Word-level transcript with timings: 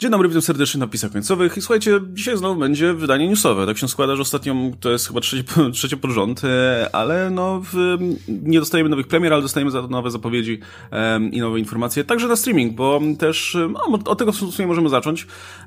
Dzień 0.00 0.10
dobry, 0.10 0.28
witam 0.28 0.42
serdecznie 0.42 0.80
na 0.80 0.86
pisach 0.86 1.12
końcowych. 1.12 1.56
I 1.56 1.60
słuchajcie, 1.60 2.00
dzisiaj 2.12 2.36
znowu 2.36 2.60
będzie 2.60 2.94
wydanie 2.94 3.28
newsowe. 3.28 3.66
Tak 3.66 3.78
się 3.78 3.88
składa, 3.88 4.16
że 4.16 4.22
ostatnio 4.22 4.54
to 4.80 4.90
jest 4.90 5.08
chyba 5.08 5.20
trzecie, 5.20 5.44
trzecie 5.72 5.96
pod 5.96 6.10
rząd, 6.10 6.44
e, 6.44 6.88
ale 6.92 7.30
no 7.30 7.62
w, 7.72 7.98
nie 8.28 8.58
dostajemy 8.58 8.90
nowych 8.90 9.06
premier, 9.06 9.32
ale 9.32 9.42
dostajemy 9.42 9.70
za 9.70 9.82
to 9.82 9.88
nowe 9.88 10.10
zapowiedzi 10.10 10.58
um, 10.92 11.32
i 11.32 11.40
nowe 11.40 11.58
informacje, 11.58 12.04
także 12.04 12.28
na 12.28 12.36
streaming, 12.36 12.74
bo 12.74 13.00
też 13.18 13.56
no, 13.72 13.98
od 14.04 14.18
tego 14.18 14.32
w 14.32 14.36
sumie 14.36 14.66
możemy 14.68 14.88
zacząć, 14.88 15.26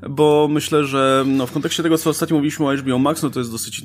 bo 0.09 0.47
myślę, 0.51 0.85
że 0.85 1.23
no, 1.27 1.47
w 1.47 1.51
kontekście 1.51 1.83
tego, 1.83 1.97
co 1.97 2.09
ostatnio 2.09 2.35
mówiliśmy 2.35 2.67
o 2.67 2.75
HBO 2.75 2.99
Max, 2.99 3.23
no 3.23 3.29
to 3.29 3.39
jest 3.39 3.51
dosyć 3.51 3.81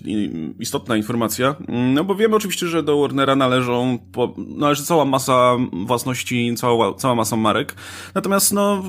istotna 0.58 0.96
informacja, 0.96 1.54
no 1.68 2.04
bo 2.04 2.14
wiemy 2.14 2.36
oczywiście, 2.36 2.66
że 2.66 2.82
do 2.82 3.00
Warnera 3.00 3.36
należą, 3.36 3.98
po, 4.12 4.34
należy 4.36 4.82
cała 4.82 5.04
masa 5.04 5.56
własności, 5.72 6.54
cała, 6.56 6.94
cała 6.94 7.14
masa 7.14 7.36
marek, 7.36 7.74
natomiast 8.14 8.52
no 8.52 8.82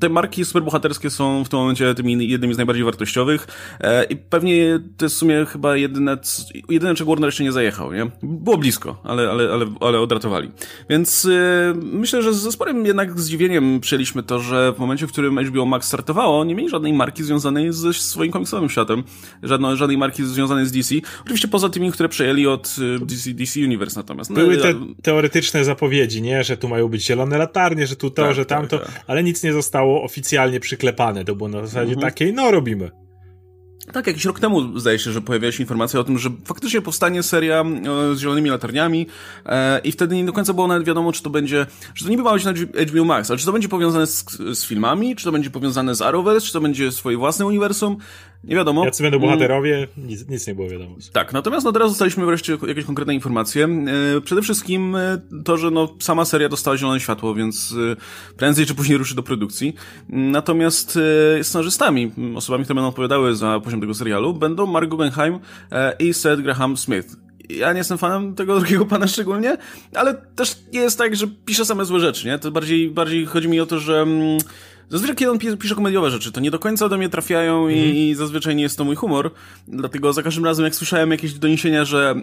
te 0.00 0.08
marki 0.08 0.44
superbohaterskie 0.44 1.03
są 1.10 1.44
w 1.44 1.48
tym 1.48 1.58
momencie 1.58 1.94
tymi 1.94 2.28
jednymi 2.28 2.54
z 2.54 2.56
najbardziej 2.56 2.84
wartościowych 2.84 3.46
e, 3.80 4.04
i 4.04 4.16
pewnie 4.16 4.80
to 4.96 5.04
jest 5.04 5.14
w 5.14 5.18
sumie 5.18 5.46
chyba 5.46 5.76
jedyne, 5.76 6.18
jedyne 6.68 6.94
czego 6.94 7.10
Warner 7.10 7.28
jeszcze 7.28 7.44
nie 7.44 7.52
zajechał, 7.52 7.92
nie? 7.92 8.10
Było 8.22 8.58
blisko, 8.58 9.00
ale, 9.04 9.30
ale, 9.30 9.52
ale, 9.52 9.66
ale 9.80 10.00
odratowali. 10.00 10.50
Więc 10.90 11.24
e, 11.24 11.74
myślę, 11.74 12.22
że 12.22 12.34
ze 12.34 12.52
sporym 12.52 12.86
jednak 12.86 13.20
zdziwieniem 13.20 13.80
przyjęliśmy 13.80 14.22
to, 14.22 14.40
że 14.40 14.72
w 14.72 14.78
momencie, 14.78 15.06
w 15.06 15.12
którym 15.12 15.38
HBO 15.38 15.66
Max 15.66 15.86
startowało, 15.86 16.44
nie 16.44 16.54
mieli 16.54 16.68
żadnej 16.68 16.92
marki 16.92 17.24
związanej 17.24 17.72
ze 17.72 17.92
swoim 17.92 18.32
komiksowym 18.32 18.70
światem, 18.70 19.04
żadnej, 19.42 19.76
żadnej 19.76 19.98
marki 19.98 20.24
związanej 20.24 20.66
z 20.66 20.72
DC. 20.72 20.94
Oczywiście 21.22 21.48
poza 21.48 21.68
tymi, 21.68 21.92
które 21.92 22.08
przejęli 22.08 22.46
od 22.46 22.76
DC, 23.00 23.30
DC 23.30 23.60
Universe 23.60 24.00
natomiast. 24.00 24.30
No, 24.30 24.36
Były 24.36 24.56
te 24.56 24.74
teoretyczne 25.02 25.64
zapowiedzi, 25.64 26.22
nie? 26.22 26.44
Że 26.44 26.56
tu 26.56 26.68
mają 26.68 26.88
być 26.88 27.04
zielone 27.04 27.38
latarnie, 27.38 27.86
że 27.86 27.96
tu 27.96 28.10
to, 28.10 28.22
tak, 28.22 28.34
że 28.34 28.46
tak, 28.46 28.58
tamto, 28.58 28.78
tak, 28.78 28.86
tak. 28.86 29.04
ale 29.06 29.22
nic 29.22 29.42
nie 29.42 29.52
zostało 29.52 30.02
oficjalnie 30.02 30.60
przyklepane 30.60 30.93
zaklepane. 30.94 31.24
To 31.24 31.34
było 31.34 31.48
na 31.48 31.66
zasadzie 31.66 31.92
mhm. 31.92 32.00
takiej, 32.00 32.32
no 32.32 32.50
robimy. 32.50 32.90
Tak, 33.92 34.06
jakiś 34.06 34.24
rok 34.24 34.40
temu 34.40 34.78
zdaje 34.78 34.98
się, 34.98 35.12
że 35.12 35.20
pojawiła 35.20 35.52
się 35.52 35.62
informacja 35.62 36.00
o 36.00 36.04
tym, 36.04 36.18
że 36.18 36.30
faktycznie 36.44 36.80
powstanie 36.82 37.22
seria 37.22 37.60
e, 37.62 38.14
z 38.14 38.18
zielonymi 38.18 38.50
latarniami 38.50 39.06
e, 39.46 39.78
i 39.78 39.92
wtedy 39.92 40.16
nie 40.16 40.24
do 40.24 40.32
końca 40.32 40.52
było 40.52 40.66
nawet 40.66 40.86
wiadomo, 40.86 41.12
czy 41.12 41.22
to 41.22 41.30
będzie, 41.30 41.66
że 41.94 42.04
to 42.04 42.10
niby 42.10 42.22
ma 42.22 42.32
być 42.32 42.44
na 42.44 42.52
HBO 42.86 43.04
Max, 43.04 43.30
ale 43.30 43.38
czy 43.38 43.46
to 43.46 43.52
będzie 43.52 43.68
powiązane 43.68 44.06
z, 44.06 44.24
z 44.52 44.64
filmami, 44.64 45.16
czy 45.16 45.24
to 45.24 45.32
będzie 45.32 45.50
powiązane 45.50 45.94
z 45.94 46.02
Arrowverse, 46.02 46.46
czy 46.46 46.52
to 46.52 46.60
będzie 46.60 46.92
swoje 46.92 47.16
własne 47.16 47.46
uniwersum, 47.46 47.96
nie 48.46 48.56
wiadomo. 48.56 48.84
Jacy 48.84 49.02
będą 49.02 49.18
bohaterowie, 49.18 49.88
nic, 49.96 50.28
nic 50.28 50.46
nie 50.46 50.54
było 50.54 50.68
wiadomo. 50.68 50.96
Tak, 51.12 51.32
natomiast 51.32 51.64
no 51.64 51.72
teraz 51.72 51.90
dostaliśmy 51.90 52.26
wreszcie 52.26 52.58
jakieś 52.66 52.84
konkretne 52.84 53.14
informacje. 53.14 53.68
E, 54.16 54.20
przede 54.20 54.42
wszystkim 54.42 54.96
e, 54.96 55.18
to, 55.44 55.56
że 55.56 55.70
no 55.70 55.88
sama 56.00 56.24
seria 56.24 56.48
dostała 56.48 56.76
zielone 56.76 57.00
światło, 57.00 57.34
więc 57.34 57.74
e, 57.92 58.36
prędzej 58.36 58.66
czy 58.66 58.74
później 58.74 58.98
ruszy 58.98 59.14
do 59.14 59.22
produkcji. 59.22 59.74
Natomiast 60.08 60.98
scenarzystami, 61.42 62.12
osobami, 62.36 62.64
które 62.64 62.74
będą 62.74 62.88
odpowiadały 62.88 63.36
za 63.36 63.60
poziom 63.60 63.80
tego 63.80 63.94
serialu, 63.94 64.34
będą 64.34 64.66
Mark 64.66 64.88
Guggenheim 64.88 65.38
i 65.98 66.14
Seth 66.14 66.42
Graham 66.42 66.76
Smith 66.76 67.16
ja 67.48 67.72
nie 67.72 67.78
jestem 67.78 67.98
fanem 67.98 68.34
tego 68.34 68.54
drugiego 68.60 68.86
pana 68.86 69.06
szczególnie, 69.06 69.56
ale 69.94 70.14
też 70.14 70.56
nie 70.72 70.80
jest 70.80 70.98
tak, 70.98 71.16
że 71.16 71.26
pisze 71.44 71.64
same 71.64 71.84
złe 71.84 72.00
rzeczy, 72.00 72.26
nie? 72.26 72.38
To 72.38 72.50
bardziej, 72.50 72.90
bardziej 72.90 73.26
chodzi 73.26 73.48
mi 73.48 73.60
o 73.60 73.66
to, 73.66 73.78
że 73.78 74.00
mm, 74.00 74.38
Zazwyczaj 74.88 75.16
kiedy 75.16 75.30
on 75.30 75.38
pisze 75.58 75.74
komediowe 75.74 76.10
rzeczy, 76.10 76.32
to 76.32 76.40
nie 76.40 76.50
do 76.50 76.58
końca 76.58 76.88
do 76.88 76.98
mnie 76.98 77.08
trafiają 77.08 77.68
i, 77.68 77.78
mhm. 77.78 77.96
i, 77.96 78.14
zazwyczaj 78.14 78.56
nie 78.56 78.62
jest 78.62 78.78
to 78.78 78.84
mój 78.84 78.96
humor. 78.96 79.30
Dlatego 79.68 80.12
za 80.12 80.22
każdym 80.22 80.44
razem, 80.44 80.64
jak 80.64 80.74
słyszałem 80.74 81.10
jakieś 81.10 81.32
doniesienia, 81.32 81.84
że 81.84 82.14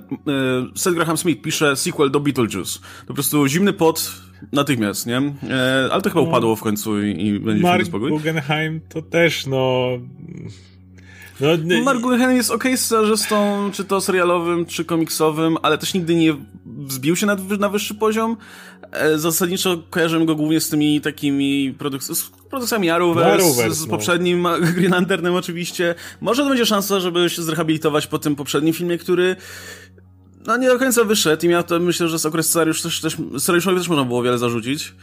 y, 0.73 0.79
Seth 0.79 0.95
Graham 0.95 1.17
Smith 1.17 1.41
pisze 1.41 1.75
sequel 1.75 2.11
do 2.11 2.19
Beetlejuice, 2.19 2.79
to 2.79 3.07
po 3.07 3.13
prostu 3.13 3.47
zimny 3.47 3.73
pot 3.73 4.11
natychmiast, 4.51 5.07
nie? 5.07 5.17
E, 5.17 5.89
ale 5.91 6.01
to 6.01 6.09
chyba 6.09 6.21
no, 6.21 6.27
upadło 6.27 6.55
w 6.55 6.61
końcu 6.61 7.03
i, 7.03 7.25
i 7.25 7.39
będzie 7.39 7.63
Mark 7.63 7.85
spokój. 7.85 8.09
Guggenheim 8.09 8.81
to 8.89 9.01
też, 9.01 9.45
no... 9.47 9.87
No, 11.41 11.81
Mark 11.83 11.99
Guggenheim 11.99 12.37
jest 12.37 12.51
okej 12.51 12.71
okay 12.71 12.77
scenarzystą, 12.77 13.69
czy 13.73 13.85
to 13.85 14.01
serialowym, 14.01 14.65
czy 14.65 14.85
komiksowym, 14.85 15.57
ale 15.61 15.77
też 15.77 15.93
nigdy 15.93 16.15
nie 16.15 16.35
wzbił 16.65 17.15
się 17.15 17.25
na, 17.25 17.37
na 17.59 17.69
wyższy 17.69 17.95
poziom. 17.95 18.37
E, 18.91 19.17
zasadniczo 19.17 19.83
kojarzymy 19.89 20.25
go 20.25 20.35
głównie 20.35 20.61
z 20.61 20.69
tymi 20.69 21.01
takimi 21.01 21.75
produk- 21.79 22.15
z 22.15 22.29
produkcjami 22.49 22.89
Arrowverse, 22.89 23.33
Arrowverse 23.33 23.75
z, 23.75 23.77
z 23.77 23.85
no. 23.85 23.87
poprzednim 23.87 24.47
Green 24.75 24.91
Lanternem 24.91 25.35
oczywiście. 25.43 25.95
Może 26.21 26.43
to 26.43 26.49
będzie 26.49 26.65
szansa, 26.65 26.99
żeby 26.99 27.29
się 27.29 27.43
zrehabilitować 27.43 28.07
po 28.07 28.19
tym 28.19 28.35
poprzednim 28.35 28.73
filmie, 28.73 28.97
który 28.97 29.35
no 30.47 30.57
nie 30.57 30.67
do 30.67 30.79
końca 30.79 31.03
wyszedł 31.03 31.45
i 31.45 31.49
miał 31.49 31.63
to, 31.63 31.79
myślę, 31.79 32.07
że 32.07 32.19
z 32.19 32.25
okres 32.25 32.49
scenariusz 32.49 32.81
też, 32.81 33.01
też, 33.01 33.17
scenariuszowi 33.37 33.77
też 33.77 33.87
można 33.87 34.05
było 34.05 34.23
wiele 34.23 34.37
zarzucić 34.37 34.93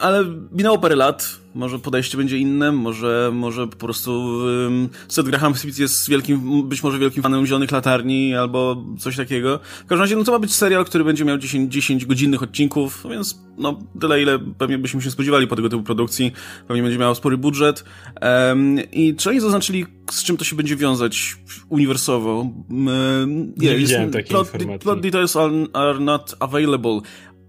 ale 0.00 0.24
minęło 0.52 0.78
parę 0.78 0.96
lat, 0.96 1.38
może 1.54 1.78
podejście 1.78 2.18
będzie 2.18 2.38
inne, 2.38 2.72
może, 2.72 3.30
może 3.32 3.66
po 3.66 3.76
prostu 3.76 4.12
um, 4.12 4.88
Seth 5.08 5.28
Graham 5.28 5.54
Smith 5.54 5.78
jest 5.78 6.08
wielkim, 6.08 6.68
być 6.68 6.82
może 6.82 6.98
wielkim 6.98 7.22
fanem 7.22 7.46
Zielonych 7.46 7.72
Latarni 7.72 8.34
albo 8.34 8.84
coś 8.98 9.16
takiego. 9.16 9.58
W 9.58 9.86
każdym 9.86 10.00
razie, 10.00 10.16
no 10.16 10.24
to 10.24 10.32
ma 10.32 10.38
być 10.38 10.54
serial, 10.54 10.84
który 10.84 11.04
będzie 11.04 11.24
miał 11.24 11.38
10, 11.38 11.72
10 11.72 12.06
godzinnych 12.06 12.42
odcinków, 12.42 13.04
no 13.04 13.10
więc 13.10 13.46
no 13.58 13.78
tyle, 14.00 14.22
ile 14.22 14.38
pewnie 14.38 14.78
byśmy 14.78 15.02
się 15.02 15.10
spodziewali 15.10 15.46
po 15.46 15.56
tego 15.56 15.68
typu 15.68 15.82
produkcji. 15.82 16.32
Pewnie 16.68 16.82
będzie 16.82 16.98
miał 16.98 17.14
spory 17.14 17.38
budżet. 17.38 17.84
Um, 18.22 18.78
I 18.92 19.14
czy 19.14 19.30
oni 19.30 19.40
zaznaczyli, 19.40 19.86
z 20.10 20.24
czym 20.24 20.36
to 20.36 20.44
się 20.44 20.56
będzie 20.56 20.76
wiązać 20.76 21.36
uniwersowo? 21.68 22.50
Um, 22.70 23.52
Nie 23.56 23.68
jest, 23.68 23.78
widziałem 23.78 24.10
takiej 24.10 24.30
plot, 24.30 24.46
informacji. 24.46 24.78
Plot 24.78 25.00
details 25.00 25.36
are, 25.36 25.52
are 25.72 25.98
not 25.98 26.34
available 26.40 27.00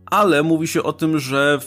ale 0.10 0.44
mówi 0.44 0.68
się 0.68 0.84
o 0.84 0.94
tym, 0.94 1.20
że, 1.20 1.60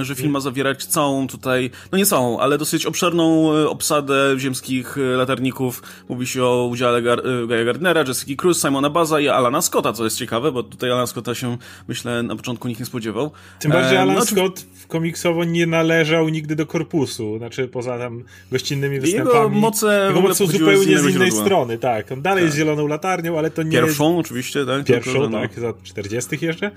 że 0.00 0.14
film 0.14 0.30
ma 0.30 0.40
zawierać 0.40 0.84
całą 0.84 1.26
tutaj, 1.26 1.70
no 1.92 1.98
nie 1.98 2.06
całą, 2.06 2.38
ale 2.38 2.58
dosyć 2.58 2.86
obszerną 2.86 3.52
e, 3.52 3.68
obsadę 3.68 4.34
ziemskich 4.38 4.98
e, 4.98 5.00
latarników. 5.00 5.82
Mówi 6.08 6.26
się 6.26 6.44
o 6.44 6.66
udziale 6.66 7.02
Gar 7.02 7.18
e, 7.26 7.46
Gaia 7.46 7.64
Gardnera, 7.64 8.04
Jessica 8.08 8.42
Cruz, 8.42 8.62
Simona 8.62 8.90
Baza 8.90 9.20
i 9.20 9.28
Alana 9.28 9.62
Scotta, 9.62 9.92
co 9.92 10.04
jest 10.04 10.18
ciekawe, 10.18 10.52
bo 10.52 10.62
tutaj 10.62 10.90
Alana 10.90 11.06
Scotta 11.06 11.34
się, 11.34 11.56
myślę, 11.88 12.22
na 12.22 12.36
początku 12.36 12.68
nikt 12.68 12.80
nie 12.80 12.86
spodziewał. 12.86 13.30
Tym 13.60 13.70
bardziej 13.70 13.98
Alan 13.98 14.16
no, 14.16 14.26
Scott 14.26 14.66
komiksowo 14.88 15.44
nie 15.44 15.66
należał 15.66 16.28
nigdy 16.28 16.56
do 16.56 16.66
korpusu, 16.66 17.38
znaczy 17.38 17.68
poza 17.68 17.98
tam 17.98 18.24
gościnnymi 18.52 19.00
występami. 19.00 19.36
Jego 19.36 19.48
moce, 19.48 20.04
Jego 20.08 20.20
moce 20.20 20.46
zupełnie 20.46 20.98
z, 20.98 21.02
z 21.02 21.14
innej 21.14 21.30
strony, 21.30 21.78
tak. 21.78 22.12
On 22.12 22.22
dalej 22.22 22.42
tak. 22.42 22.46
jest 22.46 22.56
zieloną 22.56 22.86
latarnią, 22.86 23.38
ale 23.38 23.50
to 23.50 23.62
nie 23.62 23.70
Pierwszą 23.70 24.16
jest... 24.16 24.26
oczywiście, 24.26 24.66
tak. 24.66 24.84
Pierwszą, 24.84 25.12
tylko, 25.12 25.28
no. 25.28 25.40
tak, 25.40 25.60
za 25.60 25.72
40 25.82 26.38
jeszcze 26.40 26.70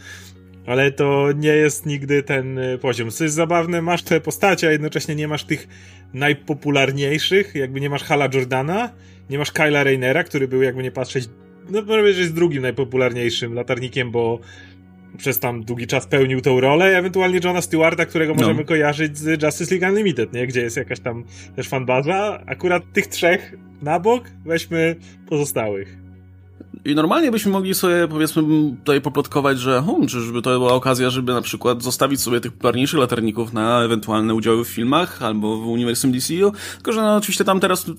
ale 0.65 0.91
to 0.91 1.31
nie 1.35 1.49
jest 1.49 1.85
nigdy 1.85 2.23
ten 2.23 2.57
y, 2.57 2.77
poziom. 2.77 3.11
Co 3.11 3.23
jest 3.23 3.35
zabawne, 3.35 3.81
masz 3.81 4.03
te 4.03 4.21
postacie, 4.21 4.67
a 4.67 4.71
jednocześnie 4.71 5.15
nie 5.15 5.27
masz 5.27 5.43
tych 5.43 5.67
najpopularniejszych, 6.13 7.55
jakby 7.55 7.81
nie 7.81 7.89
masz 7.89 8.03
Hala 8.03 8.29
Jordana, 8.33 8.89
nie 9.29 9.37
masz 9.37 9.51
Kyla 9.51 9.83
Raynera, 9.83 10.23
który 10.23 10.47
był 10.47 10.61
jakby 10.61 10.83
nie 10.83 10.91
patrzeć, 10.91 11.29
no 11.69 11.83
prawie 11.83 12.13
że 12.13 12.21
jest 12.21 12.33
drugim 12.33 12.61
najpopularniejszym 12.61 13.53
latarnikiem, 13.53 14.11
bo 14.11 14.39
przez 15.17 15.39
tam 15.39 15.63
długi 15.63 15.87
czas 15.87 16.07
pełnił 16.07 16.41
tą 16.41 16.59
rolę, 16.59 16.97
ewentualnie 16.97 17.39
Johna 17.43 17.61
Stewarta, 17.61 18.05
którego 18.05 18.33
no. 18.33 18.41
możemy 18.41 18.65
kojarzyć 18.65 19.17
z 19.17 19.43
Justice 19.43 19.75
League 19.75 19.93
Unlimited, 19.93 20.33
nie? 20.33 20.47
Gdzie 20.47 20.61
jest 20.61 20.77
jakaś 20.77 20.99
tam 20.99 21.23
też 21.55 21.69
fanbaza. 21.69 22.43
Akurat 22.45 22.83
tych 22.93 23.07
trzech 23.07 23.53
na 23.81 23.99
bok 23.99 24.31
weźmy 24.45 24.95
pozostałych. 25.29 26.04
I 26.85 26.95
normalnie 26.95 27.31
byśmy 27.31 27.51
mogli 27.51 27.75
sobie, 27.75 28.07
powiedzmy, 28.07 28.43
tutaj 28.79 29.01
poplotkować, 29.01 29.59
że 29.59 29.83
hmm, 29.85 30.07
czyżby 30.07 30.41
to 30.41 30.49
była 30.49 30.73
okazja, 30.73 31.09
żeby 31.09 31.33
na 31.33 31.41
przykład 31.41 31.83
zostawić 31.83 32.21
sobie 32.21 32.41
tych 32.41 32.51
popularniejszych 32.51 32.99
latarników 32.99 33.53
na 33.53 33.83
ewentualne 33.83 34.33
udziały 34.33 34.65
w 34.65 34.67
filmach 34.67 35.23
albo 35.23 35.57
w 35.57 35.67
uniwersum 35.67 36.11
DCU, 36.11 36.51
tylko 36.75 36.94
że 36.94 37.01
no 37.01 37.15
oczywiście 37.15 37.44
tam 37.44 37.59
teraz 37.59 37.89
e, 37.89 37.91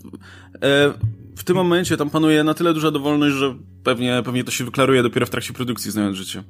w 1.37 1.45
tym 1.45 1.57
momencie 1.57 1.97
tam 1.97 2.11
panuje 2.11 2.45
na 2.45 2.55
tyle 2.55 2.75
duża 2.75 2.91
dowolność, 2.91 3.37
że 3.37 3.55
pewnie, 3.87 4.23
pewnie 4.25 4.45
to 4.45 4.51
się 4.51 4.65
wyklaruje 4.65 5.03
dopiero 5.03 5.27
w 5.27 5.31
trakcie 5.31 5.53
produkcji, 5.53 5.91
znając 5.91 6.17
życie. 6.17 6.43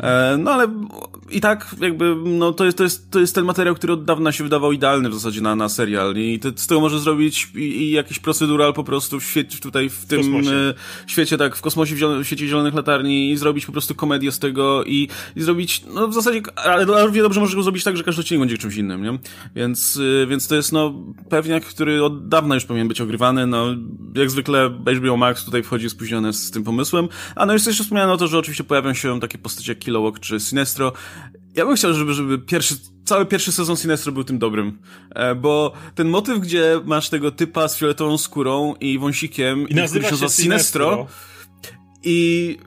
E, 0.00 0.36
no 0.38 0.50
ale 0.50 0.68
i 1.30 1.40
tak 1.40 1.76
jakby, 1.80 2.16
no 2.24 2.52
to 2.52 2.64
jest, 2.64 2.78
to, 2.78 2.84
jest, 2.84 3.10
to 3.10 3.20
jest 3.20 3.34
ten 3.34 3.44
materiał, 3.44 3.74
który 3.74 3.92
od 3.92 4.04
dawna 4.04 4.32
się 4.32 4.44
wydawał 4.44 4.72
idealny 4.72 5.10
w 5.10 5.14
zasadzie 5.14 5.40
na, 5.40 5.56
na 5.56 5.68
serial 5.68 6.16
i 6.16 6.40
z 6.56 6.66
tego 6.66 6.80
może 6.80 7.00
zrobić 7.00 7.48
i, 7.54 7.58
i 7.58 7.90
jakiś 7.90 8.18
procedural 8.18 8.74
po 8.74 8.84
prostu 8.84 9.20
w 9.20 9.24
świecie, 9.24 9.58
tutaj 9.58 9.90
w 9.90 10.06
tym 10.06 10.36
e, 10.36 10.74
świecie, 11.06 11.38
tak, 11.38 11.56
w 11.56 11.60
kosmosie, 11.60 11.94
w, 11.94 11.98
zielone, 11.98 12.24
w 12.24 12.26
świecie 12.26 12.48
zielonych 12.48 12.74
latarni 12.74 13.30
i 13.30 13.36
zrobić 13.36 13.66
po 13.66 13.72
prostu 13.72 13.94
komedię 13.94 14.32
z 14.32 14.38
tego 14.38 14.84
i, 14.84 15.08
i 15.36 15.42
zrobić, 15.42 15.82
no 15.94 16.08
w 16.08 16.14
zasadzie, 16.14 16.42
ale, 16.56 17.10
wie 17.10 17.22
dobrze 17.22 17.40
może 17.40 17.56
go 17.56 17.62
zrobić 17.62 17.84
tak, 17.84 17.96
że 17.96 18.02
każdy 18.02 18.20
odcinek 18.20 18.40
będzie 18.40 18.58
czymś 18.58 18.76
innym, 18.76 19.02
nie? 19.02 19.18
Więc, 19.56 20.00
e, 20.22 20.26
więc 20.26 20.48
to 20.48 20.54
jest 20.54 20.72
no 20.72 20.94
pewniak, 21.28 21.64
który 21.64 22.04
od 22.04 22.28
dawna 22.28 22.54
już 22.54 22.64
powinien 22.64 22.88
być 22.88 23.00
ogrywany, 23.00 23.46
no 23.46 23.66
jak 24.14 24.30
zwykle 24.30 24.70
HBO 24.96 25.16
Max 25.16 25.44
tutaj 25.44 25.62
wchodzi 25.62 25.90
spóźnione 25.90 26.32
z 26.32 26.50
tym 26.50 26.64
pomysłem 26.64 26.79
pomysłem. 26.80 27.08
A 27.36 27.46
no 27.46 27.52
jeszcze 27.52 27.72
wspomniano 27.72 28.12
o 28.12 28.16
to, 28.16 28.28
że 28.28 28.38
oczywiście 28.38 28.64
pojawią 28.64 28.94
się 28.94 29.20
takie 29.20 29.38
postacie 29.38 29.72
jak 29.72 29.78
Kilowog 29.78 30.20
czy 30.20 30.40
Sinestro. 30.40 30.92
Ja 31.54 31.66
bym 31.66 31.76
chciał, 31.76 31.94
żeby, 31.94 32.14
żeby 32.14 32.38
pierwszy, 32.38 32.74
cały 33.04 33.26
pierwszy 33.26 33.52
sezon 33.52 33.76
Sinestro 33.76 34.12
był 34.12 34.24
tym 34.24 34.38
dobrym, 34.38 34.78
e, 35.10 35.34
bo 35.34 35.72
ten 35.94 36.08
motyw, 36.08 36.38
gdzie 36.38 36.80
masz 36.84 37.08
tego 37.08 37.30
typa 37.30 37.68
z 37.68 37.76
fioletową 37.76 38.18
skórą 38.18 38.74
i 38.80 38.98
wąsikiem, 38.98 39.68
i, 39.68 39.72
i 39.72 39.88
który 39.88 40.04
się 40.04 40.10
nazywa 40.10 40.28
Sinestro, 40.28 41.06
i, 42.04 42.58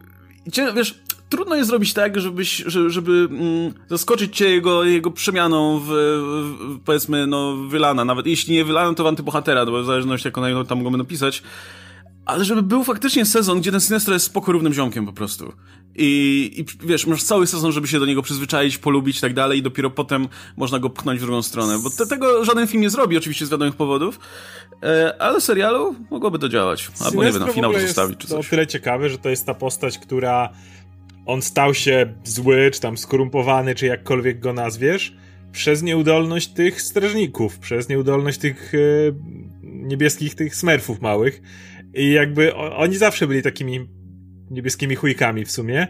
i 0.46 0.52
wiesz, 0.76 1.04
trudno 1.30 1.56
jest 1.56 1.70
zrobić 1.70 1.94
tak, 1.94 2.20
żebyś, 2.20 2.64
żeby, 2.66 2.90
żeby 2.90 3.28
mm, 3.32 3.74
zaskoczyć 3.90 4.38
cię 4.38 4.50
jego, 4.50 4.84
jego 4.84 5.12
przemianą 5.12 5.80
w, 5.80 5.88
w, 5.88 6.80
powiedzmy, 6.86 7.28
no, 7.28 7.56
wylana. 7.56 8.06
Nawet 8.06 8.28
jeśli 8.28 8.56
nie 8.56 8.66
wylana, 8.66 8.94
to 8.94 9.04
w 9.04 9.08
antybohatera, 9.08 9.66
bo 9.66 9.84
w 9.84 9.86
zależności 9.86 10.28
jak 10.28 10.38
on 10.38 10.66
tam 10.66 10.84
go 10.84 10.92
będą 10.92 11.06
pisać. 11.06 11.44
Ale 12.26 12.46
żeby 12.46 12.64
był 12.64 12.84
faktycznie 12.84 13.26
sezon, 13.26 13.62
gdzie 13.62 13.72
ten 13.72 13.80
Sinestro 13.80 14.14
jest 14.14 14.26
spoko 14.26 14.52
równym 14.52 14.74
ziomkiem 14.74 15.06
po 15.06 15.14
prostu. 15.14 15.54
I, 15.96 16.52
I 16.58 16.88
wiesz, 16.88 17.08
masz 17.08 17.24
cały 17.24 17.48
sezon, 17.48 17.72
żeby 17.72 17.88
się 17.88 18.00
do 18.00 18.06
niego 18.06 18.22
przyzwyczaić, 18.22 18.78
polubić 18.78 19.18
i 19.18 19.22
tak 19.22 19.34
dalej, 19.34 19.60
i 19.60 19.62
dopiero 19.62 19.90
potem 19.90 20.28
można 20.58 20.80
go 20.80 20.90
pchnąć 20.90 21.20
w 21.20 21.24
drugą 21.24 21.42
stronę. 21.42 21.80
Bo 21.84 21.90
te, 21.90 22.08
tego 22.08 22.46
żaden 22.46 22.68
film 22.68 22.82
nie 22.82 22.90
zrobi, 22.90 23.18
oczywiście 23.18 23.46
z 23.46 23.50
wiadomych 23.50 23.76
powodów, 23.76 24.20
e, 24.84 25.22
ale 25.22 25.42
serialu 25.42 25.96
mogłoby 26.12 26.40
to 26.40 26.50
działać. 26.50 26.92
Albo 27.06 27.24
nie 27.24 27.32
wiem, 27.32 27.42
na 27.42 27.54
finał 27.54 27.80
zostawić 27.80 28.20
czy 28.20 28.28
coś. 28.28 28.46
To 28.46 28.50
tyle 28.50 28.68
ciekawe, 28.68 29.10
że 29.10 29.18
to 29.18 29.30
jest 29.30 29.46
ta 29.46 29.54
postać, 29.54 30.00
która 30.00 30.50
on 31.26 31.42
stał 31.42 31.74
się 31.74 32.14
zły, 32.24 32.72
czy 32.74 32.80
tam 32.80 32.98
skorumpowany, 32.98 33.76
czy 33.76 33.86
jakkolwiek 33.86 34.40
go 34.40 34.54
nazwiesz, 34.54 35.14
przez 35.52 35.82
nieudolność 35.84 36.48
tych 36.48 36.82
strażników, 36.82 37.60
przez 37.60 37.90
nieudolność 37.90 38.38
tych 38.38 38.74
e, 38.74 38.78
niebieskich 39.64 40.36
tych 40.36 40.56
smerfów 40.56 41.02
małych. 41.02 41.42
I 41.94 42.12
jakby 42.12 42.56
oni 42.56 42.98
zawsze 42.98 43.28
byli 43.28 43.42
takimi 43.42 43.88
niebieskimi 44.52 44.96
chujkami 44.96 45.46
w 45.46 45.52
sumie, 45.52 45.88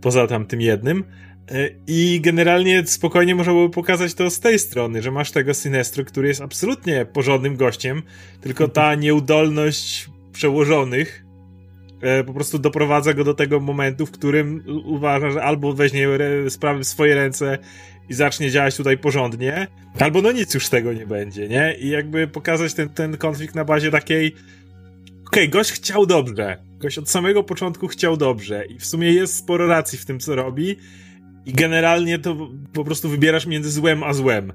poza 0.00 0.26
tam 0.26 0.46
tym 0.46 0.60
jednym. 0.60 1.04
E, 1.50 1.70
I 1.86 2.20
generalnie 2.22 2.86
spokojnie 2.86 3.34
można 3.34 3.52
było 3.52 3.68
pokazać 3.68 4.14
to 4.14 4.30
z 4.30 4.40
tej 4.40 4.58
strony, 4.58 5.02
że 5.02 5.10
masz 5.10 5.30
tego 5.30 5.54
Sinestro, 5.54 6.04
który 6.04 6.28
jest 6.28 6.40
absolutnie 6.40 7.04
porządnym 7.04 7.56
gościem, 7.56 8.02
tylko 8.40 8.68
ta 8.68 8.94
nieudolność 9.04 10.10
przełożonych 10.32 11.24
e, 12.00 12.24
po 12.24 12.34
prostu 12.34 12.58
doprowadza 12.58 13.14
go 13.14 13.24
do 13.24 13.34
tego 13.34 13.60
momentu, 13.60 14.06
w 14.06 14.10
którym 14.10 14.64
uważa, 14.84 15.30
że 15.30 15.42
albo 15.42 15.72
weźmie 15.72 16.08
sprawy 16.48 16.80
w 16.80 16.86
swoje 16.86 17.14
ręce 17.14 17.58
i 18.08 18.14
zacznie 18.14 18.50
działać 18.50 18.76
tutaj 18.76 18.98
porządnie, 18.98 19.66
albo 19.98 20.22
no 20.22 20.32
nic 20.32 20.54
już 20.54 20.66
z 20.66 20.70
tego 20.70 20.92
nie 20.92 21.06
będzie, 21.06 21.48
nie? 21.48 21.76
I 21.78 21.88
jakby 21.88 22.28
pokazać 22.28 22.74
ten, 22.74 22.88
ten 22.88 23.16
konflikt 23.16 23.54
na 23.54 23.64
bazie 23.64 23.90
takiej 23.90 24.34
okej, 25.30 25.42
okay, 25.42 25.48
gość 25.48 25.72
chciał 25.72 26.06
dobrze. 26.06 26.56
Gość 26.78 26.98
od 26.98 27.10
samego 27.10 27.42
początku 27.42 27.88
chciał 27.88 28.16
dobrze 28.16 28.64
i 28.66 28.78
w 28.78 28.86
sumie 28.86 29.12
jest 29.12 29.36
sporo 29.36 29.66
racji 29.66 29.98
w 29.98 30.04
tym, 30.04 30.20
co 30.20 30.34
robi 30.34 30.76
i 31.46 31.52
generalnie 31.52 32.18
to 32.18 32.36
po 32.72 32.84
prostu 32.84 33.08
wybierasz 33.08 33.46
między 33.46 33.70
złem 33.70 34.02
a 34.02 34.12
złem. 34.12 34.52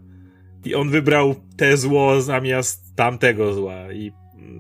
I 0.66 0.75
on 0.75 0.89
wybrał 0.89 1.36
te 1.57 1.77
zło 1.77 2.22
zamiast 2.22 2.95
tamtego 2.95 3.54
zła 3.54 3.94
i 3.94 4.12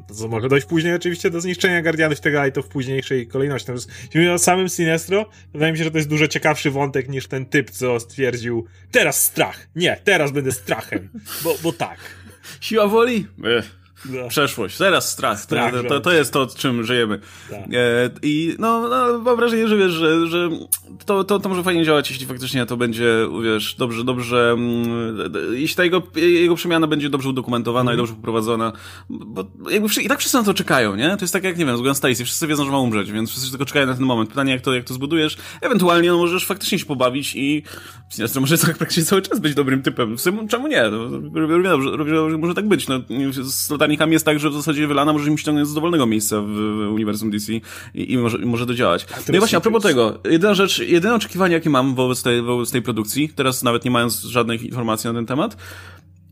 to 0.07 0.15
co 0.15 0.27
może 0.27 0.49
dojść 0.49 0.67
później 0.67 0.93
oczywiście 0.93 1.29
do 1.29 1.41
zniszczenia 1.41 1.81
Guardianów 1.81 2.19
i 2.19 2.21
tego, 2.21 2.41
ale 2.41 2.51
to 2.51 2.61
w 2.61 2.67
późniejszej 2.67 3.27
kolejności. 3.27 3.71
Natomiast 3.71 3.89
jeśli 3.89 4.19
mówimy 4.19 4.33
o 4.33 4.39
samym 4.39 4.69
Sinestro, 4.69 5.29
wydaje 5.53 5.71
mi 5.71 5.77
się, 5.77 5.83
że 5.83 5.91
to 5.91 5.97
jest 5.97 6.09
dużo 6.09 6.27
ciekawszy 6.27 6.71
wątek 6.71 7.09
niż 7.09 7.27
ten 7.27 7.45
typ, 7.45 7.69
co 7.69 7.99
stwierdził 7.99 8.65
teraz 8.91 9.23
strach. 9.23 9.67
Nie, 9.75 9.97
teraz 10.03 10.31
będę 10.31 10.51
strachem, 10.51 11.09
bo, 11.43 11.55
bo 11.63 11.73
tak. 11.73 11.99
Siła 12.61 12.87
woli? 12.87 13.27
Ech. 13.57 13.84
No. 14.09 14.27
Przeszłość, 14.27 14.77
teraz 14.77 15.11
strach. 15.11 15.39
strach 15.39 15.73
to, 15.73 15.83
to, 15.83 15.99
to, 15.99 16.13
jest 16.13 16.33
to, 16.33 16.47
czym 16.47 16.83
żyjemy. 16.83 17.19
Tak. 17.49 17.59
E, 17.59 18.09
I 18.21 18.55
no, 18.59 18.87
no, 18.89 19.19
mam 19.19 19.37
wrażenie, 19.37 19.67
że 19.67 19.77
wiesz, 19.77 19.91
że, 19.91 20.27
że 20.27 20.49
to, 21.05 21.23
to, 21.23 21.39
to 21.39 21.49
może 21.49 21.63
fajnie 21.63 21.85
działać, 21.85 22.09
jeśli 22.09 22.25
faktycznie 22.25 22.65
to 22.65 22.77
będzie, 22.77 23.27
wiesz, 23.43 23.75
dobrze, 23.75 24.03
dobrze, 24.03 24.51
mm, 24.53 25.33
jeśli 25.51 25.75
ta 25.75 25.83
jego, 25.83 26.01
jego 26.15 26.55
przemiana 26.55 26.87
będzie 26.87 27.09
dobrze 27.09 27.29
udokumentowana 27.29 27.91
mm. 27.91 27.93
i 27.93 28.01
mhm. 28.01 28.07
dobrze 28.07 28.15
poprowadzona, 28.15 28.71
bo 29.09 29.45
jakby 29.69 30.01
i 30.01 30.07
tak 30.07 30.19
wszyscy 30.19 30.37
na 30.37 30.43
to 30.43 30.53
czekają, 30.53 30.95
nie? 30.95 31.09
To 31.09 31.23
jest 31.23 31.33
tak 31.33 31.43
jak, 31.43 31.57
nie 31.57 31.65
wiem, 31.65 31.77
z 31.77 31.81
Gwen 31.81 31.95
Stacy, 31.95 32.25
wszyscy 32.25 32.47
wiedzą, 32.47 32.65
że 32.65 32.71
ma 32.71 32.79
umrzeć, 32.79 33.11
więc 33.11 33.31
wszyscy 33.31 33.49
tylko 33.49 33.65
czekają 33.65 33.85
na 33.85 33.93
ten 33.93 34.05
moment. 34.05 34.29
Pytanie, 34.29 34.51
jak 34.51 34.61
to, 34.61 34.73
jak 34.73 34.83
to 34.83 34.93
zbudujesz, 34.93 35.37
ewentualnie 35.61 36.09
no, 36.09 36.17
możesz 36.17 36.45
faktycznie 36.45 36.79
się 36.79 36.85
pobawić 36.85 37.35
i 37.35 37.63
Sinestro 38.09 38.41
może 38.41 38.57
tak 38.67 38.77
praktycznie 38.77 39.03
cały 39.03 39.21
czas 39.21 39.39
być 39.39 39.53
dobrym 39.53 39.81
typem. 39.81 40.17
W 40.17 40.21
sumie, 40.21 40.47
czemu 40.47 40.67
nie? 40.67 40.83
No, 40.91 41.07
równie 41.33 41.69
dobrze, 41.69 41.97
dobrze 41.97 42.37
może 42.37 42.53
tak 42.53 42.67
być. 42.67 42.87
No, 42.87 42.99
z 43.31 43.67
latarnikami 43.95 44.13
jest 44.13 44.25
tak, 44.25 44.39
że 44.39 44.49
w 44.49 44.53
zasadzie 44.53 44.87
Wylana 44.87 45.13
może 45.13 45.31
mi 45.31 45.37
ściągnąć 45.37 45.67
z 45.67 45.73
dowolnego 45.73 46.05
miejsca 46.05 46.41
w, 46.41 46.47
w 46.47 46.91
uniwersum 46.93 47.31
DC 47.31 47.53
i, 47.53 47.61
i 48.13 48.17
może, 48.17 48.37
może 48.37 48.65
to 48.65 48.73
działać. 48.73 49.07
No 49.29 49.35
i 49.35 49.39
właśnie, 49.39 49.57
a 49.57 49.61
propos 49.61 49.83
tego, 49.83 50.19
jedyna 50.23 50.53
rzecz, 50.53 50.79
jedyne 50.79 51.15
oczekiwanie, 51.15 51.53
jakie 51.53 51.69
mam 51.69 51.95
wobec 51.95 52.23
tej, 52.23 52.41
wobec 52.41 52.71
tej 52.71 52.81
produkcji, 52.81 53.29
teraz 53.29 53.63
nawet 53.63 53.85
nie 53.85 53.91
mając 53.91 54.21
żadnych 54.21 54.63
informacji 54.63 55.07
na 55.07 55.13
ten 55.13 55.25
temat, 55.25 55.57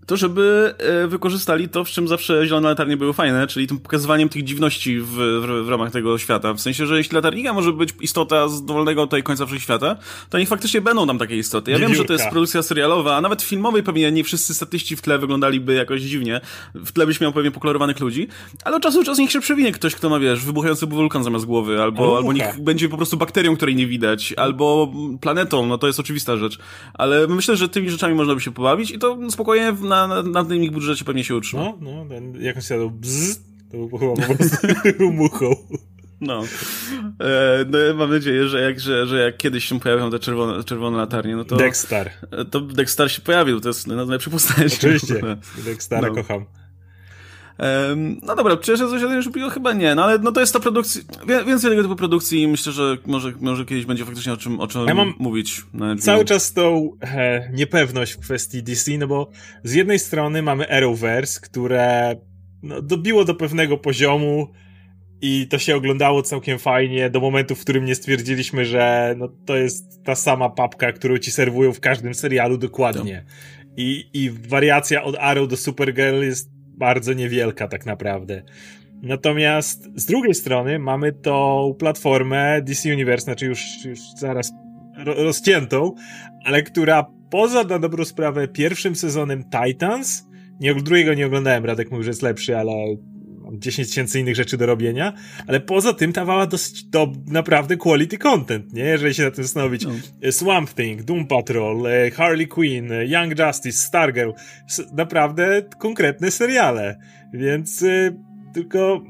to 0.05 0.17
żeby 0.17 0.75
e, 0.77 1.07
wykorzystali 1.07 1.69
to, 1.69 1.83
w 1.83 1.87
czym 1.87 2.07
zawsze 2.07 2.45
zielone 2.45 2.69
latarnie 2.69 2.97
były 2.97 3.13
fajne, 3.13 3.47
czyli 3.47 3.67
tym 3.67 3.79
pokazywaniem 3.79 4.29
tych 4.29 4.43
dziwności 4.43 4.99
w, 4.99 5.07
w, 5.07 5.65
w 5.65 5.69
ramach 5.69 5.91
tego 5.91 6.17
świata. 6.17 6.53
W 6.53 6.61
sensie, 6.61 6.85
że 6.87 6.97
jeśli 6.97 7.15
latarnika 7.15 7.53
może 7.53 7.73
być 7.73 7.89
istota 8.01 8.47
z 8.47 8.65
dowolnego 8.65 9.03
tutaj 9.03 9.23
końca 9.23 9.45
wszechświata, 9.45 9.95
to 10.29 10.39
niech 10.39 10.49
faktycznie 10.49 10.81
będą 10.81 11.07
tam 11.07 11.17
takie 11.17 11.37
istoty. 11.37 11.71
Ja 11.71 11.79
wiem, 11.79 11.95
że 11.95 12.05
to 12.05 12.13
jest 12.13 12.29
produkcja 12.29 12.63
serialowa, 12.63 13.15
a 13.15 13.21
nawet 13.21 13.41
filmowej 13.41 13.83
pewnie 13.83 14.11
nie 14.11 14.23
wszyscy 14.23 14.53
statyści 14.53 14.95
w 14.95 15.01
tle 15.01 15.19
wyglądaliby 15.19 15.73
jakoś 15.73 16.01
dziwnie. 16.01 16.41
W 16.75 16.91
tle 16.91 17.05
byś 17.05 17.21
miał 17.21 17.33
pewnie 17.33 17.51
pokolorowanych 17.51 17.99
ludzi, 17.99 18.27
ale 18.63 18.75
od 18.75 18.83
czasu 18.83 18.97
do 18.97 19.05
czasu 19.05 19.21
niech 19.21 19.31
się 19.31 19.41
przewinie 19.41 19.71
ktoś, 19.71 19.95
kto 19.95 20.09
ma, 20.09 20.19
wiesz, 20.19 20.45
wybuchający 20.45 20.85
wulkan 20.85 21.23
zamiast 21.23 21.45
głowy, 21.45 21.81
albo, 21.81 22.17
albo 22.17 22.33
niech 22.33 22.61
będzie 22.61 22.89
po 22.89 22.97
prostu 22.97 23.17
bakterią, 23.17 23.55
której 23.55 23.75
nie 23.75 23.87
widać, 23.87 24.33
albo 24.37 24.91
planetą, 25.21 25.65
no 25.65 25.77
to 25.77 25.87
jest 25.87 25.99
oczywista 25.99 26.37
rzecz. 26.37 26.59
Ale 26.93 27.27
myślę, 27.27 27.55
że 27.55 27.69
tymi 27.69 27.89
rzeczami 27.89 28.15
można 28.15 28.35
by 28.35 28.41
się 28.41 28.51
pobawić 28.51 28.91
i 28.91 28.99
to 28.99 29.17
spokojnie 29.29 29.71
w 29.71 29.83
na, 29.93 30.07
na, 30.07 30.23
na 30.23 30.45
tym 30.45 30.63
ich 30.63 30.71
budżecie 30.71 31.05
pewnie 31.05 31.23
się 31.23 31.35
utrzyma. 31.35 31.63
No, 31.63 31.77
no, 31.81 32.05
ten, 32.09 32.41
jak 32.41 32.55
on 32.55 32.61
się 32.61 32.73
jadł 32.75 32.89
bzz, 32.91 33.39
to 33.71 33.77
był 33.77 33.97
chyba 33.97 34.27
po 34.27 34.35
prostu 34.35 34.67
muchą. 35.23 35.55
No. 36.21 36.43
E, 37.19 37.65
no. 37.69 37.77
Mam 37.95 38.11
nadzieję, 38.11 38.47
że 38.47 38.61
jak, 38.61 38.79
że, 38.79 39.07
że 39.07 39.19
jak 39.19 39.37
kiedyś 39.37 39.65
się 39.65 39.79
pojawią 39.79 40.11
te 40.11 40.19
czerwone, 40.19 40.63
czerwone 40.63 40.97
latarnie, 40.97 41.35
no 41.35 41.45
to... 41.45 41.55
Dexter. 41.55 42.11
To 42.51 42.61
Dexter 42.61 43.11
się 43.11 43.21
pojawił, 43.21 43.59
to 43.59 43.69
jest 43.69 43.87
najlepsza 43.87 44.31
postać. 44.31 44.73
Oczywiście, 44.73 45.21
Dextera 45.65 46.07
no. 46.07 46.15
kocham. 46.15 46.45
No 48.21 48.35
dobra, 48.35 48.57
czy 48.57 48.71
jeszcze 48.71 48.89
coś 48.89 49.03
o 49.03 49.07
tym 49.07 49.15
już 49.15 49.29
było? 49.29 49.49
Chyba 49.49 49.73
nie, 49.73 49.95
no 49.95 50.03
ale 50.03 50.17
no 50.17 50.31
to 50.31 50.39
jest 50.39 50.53
ta 50.53 50.59
produkcja, 50.59 51.01
więcej 51.47 51.69
tego 51.69 51.83
typu 51.83 51.95
produkcji 51.95 52.41
i 52.41 52.47
myślę, 52.47 52.71
że 52.71 52.97
może, 53.05 53.33
może 53.41 53.65
kiedyś 53.65 53.85
będzie 53.85 54.05
faktycznie 54.05 54.33
o 54.33 54.37
czym, 54.37 54.59
o 54.59 54.67
czym 54.67 54.87
ja 54.87 54.93
mam 54.95 55.13
mówić. 55.19 55.61
cały 55.99 56.25
czas 56.25 56.53
tą 56.53 56.97
e, 57.01 57.49
niepewność 57.53 58.13
w 58.13 58.19
kwestii 58.19 58.63
DC, 58.63 58.91
no 58.97 59.07
bo 59.07 59.29
z 59.63 59.73
jednej 59.73 59.99
strony 59.99 60.41
mamy 60.41 60.69
Arrowverse, 60.69 61.41
które 61.41 62.15
no, 62.63 62.81
dobiło 62.81 63.25
do 63.25 63.35
pewnego 63.35 63.77
poziomu 63.77 64.47
i 65.21 65.47
to 65.47 65.59
się 65.59 65.75
oglądało 65.75 66.21
całkiem 66.21 66.59
fajnie 66.59 67.09
do 67.09 67.19
momentu, 67.19 67.55
w 67.55 67.61
którym 67.61 67.85
nie 67.85 67.95
stwierdziliśmy, 67.95 68.65
że 68.65 69.15
no, 69.17 69.27
to 69.45 69.55
jest 69.55 70.03
ta 70.03 70.15
sama 70.15 70.49
papka, 70.49 70.91
którą 70.91 71.17
ci 71.17 71.31
serwują 71.31 71.73
w 71.73 71.79
każdym 71.79 72.13
serialu 72.13 72.57
dokładnie. 72.57 73.25
I, 73.77 74.09
I 74.13 74.29
wariacja 74.31 75.03
od 75.03 75.15
Arrow 75.19 75.49
do 75.49 75.57
Supergirl 75.57 76.23
jest 76.23 76.52
bardzo 76.83 77.13
niewielka 77.13 77.67
tak 77.67 77.85
naprawdę. 77.85 78.43
Natomiast 79.01 79.89
z 79.95 80.05
drugiej 80.05 80.33
strony 80.33 80.79
mamy 80.79 81.11
tą 81.11 81.75
platformę 81.79 82.61
DC 82.61 82.93
Universe, 82.93 83.23
znaczy 83.23 83.45
już, 83.45 83.85
już 83.85 83.99
zaraz 84.17 84.51
rozciętą, 85.05 85.95
ale 86.45 86.63
która 86.63 87.05
poza 87.29 87.63
na 87.63 87.79
dobrą 87.79 88.05
sprawę 88.05 88.47
pierwszym 88.47 88.95
sezonem 88.95 89.43
Titans, 89.43 90.27
nie, 90.59 90.75
drugiego 90.75 91.13
nie 91.13 91.25
oglądałem, 91.25 91.65
Radek 91.65 91.91
mówił, 91.91 92.03
że 92.03 92.09
jest 92.09 92.21
lepszy, 92.21 92.57
ale 92.57 92.73
10 93.53 93.87
tysięcy 93.87 94.19
innych 94.19 94.35
rzeczy 94.35 94.57
do 94.57 94.65
robienia, 94.65 95.13
ale 95.47 95.59
poza 95.59 95.93
tym 95.93 96.11
dawała 96.11 96.47
dosyć 96.47 96.83
do 96.83 97.11
naprawdę 97.27 97.77
quality 97.77 98.17
content, 98.17 98.73
nie? 98.73 98.83
Jeżeli 98.83 99.13
się 99.13 99.23
na 99.23 99.31
tym 99.31 99.43
zastanowić. 99.43 99.85
No. 99.85 100.31
Swamp 100.31 100.73
Thing, 100.73 101.03
Doom 101.03 101.27
Patrol, 101.27 101.87
e, 101.87 102.11
Harley 102.11 102.47
Quinn, 102.47 102.91
e, 102.91 103.05
Young 103.05 103.39
Justice, 103.39 103.77
Stargirl. 103.77 104.31
Naprawdę 104.93 105.61
konkretne 105.79 106.31
seriale. 106.31 106.99
Więc 107.33 107.85
tylko 108.53 109.03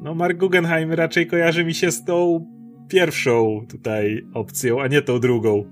no 0.00 0.14
Mark 0.14 0.38
Guggenheim 0.38 0.92
raczej 0.92 1.26
kojarzy 1.26 1.64
mi 1.64 1.74
się 1.74 1.90
z 1.90 2.04
tą 2.04 2.46
pierwszą 2.88 3.66
tutaj 3.68 4.22
opcją, 4.34 4.82
a 4.82 4.88
nie 4.88 5.02
tą 5.02 5.20
drugą. 5.20 5.64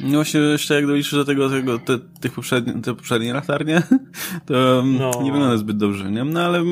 No 0.00 0.10
właśnie, 0.10 0.40
jeszcze 0.40 0.74
jak 0.74 0.86
doliczysz 0.86 1.14
do 1.14 1.24
tego, 1.24 1.50
tego 1.50 1.78
te, 1.78 1.98
tych 2.20 2.32
poprzednich, 2.32 2.84
te 2.84 2.94
poprzednie 2.94 3.32
latarnie, 3.32 3.82
to 4.46 4.82
no. 4.98 5.22
nie 5.22 5.32
wygląda 5.32 5.56
zbyt 5.56 5.76
dobrze, 5.76 6.10
nie? 6.10 6.24
No 6.24 6.40
ale 6.40 6.62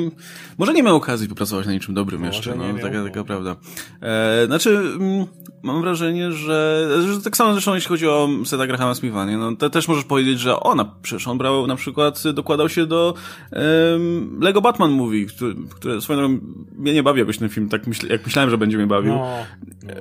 może 0.58 0.72
nie 0.72 0.82
miał 0.82 0.96
okazji 0.96 1.28
popracować 1.28 1.66
na 1.66 1.72
niczym 1.72 1.94
dobrym 1.94 2.20
może 2.20 2.32
jeszcze, 2.32 2.54
no, 2.54 2.64
taka, 2.82 3.04
taka 3.04 3.24
prawda. 3.24 3.56
E, 4.02 4.46
znaczy, 4.46 4.78
mm, 4.78 5.26
mam 5.62 5.80
wrażenie, 5.82 6.32
że, 6.32 6.88
że 7.08 7.20
tak 7.20 7.36
samo 7.36 7.52
zresztą 7.52 7.74
jeśli 7.74 7.88
chodzi 7.88 8.08
o 8.08 8.28
Seta 8.44 8.66
Grahama 8.66 8.94
Smitha, 8.94 9.24
nie? 9.24 9.38
No, 9.38 9.56
te, 9.56 9.70
też 9.70 9.88
możesz 9.88 10.04
powiedzieć, 10.04 10.40
że 10.40 10.60
ona, 10.60 10.84
przecież 11.02 11.28
on 11.28 11.38
brał 11.38 11.66
na 11.66 11.76
przykład, 11.76 12.22
dokładał 12.34 12.68
się 12.68 12.86
do 12.86 13.14
um, 13.52 14.38
Lego 14.40 14.60
Batman 14.60 14.90
Movie, 14.90 15.26
które, 15.26 15.54
które 15.70 16.00
swoją 16.00 16.18
drogą 16.18 16.38
mnie 16.78 16.92
nie 16.92 17.02
bawi 17.02 17.20
jakoś 17.20 17.38
ten 17.38 17.48
film, 17.48 17.68
tak 17.68 17.86
myśl, 17.86 18.06
jak 18.10 18.26
myślałem, 18.26 18.50
że 18.50 18.58
będzie 18.58 18.76
mnie 18.76 18.86
bawił. 18.86 19.14
No. 19.14 19.38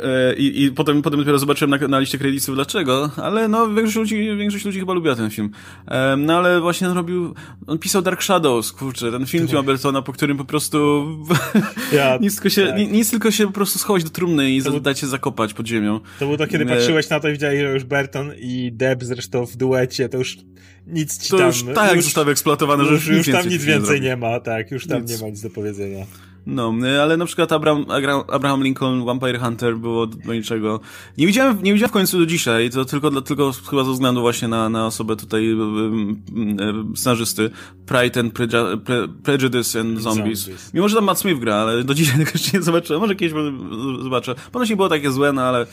E, 0.03 0.35
i, 0.35 0.63
I 0.63 0.71
potem, 0.71 1.01
potem 1.01 1.19
dopiero 1.19 1.39
zobaczyłem 1.39 1.79
na, 1.79 1.87
na 1.87 1.99
liście 1.99 2.17
kredytów 2.17 2.55
dlaczego, 2.55 3.09
ale 3.23 3.47
no 3.47 3.73
większość 3.73 3.97
ludzi, 3.97 4.37
większość 4.37 4.65
ludzi 4.65 4.79
chyba 4.79 4.93
lubiła 4.93 5.15
ten 5.15 5.29
film. 5.29 5.49
Um, 5.91 6.25
no 6.25 6.37
ale 6.37 6.61
właśnie 6.61 6.87
on 6.87 6.93
robił, 6.93 7.33
on 7.67 7.79
pisał 7.79 8.01
Dark 8.01 8.23
Shadows, 8.23 8.71
kurczę, 8.71 9.11
ten 9.11 9.25
film 9.25 9.47
Tima 9.47 9.63
Burtona, 9.63 10.01
po 10.01 10.13
którym 10.13 10.37
po 10.37 10.45
prostu 10.45 11.05
ja, 11.93 12.17
nic, 12.21 12.35
tylko 12.35 12.49
się, 12.49 12.67
tak. 12.67 12.77
nic 12.77 13.11
tylko 13.11 13.31
się 13.31 13.47
po 13.47 13.53
prostu 13.53 13.79
schować 13.79 14.03
do 14.03 14.09
trumny 14.09 14.51
i 14.51 14.61
był, 14.61 14.79
dać 14.79 14.99
się 14.99 15.07
zakopać 15.07 15.53
pod 15.53 15.67
ziemią. 15.67 15.99
To 16.19 16.25
było 16.25 16.37
to, 16.37 16.47
kiedy 16.47 16.63
e... 16.63 16.67
patrzyłeś 16.67 17.09
na 17.09 17.19
to 17.19 17.29
i 17.29 17.31
widziałeś, 17.31 17.59
że 17.59 17.73
już 17.73 17.83
Burton 17.83 18.31
i 18.39 18.71
Deb 18.73 19.03
zresztą 19.03 19.45
w 19.45 19.55
duecie, 19.55 20.09
to 20.09 20.17
już 20.17 20.37
nic 20.87 21.23
ci 21.23 21.29
to 21.29 21.37
tam... 21.37 21.47
już 21.47 21.63
tak 21.75 21.95
już, 21.95 22.05
zostały 22.05 22.31
eksploatowane, 22.31 22.85
że 22.85 22.91
już, 22.91 23.07
już, 23.07 23.27
już 23.27 23.35
tam 23.35 23.49
nic 23.49 23.63
więcej 23.63 24.01
nie, 24.01 24.07
nie 24.07 24.17
ma, 24.17 24.39
tak, 24.39 24.71
już 24.71 24.87
tam 24.87 25.01
nic. 25.01 25.11
nie 25.11 25.17
ma 25.17 25.29
nic 25.29 25.41
do 25.41 25.49
powiedzenia. 25.49 26.05
No, 26.47 26.73
y, 26.83 27.01
ale 27.01 27.17
na 27.17 27.25
przykład 27.25 27.51
Abraham, 27.51 27.85
Abraham 28.31 28.63
Lincoln, 28.63 29.05
Vampire 29.05 29.39
Hunter 29.39 29.77
było 29.77 30.07
do 30.07 30.33
niczego. 30.33 30.79
Nie 31.17 31.27
widziałem, 31.27 31.63
nie 31.63 31.73
widziałem 31.73 31.89
w 31.89 31.93
końcu 31.93 32.19
do 32.19 32.25
dzisiaj, 32.25 32.69
to 32.69 32.85
tylko, 32.85 33.11
dla, 33.11 33.21
tylko 33.21 33.51
chyba 33.69 33.83
ze 33.83 33.91
względu 33.91 34.21
właśnie 34.21 34.47
na, 34.47 34.69
na 34.69 34.85
osobę 34.85 35.15
tutaj 35.15 35.55
scenarzysty. 36.95 37.49
Pride 37.85 38.19
and 38.19 38.33
Preju 38.33 38.77
Pre 38.85 39.07
Prejudice 39.23 39.79
and 39.79 39.99
Zombies. 39.99 40.39
Zombies. 40.39 40.73
Mimo, 40.73 40.89
że 40.89 40.95
tam 40.95 41.05
Matt 41.05 41.19
Smith 41.19 41.39
gra, 41.39 41.55
ale 41.55 41.83
do 41.83 41.93
dzisiaj 41.93 42.17
tego 42.25 42.31
jeszcze 42.33 42.57
nie 42.57 42.63
zobaczyłem. 42.63 43.01
Może 43.01 43.15
kiedyś 43.15 43.33
zobaczę. 44.03 44.35
Ponoć 44.51 44.69
nie 44.69 44.75
było 44.75 44.89
takie 44.89 45.11
złe, 45.11 45.33
no 45.33 45.41
ale 45.41 45.67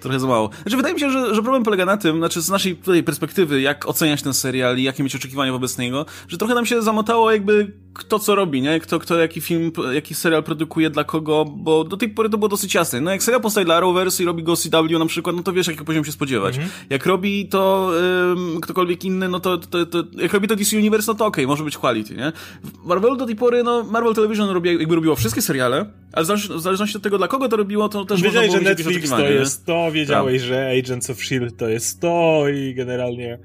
trochę 0.00 0.20
za 0.20 0.26
mało. 0.26 0.50
Znaczy, 0.62 0.76
wydaje 0.76 0.94
mi 0.94 1.00
się, 1.00 1.10
że, 1.10 1.34
że 1.34 1.42
problem 1.42 1.62
polega 1.62 1.84
na 1.84 1.96
tym, 1.96 2.16
znaczy 2.16 2.40
z 2.40 2.48
naszej 2.48 2.76
tutaj 2.76 3.02
perspektywy, 3.02 3.60
jak 3.60 3.88
oceniać 3.88 4.22
ten 4.22 4.34
serial 4.34 4.78
i 4.78 4.82
jakie 4.82 5.02
mieć 5.02 5.16
oczekiwania 5.16 5.52
wobec 5.52 5.78
niego, 5.78 6.06
że 6.28 6.38
trochę 6.38 6.54
nam 6.54 6.66
się 6.66 6.82
zamotało 6.82 7.32
jakby 7.32 7.72
kto 7.98 8.18
co 8.18 8.34
robi, 8.34 8.62
nie? 8.62 8.80
Kto, 8.80 8.98
kto 8.98 9.18
jaki 9.18 9.40
film, 9.40 9.72
jaki 9.92 10.14
serial 10.14 10.42
produkuje 10.42 10.90
dla 10.90 11.04
kogo, 11.04 11.44
bo 11.44 11.84
do 11.84 11.96
tej 11.96 12.08
pory 12.08 12.28
to 12.28 12.38
było 12.38 12.48
dosyć 12.48 12.74
jasne. 12.74 13.00
No 13.00 13.10
jak 13.10 13.22
serial 13.22 13.40
powstaje 13.40 13.64
dla 13.64 13.76
Arrowverse 13.76 14.22
i 14.22 14.26
robi 14.26 14.42
go 14.42 14.56
CW 14.56 14.98
na 14.98 15.06
przykład, 15.06 15.36
no 15.36 15.42
to 15.42 15.52
wiesz, 15.52 15.66
jaki 15.66 15.84
poziom 15.84 16.04
się 16.04 16.12
spodziewać. 16.12 16.56
Mhm. 16.56 16.72
Jak 16.90 17.06
robi 17.06 17.48
to 17.48 17.90
ym, 18.32 18.60
ktokolwiek 18.60 19.04
inny, 19.04 19.28
no 19.28 19.40
to, 19.40 19.58
to, 19.58 19.86
to, 19.86 20.04
jak 20.12 20.32
robi 20.32 20.48
to 20.48 20.56
DC 20.56 20.76
Universe, 20.76 21.12
no 21.12 21.18
to 21.18 21.26
okej, 21.26 21.44
okay, 21.44 21.52
może 21.52 21.64
być 21.64 21.76
quality, 21.76 22.14
nie? 22.14 22.32
W 22.64 22.86
Marvelu 22.86 23.16
do 23.16 23.26
tej 23.26 23.36
pory, 23.36 23.62
no 23.62 23.84
Marvel 23.84 24.14
Television 24.14 24.50
robi, 24.50 24.78
jakby 24.78 24.94
robiło 24.94 25.16
wszystkie 25.16 25.42
seriale, 25.42 25.86
ale 26.12 26.26
w 26.36 26.60
zależności 26.60 26.96
od 26.96 27.02
tego, 27.02 27.18
dla 27.18 27.28
kogo 27.28 27.48
to 27.48 27.56
robiło, 27.56 27.88
to 27.88 28.04
też 28.04 28.22
Wiedziałeś, 28.22 28.52
że 28.52 28.60
Netflix 28.60 29.10
to 29.10 29.28
jest 29.28 29.66
to, 29.66 29.92
wiedziałeś, 29.92 30.40
tak. 30.42 30.48
że 30.48 30.70
Agents 30.78 31.10
of 31.10 31.16
S.H.I.E.L.D. 31.16 31.56
to 31.56 31.68
jest 31.68 32.00
to 32.00 32.44
i 32.48 32.74
generalnie 32.74 33.38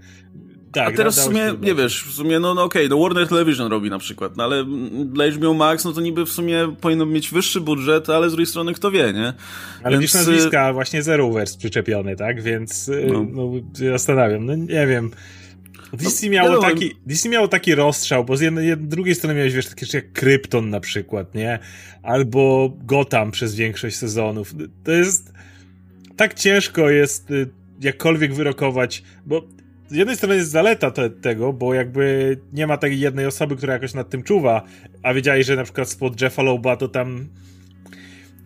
tak, 0.74 0.94
A 0.94 0.98
teraz 0.98 1.20
w 1.20 1.24
sumie, 1.24 1.54
nie 1.62 1.76
wiesz, 1.76 2.04
w 2.04 2.14
sumie, 2.14 2.40
no, 2.40 2.54
no 2.54 2.64
okej, 2.64 2.86
okay, 2.86 2.98
no 2.98 3.04
Warner 3.04 3.28
Television 3.28 3.72
robi 3.72 3.90
na 3.90 4.00
przykład, 4.00 4.38
no 4.38 4.44
ale 4.44 4.66
dla 5.06 5.32
HBO 5.32 5.54
Max, 5.54 5.86
no 5.86 5.94
to 5.94 6.02
niby 6.02 6.26
w 6.26 6.30
sumie 6.30 6.76
powinno 6.82 7.06
mieć 7.06 7.30
wyższy 7.30 7.62
budżet, 7.62 8.10
ale 8.10 8.30
z 8.30 8.32
drugiej 8.32 8.46
strony 8.46 8.74
kto 8.74 8.92
wie, 8.92 9.14
nie? 9.14 9.34
Ale 9.84 9.92
Więc... 9.92 10.02
widzisz 10.02 10.14
nazwiska, 10.14 10.74
właśnie 10.74 11.04
Zeroverse 11.04 11.58
przyczepiony, 11.58 12.16
tak? 12.16 12.42
Więc, 12.42 12.90
y, 12.90 13.08
no, 13.14 13.26
no 13.32 13.52
zastanawiam, 13.92 14.46
no 14.46 14.56
nie 14.56 14.88
wiem. 14.88 15.12
DC 15.94 16.26
no, 16.26 16.32
miało, 16.32 16.62
taki, 16.62 16.96
DC 17.06 17.30
miało 17.30 17.48
taki 17.48 17.76
rozstrzał, 17.76 18.26
bo 18.26 18.38
z 18.38 18.42
jednej, 18.42 18.78
drugiej 18.78 19.16
strony 19.16 19.36
miałeś, 19.36 19.54
wiesz, 19.54 19.68
takie 19.68 19.86
rzeczy 19.86 19.98
jak 19.98 20.12
Krypton 20.12 20.70
na 20.70 20.80
przykład, 20.80 21.36
nie? 21.36 21.60
Albo 22.04 22.74
Gotham 22.84 23.32
przez 23.32 23.56
większość 23.56 23.96
sezonów. 23.96 24.54
To 24.84 24.92
jest... 24.92 25.34
Tak 26.16 26.34
ciężko 26.34 26.90
jest 26.90 27.32
y, 27.32 27.50
jakkolwiek 27.82 28.34
wyrokować, 28.34 29.04
bo 29.26 29.48
z 29.88 29.96
jednej 29.96 30.16
strony 30.16 30.36
jest 30.36 30.52
zaleta 30.52 30.92
te, 30.92 31.10
tego, 31.10 31.54
bo 31.54 31.74
jakby 31.74 32.38
nie 32.54 32.68
ma 32.68 32.78
takiej 32.78 33.00
jednej 33.00 33.26
osoby, 33.26 33.56
która 33.56 33.74
jakoś 33.74 33.94
nad 33.94 34.10
tym 34.10 34.24
czuwa, 34.24 34.62
a 35.04 35.14
wiedzieli, 35.14 35.44
że 35.44 35.56
na 35.56 35.64
przykład 35.64 35.90
spod 35.90 36.22
Jeffa 36.22 36.42
Loba 36.42 36.76
to 36.76 36.88
tam 36.88 37.28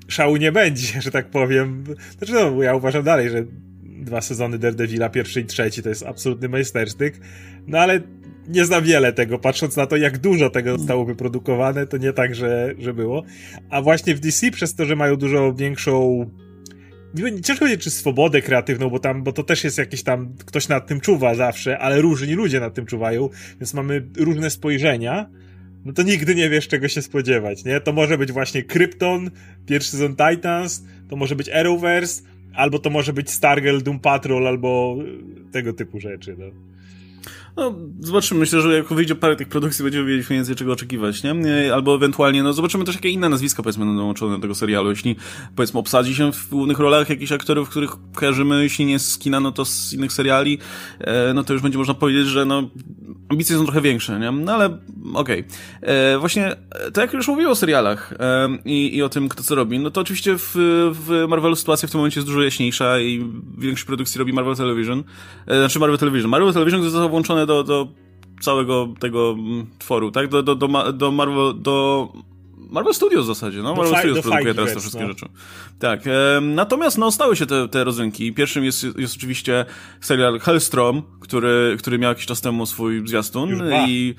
szału 0.07 0.37
nie 0.37 0.51
będzie, 0.51 1.01
że 1.01 1.11
tak 1.11 1.29
powiem. 1.29 1.83
Znaczy 2.17 2.33
no, 2.33 2.63
ja 2.63 2.75
uważam 2.75 3.03
dalej, 3.03 3.29
że 3.29 3.45
dwa 3.83 4.21
sezony 4.21 4.57
Daredevila, 4.57 5.09
pierwszy 5.09 5.41
i 5.41 5.45
trzeci, 5.45 5.83
to 5.83 5.89
jest 5.89 6.03
absolutny 6.03 6.49
majstersztyk, 6.49 7.19
no 7.67 7.79
ale 7.79 8.01
nie 8.47 8.65
znam 8.65 8.83
wiele 8.83 9.13
tego, 9.13 9.39
patrząc 9.39 9.75
na 9.75 9.85
to, 9.85 9.97
jak 9.97 10.17
dużo 10.17 10.49
tego 10.49 10.77
zostało 10.77 11.05
wyprodukowane, 11.05 11.87
to 11.87 11.97
nie 11.97 12.13
tak, 12.13 12.35
że, 12.35 12.73
że 12.79 12.93
było. 12.93 13.23
A 13.69 13.81
właśnie 13.81 14.15
w 14.15 14.19
DC, 14.19 14.51
przez 14.51 14.75
to, 14.75 14.85
że 14.85 14.95
mają 14.95 15.15
dużo 15.15 15.53
większą 15.53 16.25
ciężko 17.43 17.65
powiedzieć, 17.65 17.83
czy 17.83 17.91
swobodę 17.91 18.41
kreatywną, 18.41 18.89
bo 18.89 18.99
tam, 18.99 19.23
bo 19.23 19.31
to 19.31 19.43
też 19.43 19.63
jest 19.63 19.77
jakiś 19.77 20.03
tam, 20.03 20.33
ktoś 20.45 20.67
nad 20.67 20.87
tym 20.87 20.99
czuwa 20.99 21.35
zawsze, 21.35 21.79
ale 21.79 22.01
różni 22.01 22.33
ludzie 22.33 22.59
nad 22.59 22.73
tym 22.73 22.85
czuwają, 22.85 23.29
więc 23.59 23.73
mamy 23.73 24.07
różne 24.17 24.49
spojrzenia, 24.49 25.29
no 25.85 25.93
to 25.93 26.03
nigdy 26.03 26.35
nie 26.35 26.49
wiesz, 26.49 26.67
czego 26.67 26.87
się 26.87 27.01
spodziewać, 27.01 27.65
nie? 27.65 27.79
To 27.79 27.93
może 27.93 28.17
być 28.17 28.31
właśnie 28.31 28.63
Krypton, 28.63 29.31
pierwszy 29.65 29.91
sezon 29.91 30.15
Titans, 30.15 30.83
to 31.09 31.15
może 31.15 31.35
być 31.35 31.49
Arrowverse, 31.49 32.23
albo 32.53 32.79
to 32.79 32.89
może 32.89 33.13
być 33.13 33.31
Stargirl, 33.31 33.81
Doom 33.81 33.99
Patrol, 33.99 34.47
albo 34.47 34.97
tego 35.51 35.73
typu 35.73 35.99
rzeczy, 35.99 36.35
no. 36.39 36.45
No, 37.57 37.73
zobaczymy. 37.99 38.39
Myślę, 38.39 38.61
że 38.61 38.77
jak 38.77 38.87
wyjdzie 38.87 39.15
parę 39.15 39.35
tych 39.35 39.47
produkcji, 39.47 39.83
będziemy 39.83 40.05
wiedzieć 40.05 40.27
więcej 40.27 40.55
czego 40.55 40.73
oczekiwać, 40.73 41.23
nie? 41.23 41.35
Albo 41.73 41.95
ewentualnie, 41.95 42.43
no 42.43 42.53
zobaczymy 42.53 42.85
też 42.85 42.95
jakie 42.95 43.09
inne 43.09 43.29
nazwiska, 43.29 43.63
powiedzmy, 43.63 43.85
będą 43.85 43.97
dołączone 43.97 44.35
do 44.35 44.41
tego 44.41 44.55
serialu. 44.55 44.89
Jeśli, 44.89 45.15
powiedzmy, 45.55 45.79
obsadzi 45.79 46.15
się 46.15 46.31
w 46.31 46.49
głównych 46.49 46.79
rolach 46.79 47.09
jakichś 47.09 47.31
aktorów, 47.31 47.69
których 47.69 47.91
kojarzymy, 48.13 48.63
jeśli 48.63 48.85
nie 48.85 48.99
z 48.99 49.17
kina, 49.17 49.39
no 49.39 49.51
to 49.51 49.65
z 49.65 49.93
innych 49.93 50.13
seriali, 50.13 50.57
e, 50.99 51.33
no 51.33 51.43
to 51.43 51.53
już 51.53 51.61
będzie 51.61 51.77
można 51.77 51.93
powiedzieć, 51.93 52.27
że 52.27 52.45
no, 52.45 52.69
ambicje 53.29 53.57
są 53.57 53.63
trochę 53.63 53.81
większe, 53.81 54.19
nie? 54.19 54.31
No 54.31 54.53
ale 54.53 54.65
okej. 55.13 55.39
Okay. 55.39 55.43
E, 55.81 56.17
właśnie, 56.19 56.55
to 56.93 57.01
jak 57.01 57.13
już 57.13 57.27
mówiłem 57.27 57.51
o 57.51 57.55
serialach 57.55 58.13
e, 58.19 58.49
i, 58.65 58.95
i 58.95 59.03
o 59.03 59.09
tym, 59.09 59.29
kto 59.29 59.43
co 59.43 59.55
robi, 59.55 59.79
no 59.79 59.91
to 59.91 60.01
oczywiście 60.01 60.37
w, 60.37 60.51
w 60.93 61.25
Marvelu 61.29 61.55
sytuacja 61.55 61.87
w 61.87 61.91
tym 61.91 61.99
momencie 61.99 62.19
jest 62.19 62.27
dużo 62.27 62.41
jaśniejsza 62.43 62.99
i 62.99 63.31
większość 63.57 63.85
produkcji 63.85 64.19
robi 64.19 64.33
Marvel 64.33 64.55
Television, 64.55 65.03
e, 65.47 65.59
znaczy 65.59 65.79
Marvel 65.79 65.97
Television. 65.97 66.31
Marvel 66.31 66.53
Television 66.53 66.83
zostało 66.83 67.09
włączone 67.09 67.46
do, 67.47 67.63
do 67.63 67.87
całego 68.41 68.93
tego 68.99 69.35
mm, 69.39 69.67
tworu, 69.79 70.11
tak? 70.11 70.27
Do, 70.27 70.43
do, 70.43 70.55
do, 70.55 70.93
do 70.93 71.11
Marvel, 71.11 71.61
do 71.61 72.07
Marvel 72.69 72.93
Studios 72.93 73.23
w 73.23 73.27
zasadzie, 73.27 73.61
no. 73.61 73.75
Marvel 73.75 73.99
Studios 73.99 74.21
produkuje 74.21 74.53
teraz 74.53 74.73
te 74.73 74.79
wszystkie 74.79 75.01
no. 75.01 75.07
rzeczy. 75.07 75.25
Tak. 75.79 76.07
E, 76.07 76.41
natomiast, 76.41 76.97
no, 76.97 77.11
stały 77.11 77.35
się 77.35 77.45
te, 77.45 77.67
te 77.67 77.83
rodzynki. 77.83 78.33
Pierwszym 78.33 78.63
jest, 78.63 78.83
jest 78.97 79.15
oczywiście 79.15 79.65
serial 80.01 80.39
Hellstrom, 80.39 81.03
który, 81.19 81.75
który 81.79 81.99
miał 81.99 82.09
jakiś 82.11 82.25
czas 82.25 82.41
temu 82.41 82.65
swój 82.65 83.07
zwiastun 83.07 83.63
i, 83.87 84.15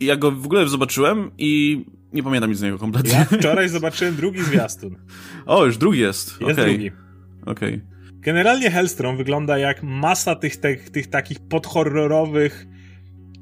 i 0.00 0.06
ja 0.06 0.16
go 0.16 0.30
w 0.30 0.44
ogóle 0.44 0.68
zobaczyłem 0.68 1.30
i 1.38 1.84
nie 2.12 2.22
pamiętam 2.22 2.50
nic 2.50 2.58
z 2.58 2.62
niego 2.62 2.78
kompletnie. 2.78 3.12
Ja 3.12 3.38
wczoraj 3.38 3.68
zobaczyłem 3.68 4.16
drugi 4.16 4.42
zwiastun. 4.42 4.96
O, 5.46 5.66
już 5.66 5.76
drugi 5.76 6.00
jest. 6.00 6.40
Jest 6.40 6.52
okay. 6.52 6.70
drugi. 6.70 6.90
Okej. 7.46 7.74
Okay. 7.74 7.97
Generalnie 8.28 8.70
Hellstrom 8.70 9.16
wygląda 9.16 9.58
jak 9.58 9.82
masa 9.82 10.34
tych, 10.34 10.56
tych, 10.56 10.90
tych 10.90 11.06
takich 11.06 11.40
podhorrorowych 11.40 12.66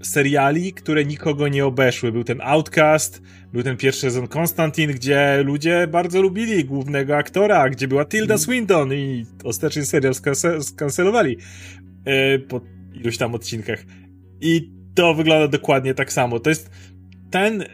seriali, 0.03 0.73
które 0.73 1.05
nikogo 1.05 1.49
nie 1.49 1.67
obeszły. 1.67 2.13
Był 2.13 2.25
ten 2.25 2.41
Outcast, 2.41 3.23
był 3.53 3.63
ten 3.63 3.77
pierwszy 3.77 4.01
sezon 4.01 4.29
Konstantin, 4.29 4.93
gdzie 4.93 5.43
ludzie 5.45 5.87
bardzo 5.91 6.23
lubili 6.23 6.65
głównego 6.65 7.17
aktora, 7.17 7.71
gdzie 7.71 7.89
była 7.89 8.05
Tilda 8.05 8.35
mm. 8.35 8.39
Swinton 8.39 8.93
i 8.93 9.27
ostatni 9.45 9.87
serial 9.87 10.15
skancelowali 10.61 11.37
e, 12.05 12.39
po 12.39 12.61
iluś 12.95 13.19
tam 13.19 13.35
odcinkach. 13.35 13.85
I 14.41 14.71
to 14.95 15.15
wygląda 15.15 15.49
dokładnie 15.49 15.95
tak 15.95 16.13
samo. 16.13 16.41
To 16.41 16.51
jest 16.51 16.71
ten 17.31 17.63
e, 17.63 17.67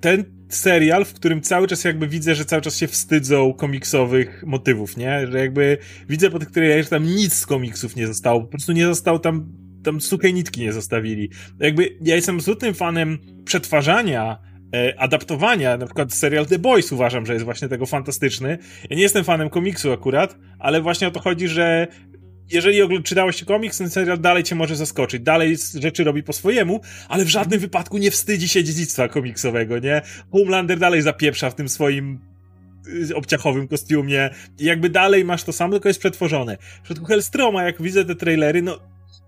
ten 0.00 0.37
serial, 0.48 1.04
w 1.04 1.12
którym 1.12 1.40
cały 1.40 1.68
czas 1.68 1.84
jakby 1.84 2.08
widzę, 2.08 2.34
że 2.34 2.44
cały 2.44 2.62
czas 2.62 2.76
się 2.76 2.86
wstydzą 2.86 3.52
komiksowych 3.52 4.44
motywów, 4.46 4.96
nie? 4.96 5.26
Że 5.26 5.38
jakby 5.38 5.78
widzę 6.08 6.30
po 6.30 6.38
tych 6.38 6.50
których 6.50 6.84
że 6.84 6.90
tam 6.90 7.06
nic 7.06 7.32
z 7.32 7.46
komiksów 7.46 7.96
nie 7.96 8.06
zostało, 8.06 8.40
po 8.40 8.46
prostu 8.46 8.72
nie 8.72 8.86
został 8.86 9.18
tam, 9.18 9.52
tam 9.84 10.00
suchej 10.00 10.34
nitki 10.34 10.60
nie 10.60 10.72
zostawili. 10.72 11.30
Jakby 11.60 11.96
ja 12.00 12.16
jestem 12.16 12.36
absolutnym 12.36 12.74
fanem 12.74 13.18
przetwarzania 13.44 14.38
e, 14.74 15.00
adaptowania, 15.00 15.76
na 15.76 15.86
przykład 15.86 16.12
serial 16.12 16.46
The 16.46 16.58
Boys 16.58 16.92
uważam, 16.92 17.26
że 17.26 17.32
jest 17.32 17.44
właśnie 17.44 17.68
tego 17.68 17.86
fantastyczny. 17.86 18.58
Ja 18.90 18.96
nie 18.96 19.02
jestem 19.02 19.24
fanem 19.24 19.50
komiksu 19.50 19.92
akurat, 19.92 20.36
ale 20.58 20.80
właśnie 20.80 21.08
o 21.08 21.10
to 21.10 21.20
chodzi, 21.20 21.48
że 21.48 21.86
jeżeli 22.50 23.02
czytałeś 23.02 23.44
komiks, 23.44 23.78
ten 23.78 23.90
serial 23.90 24.20
dalej 24.20 24.42
cię 24.42 24.54
może 24.54 24.76
zaskoczyć, 24.76 25.22
dalej 25.22 25.56
rzeczy 25.80 26.04
robi 26.04 26.22
po 26.22 26.32
swojemu, 26.32 26.80
ale 27.08 27.24
w 27.24 27.28
żadnym 27.28 27.60
wypadku 27.60 27.98
nie 27.98 28.10
wstydzi 28.10 28.48
się 28.48 28.64
dziedzictwa 28.64 29.08
komiksowego, 29.08 29.78
nie? 29.78 30.02
Homelander 30.32 30.78
dalej 30.78 31.02
zapieprza 31.02 31.50
w 31.50 31.54
tym 31.54 31.68
swoim 31.68 32.18
y, 33.10 33.16
obciachowym 33.16 33.68
kostiumie 33.68 34.30
i 34.58 34.64
jakby 34.64 34.90
dalej 34.90 35.24
masz 35.24 35.44
to 35.44 35.52
samo, 35.52 35.72
tylko 35.72 35.88
jest 35.88 36.00
przetworzone. 36.00 36.56
W 36.56 36.82
przypadku 36.82 37.06
Hellstroma, 37.06 37.62
jak 37.62 37.82
widzę 37.82 38.04
te 38.04 38.14
trailery, 38.14 38.62
no 38.62 38.78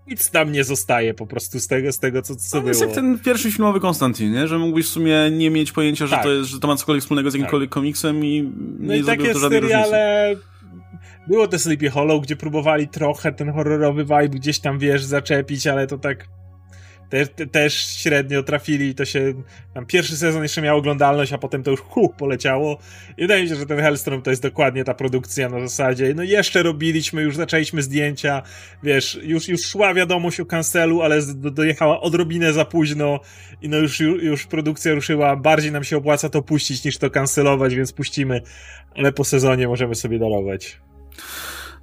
nic 0.07 0.29
tam 0.29 0.51
nie 0.51 0.63
zostaje 0.63 1.13
po 1.13 1.27
prostu 1.27 1.59
z 1.59 1.67
tego, 1.67 1.91
z 1.91 1.99
tego 1.99 2.21
co, 2.21 2.35
co 2.35 2.57
no, 2.57 2.61
było. 2.61 2.69
jest 2.69 2.81
jak 2.81 2.91
ten 2.91 3.19
pierwszy 3.19 3.51
filmowy 3.51 3.79
Konstantin, 3.79 4.31
nie? 4.31 4.47
Że 4.47 4.59
mógłbyś 4.59 4.85
w 4.85 4.89
sumie 4.89 5.31
nie 5.31 5.49
mieć 5.49 5.71
pojęcia, 5.71 6.07
że, 6.07 6.15
tak. 6.15 6.23
to, 6.23 6.31
jest, 6.31 6.49
że 6.49 6.59
to 6.59 6.67
ma 6.67 6.75
cokolwiek 6.75 7.01
wspólnego 7.01 7.31
z 7.31 7.33
jakimkolwiek 7.33 7.69
tak. 7.69 7.73
komiksem 7.73 8.25
i 8.25 8.51
no 8.79 8.93
nie 8.93 8.99
i 8.99 9.03
takie 9.03 9.33
to 9.33 9.39
żadnej 9.39 9.61
seriale... 9.61 10.29
różnicy 10.29 10.50
było 11.27 11.47
te 11.47 11.59
Sleepy 11.59 11.89
Hollow, 11.89 12.23
gdzie 12.23 12.35
próbowali 12.35 12.87
trochę 12.87 13.31
ten 13.31 13.51
horrorowy 13.51 14.03
vibe 14.03 14.29
gdzieś 14.29 14.59
tam, 14.59 14.79
wiesz, 14.79 15.03
zaczepić, 15.03 15.67
ale 15.67 15.87
to 15.87 15.97
tak 15.97 16.27
te, 17.11 17.27
te, 17.27 17.47
też 17.47 17.73
średnio 17.73 18.43
trafili 18.43 18.95
to 18.95 19.05
się, 19.05 19.33
tam 19.73 19.85
pierwszy 19.85 20.17
sezon 20.17 20.43
jeszcze 20.43 20.61
miał 20.61 20.77
oglądalność, 20.77 21.33
a 21.33 21.37
potem 21.37 21.63
to 21.63 21.71
już 21.71 21.79
hu, 21.79 22.09
poleciało. 22.09 22.77
I 23.17 23.21
wydaje 23.21 23.43
mi 23.43 23.49
się, 23.49 23.55
że 23.55 23.65
ten 23.65 23.79
Hellstrom 23.79 24.21
to 24.21 24.29
jest 24.29 24.41
dokładnie 24.41 24.83
ta 24.83 24.93
produkcja 24.93 25.49
na 25.49 25.59
zasadzie, 25.59 26.13
no 26.15 26.23
jeszcze 26.23 26.63
robiliśmy, 26.63 27.21
już 27.21 27.35
zaczęliśmy 27.35 27.81
zdjęcia, 27.81 28.41
wiesz, 28.83 29.19
już, 29.23 29.47
już 29.47 29.65
szła 29.65 29.93
wiadomość 29.93 30.39
o 30.39 30.45
cancelu, 30.45 31.01
ale 31.01 31.19
dojechała 31.35 32.01
odrobinę 32.01 32.53
za 32.53 32.65
późno 32.65 33.19
i 33.61 33.69
no 33.69 33.77
już, 33.77 33.99
już 33.99 34.45
produkcja 34.45 34.93
ruszyła, 34.93 35.35
bardziej 35.35 35.71
nam 35.71 35.83
się 35.83 35.97
opłaca 35.97 36.29
to 36.29 36.41
puścić 36.41 36.83
niż 36.83 36.97
to 36.97 37.09
cancelować, 37.09 37.75
więc 37.75 37.93
puścimy, 37.93 38.41
ale 38.95 39.11
po 39.11 39.23
sezonie 39.23 39.67
możemy 39.67 39.95
sobie 39.95 40.19
darować. 40.19 40.81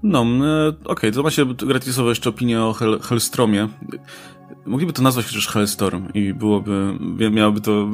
No, 0.03 0.23
e, 0.23 0.69
okej, 0.69 0.81
okay, 0.85 1.13
to 1.13 1.23
ma 1.23 1.31
się 1.31 1.55
gratisowo 1.55 2.09
jeszcze 2.09 2.31
opinię 2.31 2.63
o 2.63 2.73
Hel. 2.73 2.99
Mogliby 4.69 4.93
to 4.93 5.03
nazwać 5.03 5.27
chociaż 5.27 5.49
Hellstorm 5.49 6.09
i 6.15 6.35
byłoby, 6.35 6.99
miałoby 7.31 7.61
to 7.61 7.89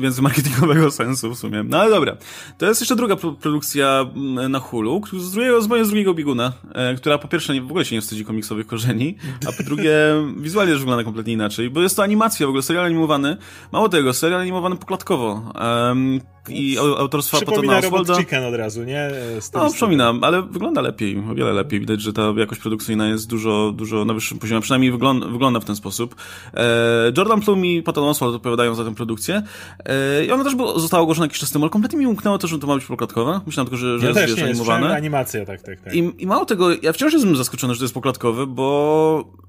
więcej 0.00 0.22
marketingowego 0.22 0.90
sensu 0.90 1.34
w 1.34 1.38
sumie. 1.38 1.62
No 1.62 1.78
ale 1.78 1.90
dobra. 1.90 2.16
To 2.58 2.66
jest 2.66 2.80
jeszcze 2.80 2.96
druga 2.96 3.16
produkcja 3.16 4.06
mm, 4.16 4.52
na 4.52 4.58
Hulu, 4.58 5.02
z 5.18 5.32
drugiego, 5.32 5.62
z 5.62 5.68
mojego 5.68 5.88
drugiego 5.88 6.14
bieguna, 6.14 6.52
e, 6.74 6.94
która 6.94 7.18
po 7.18 7.28
pierwsze 7.28 7.60
w 7.60 7.70
ogóle 7.70 7.84
się 7.84 7.96
nie 7.96 8.00
wstydzi 8.00 8.24
komiksowych 8.24 8.66
korzeni, 8.66 9.16
a 9.48 9.52
po 9.52 9.62
drugie 9.62 9.94
wizualnie 10.36 10.72
też 10.72 10.80
wygląda 10.80 11.04
kompletnie 11.04 11.32
inaczej, 11.32 11.70
bo 11.70 11.82
jest 11.82 11.96
to 11.96 12.02
animacja 12.02 12.46
w 12.46 12.48
ogóle, 12.48 12.62
serial 12.62 12.84
animowany. 12.84 13.36
Mało 13.72 13.88
tego, 13.88 14.12
serial 14.12 14.40
animowany 14.40 14.76
poklatkowo. 14.76 15.52
Um, 15.88 16.20
i 16.48 16.78
autorstwa 16.78 17.40
Patona 17.40 17.78
Oswalda. 17.78 18.16
Chicken 18.16 18.44
od 18.44 18.54
razu, 18.54 18.84
nie? 18.84 19.10
No, 19.54 19.70
przypominam, 19.70 20.24
ale 20.24 20.42
wygląda 20.42 20.80
lepiej, 20.80 21.22
o 21.30 21.34
wiele 21.34 21.52
lepiej. 21.52 21.80
Widać, 21.80 22.00
że 22.00 22.12
ta 22.12 22.22
jakość 22.36 22.60
produkcyjna 22.60 23.08
jest 23.08 23.28
dużo, 23.28 23.72
dużo 23.76 24.04
na 24.04 24.14
wyższym 24.14 24.38
poziomie, 24.38 24.60
przynajmniej 24.60 24.92
wygląda, 24.92 25.26
wygląda 25.26 25.60
w 25.60 25.64
ten 25.64 25.76
sposób. 25.76 26.05
E, 26.54 27.12
Jordan 27.16 27.40
Plum 27.40 27.64
i 27.64 27.82
Patton 27.82 28.04
Oswald 28.04 28.34
odpowiadają 28.34 28.74
za 28.74 28.84
tę 28.84 28.94
produkcję 28.94 29.42
e, 29.84 30.24
i 30.24 30.30
ona 30.30 30.44
też 30.44 30.54
było, 30.54 30.80
została 30.80 31.02
ogłoszona 31.02 31.24
jakiś 31.24 31.38
czas 31.38 31.50
temu, 31.50 31.64
ale 31.64 31.70
kompletnie 31.70 31.98
mi 31.98 32.06
umknęło 32.06 32.38
to, 32.38 32.46
że 32.46 32.58
to 32.58 32.66
ma 32.66 32.74
być 32.74 32.84
poklatkowe. 32.84 33.40
Myślałem 33.46 33.70
tylko, 33.70 33.76
że, 33.76 33.98
że 33.98 34.06
ja 34.06 34.20
jest, 34.20 34.34
wiesz, 34.34 34.44
animowane. 34.44 34.96
animacja, 34.96 35.44
tak, 35.44 35.62
tak, 35.62 35.80
tak. 35.80 35.94
I, 35.94 36.12
I 36.18 36.26
mało 36.26 36.44
tego, 36.44 36.68
ja 36.82 36.92
wciąż 36.92 37.12
jestem 37.12 37.36
zaskoczony, 37.36 37.74
że 37.74 37.78
to 37.78 37.84
jest 37.84 37.94
poklatkowe, 37.94 38.46
bo 38.46 39.45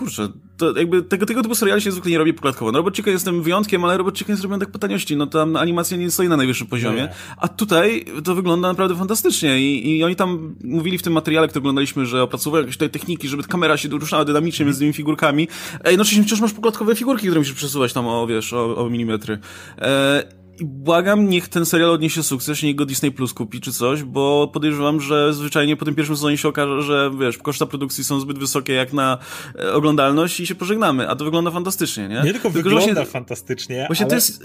kurczę, 0.00 0.28
to 0.56 0.76
jakby 0.76 1.02
tego, 1.02 1.26
tego 1.26 1.42
typu 1.42 1.54
seriali 1.54 1.82
się 1.82 1.92
zwykle 1.92 2.10
nie 2.10 2.18
robi 2.18 2.34
poklatkowo. 2.34 2.72
No 2.72 2.78
Robot 2.78 2.96
Chicken 2.96 3.12
jestem 3.12 3.42
wyjątkiem, 3.42 3.84
ale 3.84 3.98
Robot 3.98 4.18
Chicken 4.18 4.32
jest 4.32 4.42
robiony 4.42 4.60
tak 4.60 4.72
po 4.72 4.78
taniości. 4.78 5.16
No 5.16 5.26
tam 5.26 5.56
animacja 5.56 5.96
nie 5.96 6.10
stoi 6.10 6.28
na 6.28 6.36
najwyższym 6.36 6.66
poziomie. 6.66 7.08
A 7.36 7.48
tutaj 7.48 8.04
to 8.24 8.34
wygląda 8.34 8.68
naprawdę 8.68 8.96
fantastycznie 8.96 9.60
I, 9.60 9.98
i 9.98 10.04
oni 10.04 10.16
tam 10.16 10.54
mówili 10.64 10.98
w 10.98 11.02
tym 11.02 11.12
materiale, 11.12 11.48
który 11.48 11.60
oglądaliśmy, 11.60 12.06
że 12.06 12.22
opracowują 12.22 12.62
jakieś 12.62 12.76
tutaj 12.76 12.90
techniki, 12.90 13.28
żeby 13.28 13.42
kamera 13.42 13.76
się 13.76 13.88
ruszała 13.88 14.24
dynamicznie 14.24 14.64
między 14.64 14.80
tymi 14.80 14.92
figurkami. 14.92 15.48
A 15.84 15.90
jednocześnie 15.90 16.22
wciąż 16.22 16.40
masz 16.40 16.52
poklatkowe 16.52 16.96
figurki, 16.96 17.26
które 17.26 17.40
musisz 17.40 17.54
przesuwać 17.54 17.92
tam 17.92 18.06
o, 18.06 18.26
wiesz, 18.26 18.52
o, 18.52 18.76
o 18.76 18.90
milimetry. 18.90 19.38
E 19.78 20.39
i 20.60 20.64
błagam, 20.64 21.28
niech 21.28 21.48
ten 21.48 21.66
serial 21.66 21.90
odniesie 21.90 22.22
sukces, 22.22 22.62
niech 22.62 22.76
go 22.76 22.86
Disney 22.86 23.12
Plus 23.12 23.34
kupi 23.34 23.60
czy 23.60 23.72
coś, 23.72 24.02
bo 24.02 24.50
podejrzewam, 24.52 25.00
że 25.00 25.34
zwyczajnie 25.34 25.76
po 25.76 25.84
tym 25.84 25.94
pierwszym 25.94 26.16
sezonie 26.16 26.38
się 26.38 26.48
okaże, 26.48 26.82
że 26.82 27.10
wiesz, 27.20 27.38
koszta 27.38 27.66
produkcji 27.66 28.04
są 28.04 28.20
zbyt 28.20 28.38
wysokie 28.38 28.72
jak 28.72 28.92
na 28.92 29.18
e, 29.58 29.72
oglądalność 29.72 30.40
i 30.40 30.46
się 30.46 30.54
pożegnamy, 30.54 31.08
a 31.08 31.16
to 31.16 31.24
wygląda 31.24 31.50
fantastycznie, 31.50 32.08
nie? 32.08 32.14
Nie 32.14 32.32
tylko, 32.32 32.50
tylko 32.50 32.52
wygląda 32.52 32.94
właśnie, 32.94 33.04
fantastycznie, 33.04 33.84
właśnie 33.86 34.04
ale... 34.04 34.10
to 34.10 34.14
jest 34.14 34.44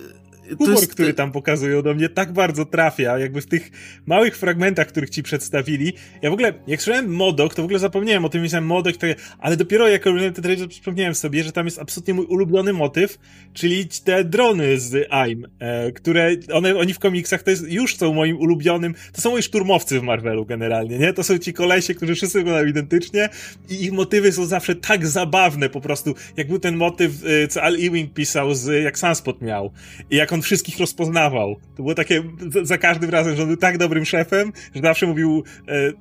humor, 0.58 0.76
jest... 0.76 0.94
który 0.94 1.14
tam 1.14 1.32
pokazują 1.32 1.82
do 1.82 1.94
mnie 1.94 2.10
tak 2.10 2.34
bardzo 2.34 2.66
trafia, 2.66 3.20
jakby 3.20 3.42
w 3.42 3.46
tych 3.46 3.72
małych 4.06 4.38
fragmentach, 4.38 4.88
których 4.88 5.10
ci 5.10 5.24
przedstawili. 5.24 5.94
Ja 6.22 6.30
w 6.30 6.34
ogóle, 6.34 6.54
jak 6.68 6.82
słyszałem 6.82 7.14
Modok, 7.14 7.54
to 7.56 7.62
w 7.62 7.66
ogóle 7.66 7.80
zapomniałem 7.80 8.26
o 8.26 8.30
tym, 8.30 8.42
myślałem 8.42 8.66
Modok, 8.66 8.98
to, 8.98 9.08
ale 9.40 9.58
dopiero 9.58 9.88
jak 9.88 10.06
robiłem 10.06 10.34
te 10.34 10.42
trailer, 10.42 10.70
przypomniałem 10.70 11.16
sobie, 11.16 11.44
że 11.44 11.52
tam 11.52 11.66
jest 11.66 11.80
absolutnie 11.80 12.14
mój 12.14 12.26
ulubiony 12.26 12.74
motyw, 12.74 13.20
czyli 13.54 13.88
te 14.04 14.24
drony 14.24 14.80
z 14.80 15.08
AIM, 15.10 15.48
e, 15.60 15.92
które 15.92 16.30
one, 16.54 16.76
oni 16.76 16.94
w 16.94 17.00
komiksach 17.00 17.44
to 17.44 17.50
jest, 17.50 17.72
już 17.72 17.96
są 17.96 18.14
moim 18.14 18.38
ulubionym, 18.38 18.96
to 19.14 19.22
są 19.22 19.32
moi 19.32 19.44
szturmowcy 19.44 20.00
w 20.00 20.04
Marvelu 20.04 20.46
generalnie, 20.46 20.98
nie? 20.98 21.14
To 21.14 21.24
są 21.24 21.38
ci 21.38 21.54
kolesie, 21.54 21.96
którzy 21.96 22.16
wszyscy 22.16 22.38
wyglądają 22.38 22.68
identycznie 22.68 23.30
i 23.70 23.84
ich 23.84 23.92
motywy 23.92 24.32
są 24.32 24.46
zawsze 24.46 24.76
tak 24.76 25.08
zabawne 25.08 25.70
po 25.70 25.82
prostu, 25.82 26.16
jak 26.38 26.48
był 26.48 26.60
ten 26.60 26.76
motyw, 26.76 27.12
e, 27.26 27.48
co 27.48 27.62
Al 27.62 27.76
Ewing 27.76 28.14
pisał 28.14 28.56
z, 28.56 28.84
jak 28.84 29.00
Sunspot 29.00 29.42
miał. 29.42 29.72
I 30.10 30.16
jak 30.16 30.32
on 30.36 30.42
wszystkich 30.42 30.80
rozpoznawał. 30.80 31.56
To 31.76 31.84
było 31.84 31.96
takie 31.96 32.24
za 32.64 32.78
każdym 32.78 33.10
razem, 33.10 33.36
że 33.36 33.42
on 33.42 33.48
był 33.48 33.58
tak 33.58 33.78
dobrym 33.78 34.06
szefem, 34.06 34.54
że 34.76 34.82
zawsze 34.82 35.08
mówił, 35.08 35.44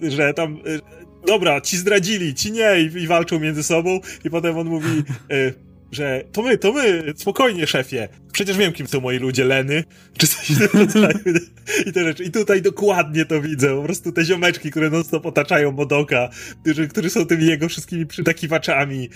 e, 0.03 0.11
że 0.11 0.35
tam 0.35 0.55
e, 0.55 1.26
dobra, 1.26 1.61
ci 1.61 1.76
zdradzili, 1.76 2.35
ci 2.35 2.53
nie 2.53 2.81
i, 2.81 3.03
i 3.03 3.07
walczą 3.07 3.41
między 3.41 3.62
sobą 3.62 4.00
i 4.25 4.31
potem 4.31 4.59
on 4.59 4.67
mówi 4.67 5.03
e, 5.31 5.53
że 5.95 6.25
to 6.33 6.43
my, 6.43 6.59
to 6.59 6.73
my, 6.73 7.03
spokojnie 7.17 7.67
szefie. 7.67 8.09
Przecież 8.33 8.57
wiem, 8.57 8.73
kim 8.73 8.87
są 8.87 9.00
moi 9.00 9.19
ludzie, 9.19 9.45
Leny, 9.45 9.85
czy 10.19 10.26
coś 10.26 10.53
w 10.53 10.59
tym 10.59 10.81
rodzaju. 10.81 11.19
I 11.87 11.93
te 11.93 12.05
rzeczy. 12.05 12.25
I 12.25 12.30
tutaj 12.30 12.63
dokładnie 12.63 13.25
to 13.25 13.41
widzę. 13.41 13.76
Po 13.76 13.82
prostu 13.82 14.13
te 14.13 14.25
ziomeczki, 14.25 14.71
które 14.71 14.91
non 14.91 15.04
stop 15.04 15.26
otaczają 15.26 15.73
Modoka, 15.73 16.28
którzy, 16.63 16.89
którzy 16.89 17.11
są 17.11 17.26
tymi 17.26 17.47
jego 17.47 17.69
wszystkimi 17.69 18.06
przytakiwaczami 18.06 19.08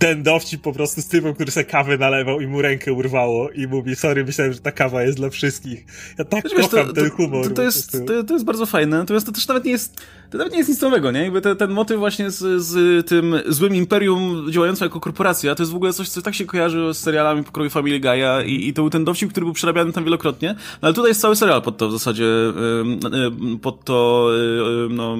ten 0.00 0.22
dowcip 0.22 0.62
po 0.62 0.72
prostu 0.72 1.02
z 1.02 1.06
typem, 1.06 1.34
który 1.34 1.50
sobie 1.50 1.64
kawę 1.64 1.98
nalewał 1.98 2.40
i 2.40 2.46
mu 2.46 2.62
rękę 2.62 2.92
urwało 2.92 3.50
i 3.50 3.66
mówi, 3.66 3.96
sorry, 3.96 4.24
myślałem, 4.24 4.52
że 4.52 4.60
ta 4.60 4.72
kawa 4.72 5.02
jest 5.02 5.18
dla 5.18 5.30
wszystkich. 5.30 5.84
Ja 6.18 6.24
tak 6.24 6.44
Wiesz, 6.44 6.52
kocham 6.52 6.86
to, 6.86 6.92
ten 6.92 7.10
humor. 7.10 7.48
To, 7.48 7.54
to, 7.54 7.62
jest, 7.62 7.92
to, 8.06 8.24
to, 8.24 8.34
jest 8.34 8.44
bardzo 8.44 8.66
fajne, 8.66 8.98
natomiast 8.98 9.26
to 9.26 9.32
też 9.32 9.48
nawet 9.48 9.64
nie 9.64 9.70
jest, 9.70 10.02
to 10.30 10.38
nawet 10.38 10.52
nie 10.52 10.58
jest 10.58 10.70
nic 10.70 10.80
nowego, 10.80 11.10
nie? 11.10 11.22
Jakby 11.22 11.40
te, 11.40 11.56
ten 11.56 11.70
motyw 11.70 11.98
właśnie 11.98 12.30
z, 12.30 12.62
z 12.62 13.06
tym 13.06 13.34
złym 13.48 13.74
imperium 13.74 14.46
działającym 14.50 14.84
jako 14.84 15.00
korporacja, 15.00 15.54
to 15.54 15.62
jest 15.62 15.72
w 15.72 15.76
ogóle 15.76 15.92
coś, 15.92 16.08
co 16.08 16.22
tak 16.22 16.34
się 16.34 16.44
kojarzy 16.44 16.94
z 16.94 16.98
serialami 16.98 17.44
pokroju 17.44 17.70
Family 17.70 18.00
Guy'a 18.00 18.46
i, 18.46 18.68
i 18.68 18.72
to 18.72 18.82
był 18.82 18.90
ten 18.90 19.04
dowcip, 19.04 19.30
który 19.30 19.46
był 19.46 19.52
przerabiany 19.52 19.92
tam 19.92 20.04
wielokrotnie, 20.04 20.48
no 20.82 20.86
ale 20.88 20.94
tutaj 20.94 21.10
jest 21.10 21.20
cały 21.20 21.36
serial 21.36 21.62
pod 21.62 21.76
to 21.76 21.88
w 21.88 21.92
zasadzie, 21.92 22.24
pod 23.62 23.84
to, 23.84 24.28
no, 24.90 25.16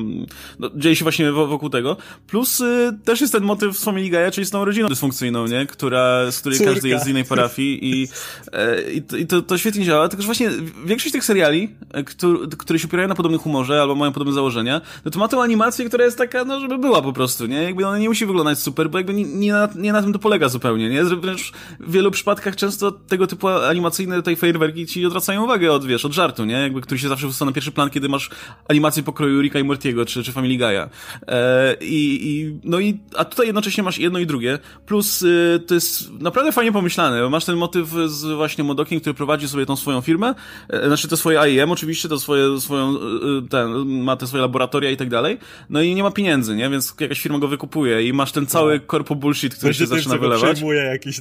no 0.59 0.70
dzieje 0.75 0.96
się 0.96 1.03
właśnie 1.03 1.33
wokół 1.33 1.70
tego. 1.70 1.96
Plus 2.27 2.61
y, 2.61 2.99
też 3.05 3.20
jest 3.20 3.33
ten 3.33 3.42
motyw 3.42 3.79
z 3.79 3.85
Family 3.85 4.09
Guy'a, 4.09 4.31
czyli 4.31 4.46
z 4.46 4.51
tą 4.51 4.64
rodziną 4.64 4.88
dysfunkcyjną, 4.88 5.46
nie? 5.46 5.66
Która, 5.66 6.31
z 6.31 6.40
której 6.40 6.59
Córka. 6.59 6.73
każdy 6.73 6.88
jest 6.88 7.05
z 7.05 7.09
innej 7.09 7.25
parafii 7.25 7.79
i, 7.83 8.09
e, 8.53 8.92
i, 9.18 9.27
to, 9.27 9.42
to, 9.42 9.59
świetnie 9.59 9.85
działa, 9.85 10.09
tylko 10.09 10.23
że 10.23 10.27
właśnie 10.27 10.51
większość 10.85 11.12
tych 11.12 11.25
seriali, 11.25 11.68
e, 11.92 12.05
które, 12.05 12.38
które 12.59 12.79
się 12.79 12.88
opierają 12.88 13.09
na 13.09 13.14
podobnym 13.14 13.40
humorze 13.40 13.83
albo 13.83 13.94
mają 13.94 14.12
podobne 14.12 14.35
założenia, 14.35 14.81
no 15.04 15.10
to 15.10 15.18
ma 15.18 15.28
tą 15.28 15.42
animację, 15.42 15.84
która 15.84 16.04
jest 16.04 16.18
taka, 16.18 16.44
no 16.44 16.60
żeby 16.60 16.78
była 16.78 17.02
po 17.02 17.12
prostu, 17.12 17.46
nie? 17.46 17.62
Jakby 17.62 17.86
ona 17.86 17.98
nie 17.98 18.08
musi 18.08 18.26
wyglądać 18.26 18.58
super, 18.58 18.90
bo 18.90 18.98
jakby 18.98 19.14
nie, 19.14 19.24
nie, 19.24 19.52
na, 19.52 19.68
nie 19.74 19.92
na 19.92 20.02
tym 20.02 20.12
to 20.12 20.18
polega 20.18 20.48
zupełnie, 20.48 20.88
nie? 20.88 21.04
Wręcz 21.04 21.52
w 21.80 21.92
wielu 21.92 22.10
przypadkach 22.10 22.56
często 22.56 22.92
tego 22.92 23.26
typu 23.26 23.48
animacyjne 23.48 24.16
tutaj 24.16 24.36
fajerwerki 24.36 24.86
ci 24.86 25.06
odwracają 25.06 25.44
uwagę 25.44 25.72
od, 25.72 25.86
wiesz, 25.86 26.04
od 26.04 26.12
żartu, 26.12 26.44
nie? 26.44 26.54
Jakby, 26.54 26.80
który 26.80 27.00
się 27.00 27.08
zawsze 27.08 27.26
wrzuca 27.26 27.44
na 27.44 27.52
pierwszy 27.52 27.72
plan, 27.72 27.90
kiedy 27.90 28.08
masz 28.08 28.30
animację 28.68 29.02
pokroju 29.02 29.42
Ricka 29.42 29.58
i 29.58 29.64
Mortiego, 29.64 30.06
czy, 30.06 30.22
czy 30.22 30.32
Family 30.32 30.54
Guy'a. 30.54 30.88
E, 31.28 31.76
i, 31.80 32.30
i, 32.30 32.58
no 32.64 32.80
i, 32.80 33.00
a 33.16 33.24
tutaj 33.24 33.46
jednocześnie 33.46 33.82
masz 33.82 33.98
jedno 33.98 34.18
i 34.18 34.26
drugie, 34.26 34.58
Plus 34.86 35.22
y, 35.22 35.62
to 35.66 35.74
jest 35.74 36.12
naprawdę 36.12 36.52
fajnie 36.52 36.72
pomyślane, 36.72 37.22
bo 37.22 37.30
masz 37.30 37.44
ten 37.44 37.56
motyw 37.56 37.88
z 38.06 38.24
właśnie 38.36 38.64
Modokiem, 38.64 39.00
który 39.00 39.14
prowadzi 39.14 39.48
sobie 39.48 39.66
tą 39.66 39.76
swoją 39.76 40.00
firmę, 40.00 40.34
e, 40.68 40.86
znaczy 40.86 41.08
to 41.08 41.16
swoje 41.16 41.40
AIM 41.40 41.70
oczywiście, 41.70 42.08
to 42.08 42.18
swoje, 42.18 42.60
swoją, 42.60 42.94
y, 42.94 42.98
y, 43.44 43.48
ten, 43.48 43.70
ma 44.02 44.16
te 44.16 44.26
swoje 44.26 44.40
laboratoria 44.40 44.89
i 44.92 44.96
tak 44.96 45.09
dalej, 45.09 45.38
no 45.70 45.83
i 45.83 45.94
nie 45.94 46.03
ma 46.03 46.11
pieniędzy, 46.11 46.57
nie, 46.57 46.70
więc 46.70 46.94
jakaś 47.00 47.20
firma 47.20 47.38
go 47.38 47.48
wykupuje 47.48 48.09
i 48.09 48.12
masz 48.12 48.33
ten 48.33 48.46
cały 48.46 48.74
no. 48.74 48.87
korpo 48.87 49.14
bullshit, 49.14 49.55
który 49.55 49.74
się 49.74 49.87
zaczyna 49.87 50.18
wylewać. 50.18 50.53
przejmuje 50.53 50.83
jakiś 50.83 51.20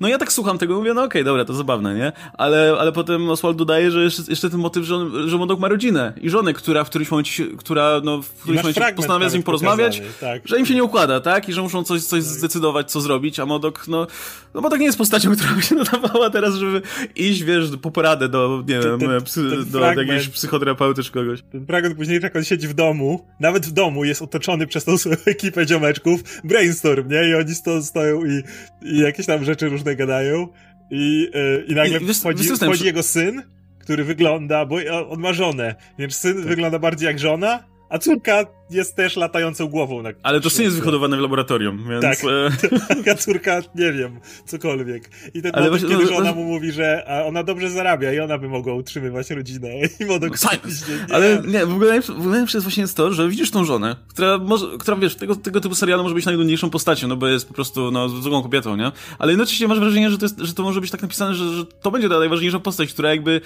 No 0.00 0.08
ja 0.08 0.18
tak 0.18 0.32
słucham 0.32 0.58
tego, 0.58 0.76
mówię, 0.76 0.94
no 0.94 1.00
okej, 1.00 1.08
okay, 1.08 1.24
dobra, 1.24 1.44
to 1.44 1.54
zabawne, 1.54 1.94
nie, 1.94 2.12
ale, 2.32 2.76
ale 2.78 2.92
potem 2.92 3.30
Oswald 3.30 3.56
dodaje, 3.56 3.90
że 3.90 4.04
jeszcze, 4.04 4.22
jeszcze 4.28 4.50
ten 4.50 4.60
motyw, 4.60 4.84
że, 4.84 4.96
on, 4.96 5.28
że 5.28 5.38
Modok 5.38 5.60
ma 5.60 5.68
rodzinę 5.68 6.12
i 6.20 6.30
żonę, 6.30 6.52
która 6.52 6.84
w 6.84 6.88
którymś 6.88 7.10
momencie, 7.10 7.46
która 7.58 8.00
no 8.04 8.22
w 8.22 8.30
którymś 8.30 8.62
momencie 8.62 8.94
postanawia 8.96 9.28
z 9.28 9.34
nim 9.34 9.42
porozmawiać, 9.42 10.02
tak. 10.20 10.42
że 10.44 10.58
im 10.58 10.66
się 10.66 10.74
nie 10.74 10.84
układa, 10.84 11.20
tak, 11.20 11.48
i 11.48 11.52
że 11.52 11.62
muszą 11.62 11.84
coś, 11.84 12.02
coś 12.02 12.24
tak. 12.24 12.32
zdecydować, 12.32 12.90
co 12.90 13.00
zrobić, 13.00 13.40
a 13.40 13.46
Modok, 13.46 13.88
no, 13.88 14.06
no 14.54 14.60
Modok 14.60 14.78
nie 14.78 14.86
jest 14.86 14.98
postacią, 14.98 15.30
która 15.36 15.52
by 15.52 15.62
się 15.62 15.74
nadawała 15.74 16.30
teraz, 16.30 16.54
żeby 16.54 16.82
iść, 17.16 17.42
wiesz, 17.42 17.64
po 17.82 17.90
poradę 17.90 18.28
do, 18.28 18.64
nie 18.68 18.80
ten, 18.80 18.98
wiem, 18.98 19.00
ten, 19.00 19.50
ten 19.50 19.70
do 19.70 19.78
fragment, 19.78 20.08
jakiegoś 20.08 20.28
psychoterapeuty 20.28 21.02
czy 21.02 21.12
kogoś. 21.12 21.42
Ten 21.52 21.66
fragment 21.66 21.96
później, 21.96 22.20
jak 22.22 22.36
on 22.36 22.44
siedzi 22.44 22.68
w 22.68 22.74
domu, 22.76 23.26
nawet 23.40 23.66
w 23.66 23.72
domu 23.72 24.04
jest 24.04 24.22
otoczony 24.22 24.66
przez 24.66 24.84
tą 24.84 24.98
swoją 24.98 25.16
ekipę 25.26 25.66
ziomeczków, 25.66 26.20
brainstorm, 26.44 27.08
nie? 27.08 27.28
I 27.28 27.34
oni 27.34 27.54
sto, 27.54 27.82
stoją 27.82 28.24
i, 28.24 28.42
i 28.82 28.98
jakieś 28.98 29.26
tam 29.26 29.44
rzeczy 29.44 29.68
różne 29.68 29.96
gadają 29.96 30.48
i, 30.90 31.30
yy, 31.34 31.64
i 31.68 31.74
nagle 31.74 32.00
wiesz, 32.00 32.20
wchodzi, 32.20 32.48
wiesz, 32.48 32.58
wchodzi 32.58 32.84
jego 32.84 33.02
syn, 33.02 33.42
który 33.78 34.04
wygląda, 34.04 34.66
bo 34.66 34.76
on 35.08 35.20
ma 35.20 35.32
żonę, 35.32 35.74
więc 35.98 36.16
syn 36.16 36.36
tak. 36.36 36.46
wygląda 36.46 36.78
bardziej 36.78 37.06
jak 37.06 37.18
żona, 37.18 37.64
a 37.88 37.98
córka 37.98 38.44
jest 38.70 38.96
też 38.96 39.16
latającą 39.16 39.68
głową. 39.68 40.02
Na 40.02 40.10
Ale 40.22 40.40
to 40.40 40.50
syn 40.50 40.64
jest 40.64 40.76
wyhodowany 40.76 41.16
w 41.16 41.20
laboratorium, 41.20 41.88
więc... 41.90 42.02
Tak, 42.02 42.18
e, 42.24 42.78
taka 42.96 43.14
córka, 43.14 43.62
nie 43.74 43.92
wiem, 43.92 44.20
cokolwiek. 44.46 45.10
I 45.34 45.42
ten 45.42 45.52
Ale 45.54 45.64
moment, 45.64 45.82
kiedy 45.82 46.04
no, 46.04 46.08
żona 46.08 46.30
no- 46.30 46.34
mu 46.34 46.44
mówi, 46.44 46.72
że 46.72 47.06
ona 47.26 47.42
dobrze 47.42 47.70
zarabia 47.70 48.12
i 48.12 48.20
ona 48.20 48.38
by 48.38 48.48
mogła 48.48 48.74
utrzymywać 48.74 49.30
rodzinę. 49.30 49.68
I 50.00 50.04
Modok 50.04 50.38
Science. 50.38 50.56
oczywiście 50.56 50.92
nie. 51.08 51.14
Ale 51.14 51.42
nie, 51.46 51.66
w 51.66 51.72
ogóle 51.72 52.00
w 52.00 52.10
ogóle 52.10 52.38
jest 52.38 52.62
właśnie 52.62 52.80
jest 52.80 52.96
to, 52.96 53.12
że 53.12 53.28
widzisz 53.28 53.50
tą 53.50 53.64
żonę, 53.64 53.96
która 54.08 54.38
może, 54.38 54.66
która 54.78 54.96
wiesz, 54.96 55.14
tego, 55.16 55.36
tego 55.36 55.60
typu 55.60 55.74
serialu 55.74 56.02
może 56.02 56.14
być 56.14 56.26
najnudniejszą 56.26 56.70
postacią, 56.70 57.08
no 57.08 57.16
bo 57.16 57.28
jest 57.28 57.48
po 57.48 57.54
prostu, 57.54 57.90
no, 57.90 58.08
drugą 58.08 58.42
kobietą, 58.42 58.76
nie? 58.76 58.92
Ale 59.18 59.32
jednocześnie 59.32 59.68
masz 59.68 59.80
wrażenie, 59.80 60.10
że 60.10 60.18
to, 60.18 60.24
jest, 60.24 60.38
że 60.38 60.54
to 60.54 60.62
może 60.62 60.80
być 60.80 60.90
tak 60.90 61.02
napisane, 61.02 61.34
że, 61.34 61.48
że 61.56 61.64
to 61.66 61.90
będzie 61.90 62.08
ta 62.08 62.18
najważniejsza 62.18 62.58
postać, 62.58 62.92
która 62.92 63.10
jakby 63.10 63.40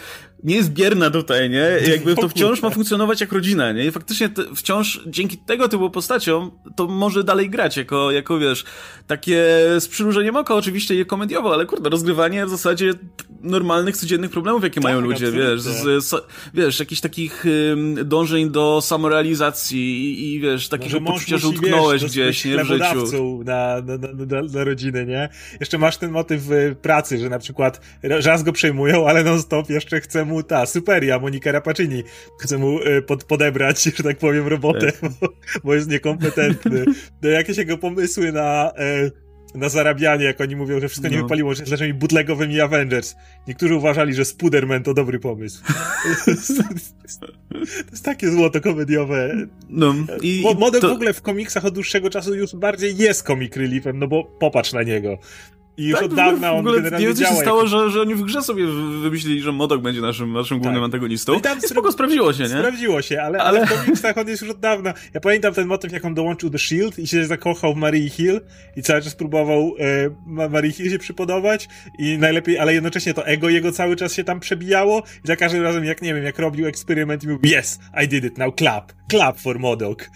nie 0.44 0.56
jest 0.56 0.72
bierna 0.72 1.11
tutaj, 1.11 1.50
nie? 1.50 1.66
I 1.87 1.90
jakby 1.90 2.14
to 2.14 2.28
wciąż 2.28 2.62
ma 2.62 2.70
funkcjonować 2.70 3.20
jak 3.20 3.33
rodzina, 3.33 3.72
nie? 3.72 3.85
I 3.87 3.90
faktycznie 3.90 4.30
wciąż 4.56 5.00
dzięki 5.11 5.38
tego 5.38 5.68
typu 5.68 5.90
postaciom 5.90 6.51
to 6.77 6.87
może 6.87 7.25
dalej 7.25 7.51
grać 7.51 7.77
jako, 7.77 8.11
jako 8.11 8.38
wiesz, 8.38 8.64
takie 9.07 9.44
z 9.81 9.88
przymrużeniem 9.88 10.37
oka 10.37 10.55
oczywiście 10.55 10.94
je 10.94 11.05
komediowo, 11.05 11.55
ale 11.55 11.66
kurde, 11.66 11.90
rozgrywanie 11.90 12.46
w 12.46 12.51
zasadzie 12.51 12.92
normalnych, 13.42 13.96
codziennych 13.96 14.31
problemów, 14.31 14.62
jakie 14.62 14.81
mają 14.81 15.01
ludzie, 15.01 15.27
absolutnie. 15.27 15.51
wiesz, 15.51 15.61
z, 15.61 16.05
z, 16.05 16.14
wiesz, 16.55 16.81
jakichś 16.81 17.01
takich 17.01 17.46
ym, 17.46 17.96
dążeń 18.05 18.51
do 18.51 18.81
samorealizacji 18.81 19.81
i, 19.81 20.35
i 20.35 20.40
wiesz, 20.40 20.68
takiego 20.68 21.01
mąż 21.01 21.12
poczucia, 21.14 21.38
że 21.38 21.49
utknąłeś 21.49 22.03
wiesz, 22.03 22.11
gdzieś, 22.11 22.44
nie, 22.44 22.64
w 22.64 22.66
życiu. 22.66 23.42
Na, 23.44 23.81
na, 23.81 23.96
na, 23.96 24.09
na, 24.27 24.42
na 24.42 24.64
rodziny, 24.64 25.07
nie? 25.07 25.29
Jeszcze 25.61 25.79
masz 25.79 25.96
ten 25.96 26.11
motyw 26.11 26.51
y, 26.51 26.77
pracy, 26.83 27.18
że 27.18 27.29
na 27.29 27.38
przykład 27.38 27.81
raz 28.03 28.42
go 28.42 28.53
przejmują, 28.53 29.09
ale 29.09 29.25
non-stop 29.25 29.70
jeszcze 29.70 30.01
chce 30.01 30.25
mu 30.25 30.42
ta 30.42 30.66
Superia, 30.66 31.18
Monika 31.18 31.53
Rapacini, 31.53 32.03
chce 32.40 32.59
mu 32.59 32.81
y, 32.81 33.03
pod, 33.03 33.25
podebrać, 33.25 33.83
że 33.96 34.03
tak 34.03 34.18
powiem, 34.18 34.46
robotę, 34.46 34.92
bo, 35.64 35.74
jest 35.74 35.90
niekompetentny. 35.90 36.84
No, 37.22 37.28
jakieś 37.28 37.56
jego 37.56 37.78
pomysły 37.78 38.32
na... 38.32 38.72
Y, 39.06 39.30
na 39.54 39.68
zarabianie, 39.68 40.24
jak 40.24 40.40
oni 40.40 40.56
mówią, 40.56 40.80
że 40.80 40.88
wszystko 40.88 41.08
nie 41.08 41.16
No. 41.16 41.22
wypaliło, 41.22 41.54
że 41.54 41.64
z 41.64 41.68
rzeczami 41.68 41.94
bootlegowymi 41.94 42.60
Avengers. 42.60 43.14
Niektórzy 43.48 43.74
uważali, 43.74 44.14
że 44.14 44.24
Spiderman 44.24 44.82
to 44.82 44.94
dobry 44.94 45.18
pomysł. 45.18 45.62
to, 46.24 46.30
jest, 46.30 47.20
to 47.20 47.26
jest 47.90 48.04
takie 48.04 48.30
złoto 48.30 48.60
komediowe. 48.60 49.46
No, 49.68 49.94
i, 50.22 50.40
Mo- 50.44 50.52
i 50.52 50.54
Model 50.54 50.80
to, 50.80 50.88
w 50.88 50.92
ogóle 50.92 51.12
w 51.12 51.22
komiksach 51.22 51.64
od 51.64 51.74
dłuższego 51.74 52.10
czasu 52.10 52.34
już 52.34 52.54
bardziej 52.54 52.96
jest 52.96 53.26
comic 53.26 53.56
reliefem, 53.56 53.98
no 53.98 54.08
bo 54.08 54.24
popatrz 54.24 54.72
na 54.72 54.82
niego. 54.82 55.18
I 55.76 55.85
już 55.88 55.94
tak, 56.00 56.04
od 56.04 56.14
dawna 56.14 56.50
w 56.50 56.54
on 56.54 56.59
ogóle 56.59 56.90
nie 56.90 57.06
się 57.06 57.14
stało, 57.14 57.40
jako- 57.40 57.66
że, 57.66 57.90
że 57.90 58.00
oni 58.00 58.14
w 58.14 58.22
grze 58.22 58.42
sobie 58.42 58.66
wy- 58.66 58.98
wymyślili, 59.00 59.40
że 59.42 59.52
Modok 59.52 59.83
będzie 59.83 60.00
naszym, 60.00 60.33
naszym 60.33 60.59
głównym 60.59 60.74
Tak. 60.80 60.85
antagonistą. 60.85 61.33
No 61.33 61.38
i 61.38 61.42
tam 61.42 61.59
I 61.59 61.62
spoko, 61.68 61.92
sprawdziło 61.92 62.33
się, 62.33 62.42
nie? 62.42 62.48
Sprawdziło 62.48 63.02
się, 63.02 63.22
ale, 63.22 63.38
ale... 63.38 63.59
Ale- 63.59 63.66
w 63.66 63.85
komiksach 63.85 64.18
on 64.18 64.28
jest 64.28 64.42
już 64.42 64.50
od 64.50 64.61
dawna. 64.61 64.94
Ja 65.14 65.20
pamiętam 65.20 65.54
ten 65.54 65.66
motyw, 65.66 65.92
jak 65.92 66.04
on 66.04 66.14
dołączył 66.14 66.50
do 66.50 66.56
S.H.I.E.L.D. 66.56 67.02
i 67.02 67.06
się 67.06 67.24
zakochał 67.26 67.74
w 67.74 67.76
Marii 67.76 68.11
Hill 68.11 68.40
i 68.76 68.83
cały 68.83 69.02
czas 69.02 69.14
próbował 69.14 69.74
e, 69.78 69.85
Ma- 70.26 70.48
Marii 70.48 70.72
Hill 70.72 70.90
się 70.90 70.98
przypodobać 70.98 71.68
i 71.98 72.18
najlepiej, 72.18 72.59
ale 72.59 72.74
jednocześnie 72.74 73.14
to 73.14 73.26
ego 73.26 73.48
jego 73.48 73.72
cały 73.72 73.96
czas 73.96 74.14
się 74.14 74.24
tam 74.24 74.40
przebijało 74.40 75.02
i 75.24 75.26
za 75.26 75.37
każdym 75.37 75.62
razem, 75.62 75.85
jak 75.85 76.02
nie 76.02 76.14
wiem, 76.14 76.24
jak 76.24 76.38
robił 76.38 76.66
eksperyment 76.66 77.24
i 77.24 77.28
mówił, 77.28 77.59
yes, 77.59 77.78
I 78.04 78.09
did 78.09 78.24
it, 78.24 78.38
now 78.38 78.54
clap, 78.59 78.92
clap 79.11 79.40
for 79.40 79.59
Modok. 79.59 80.04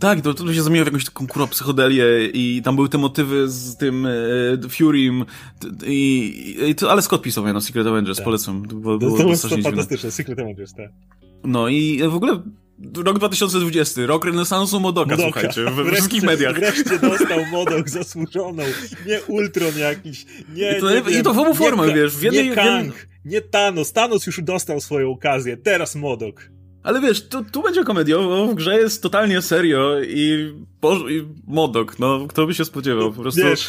Tak, 0.00 0.20
to, 0.20 0.34
to 0.34 0.54
się 0.54 0.62
zamieniło 0.62 0.84
w 0.84 0.88
jakąś 0.88 1.04
taką 1.04 1.26
kurwa 1.26 1.46
psychodelię 1.46 2.04
i 2.32 2.62
tam 2.64 2.76
były 2.76 2.88
te 2.88 2.98
motywy 2.98 3.48
z 3.48 3.76
tym 3.76 4.06
e, 4.06 4.68
Furym 4.68 5.24
i, 5.86 6.56
i 6.68 6.74
to, 6.74 6.92
ale 6.92 7.02
Scott 7.02 7.22
pisał, 7.22 7.52
no, 7.52 7.60
Secret 7.60 7.86
Avengers, 7.86 8.16
Tak. 8.18 8.24
polecam. 8.24 8.66
To, 8.68 8.74
było, 8.76 8.98
To, 8.98 9.48
to 9.48 9.62
fantastyczne, 9.62 10.10
Secret 10.10 10.38
Avengers, 10.38 10.74
tak. 10.74 10.90
No 11.44 11.68
i 11.68 12.00
w 12.08 12.14
ogóle 12.14 12.42
rok 13.04 13.18
2020, 13.18 14.06
rok 14.06 14.24
renesansu 14.24 14.80
Modoka, 14.80 15.10
Modoka. 15.16 15.30
słuchajcie, 15.40 15.64
we 15.64 15.70
Wreszcie- 15.70 15.92
wszystkich 15.92 16.22
mediach. 16.22 16.54
Wreszcie 16.54 16.98
dostał 17.08 17.44
Modok 17.52 17.88
zasłużoną. 17.88 18.62
Nie 19.06 19.22
Ultron 19.22 19.78
jakiś. 19.78 20.26
Nie, 20.54 20.78
I 20.78 20.80
to- 20.80 20.90
nie 20.90 20.98
i 20.98 21.02
wiem, 21.02 21.24
to 21.24 21.34
w 21.34 21.38
obu 21.38 21.54
formach, 21.54 21.94
wiesz, 21.94 22.16
w 22.16 22.22
jednej- 22.22 22.48
nie 22.48 22.54
Kang, 22.54 23.06
nie 23.24 23.40
Thanos. 23.40 23.92
Thanos 23.92 24.26
już 24.26 24.40
dostał 24.42 24.80
swoją 24.80 25.10
okazję. 25.10 25.56
Teraz 25.56 25.94
Modok. 25.94 26.50
Ale 26.84 27.00
wiesz, 27.00 27.28
tu, 27.28 27.44
tu 27.44 27.62
będzie 27.62 27.84
komediowo, 27.84 28.46
w 28.46 28.54
grze 28.54 28.78
jest 28.78 29.02
totalnie 29.02 29.42
serio 29.42 30.00
i, 30.02 30.54
i 31.10 31.26
Modok, 31.46 31.98
no 31.98 32.26
kto 32.28 32.46
by 32.46 32.54
się 32.54 32.64
spodziewał, 32.64 33.12
po 33.12 33.22
prostu... 33.22 33.40
Wiesz, 33.40 33.68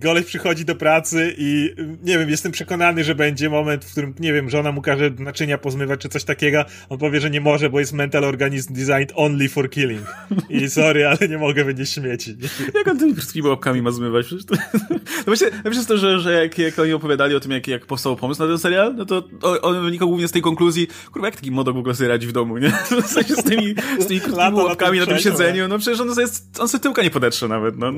goleś 0.00 0.26
przychodzi 0.26 0.64
do 0.64 0.74
pracy 0.74 1.34
i 1.38 1.74
nie 2.02 2.18
wiem, 2.18 2.30
jestem 2.30 2.52
przekonany, 2.52 3.04
że 3.04 3.14
będzie 3.14 3.50
moment, 3.50 3.84
w 3.84 3.92
którym, 3.92 4.14
nie 4.20 4.32
wiem, 4.32 4.50
żona 4.50 4.72
mu 4.72 4.82
każe 4.82 5.10
naczynia 5.18 5.58
pozmywać 5.58 6.00
czy 6.00 6.08
coś 6.08 6.24
takiego. 6.24 6.64
On 6.88 6.98
powie, 6.98 7.20
że 7.20 7.30
nie 7.30 7.40
może, 7.40 7.70
bo 7.70 7.80
jest 7.80 7.92
mental 7.92 8.24
organism 8.24 8.74
designed 8.74 9.12
only 9.14 9.48
for 9.48 9.70
killing. 9.70 10.06
I 10.50 10.70
sorry, 10.70 11.06
ale 11.06 11.28
nie 11.28 11.38
mogę 11.38 11.64
wynieść 11.64 11.92
śmieci. 11.92 12.36
Jak 12.74 12.88
on 12.88 12.98
tymi 12.98 13.14
wszystkimi 13.14 13.48
łapkami 13.48 13.82
ma 13.82 13.90
zmywać? 13.90 14.26
Przecież 14.26 14.44
to... 14.44 14.54
No 15.00 15.24
właśnie, 15.26 15.46
jest 15.64 15.88
to, 15.88 15.98
że, 15.98 16.20
że 16.20 16.32
jak, 16.32 16.58
jak 16.58 16.78
oni 16.78 16.92
opowiadali 16.92 17.34
o 17.34 17.40
tym, 17.40 17.52
jak, 17.52 17.68
jak 17.68 17.86
powstał 17.86 18.16
pomysł 18.16 18.42
na 18.42 18.48
ten 18.48 18.58
serial, 18.58 18.94
no 18.94 19.04
to 19.04 19.28
on 19.62 19.84
wynikał 19.84 20.08
głównie 20.08 20.28
z 20.28 20.32
tej 20.32 20.42
konkluzji, 20.42 20.88
kurwa, 21.12 21.28
jak 21.28 21.36
taki 21.36 21.50
modok 21.50 21.74
w 21.74 21.78
ogóle 21.78 21.94
sobie 21.94 22.08
radzi 22.08 22.26
w 22.26 22.32
domu, 22.32 22.58
nie? 22.58 22.70
W 23.02 23.06
sensie 23.06 23.34
z 23.34 23.44
tymi, 23.44 23.74
z 23.98 24.06
tymi 24.06 24.20
krótkimi 24.20 24.54
łapkami 24.54 24.98
na 24.98 25.06
tym 25.06 25.18
siedzeniu, 25.18 25.68
no 25.68 25.78
przecież 25.78 26.00
on, 26.00 26.14
sobie, 26.14 26.26
on 26.58 26.68
sobie 26.68 26.82
tyłka 26.82 27.02
nie 27.02 27.10
podetrze 27.10 27.48
nawet, 27.48 27.78
no. 27.78 27.92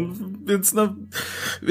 Więc 0.46 0.72
no, 0.72 0.96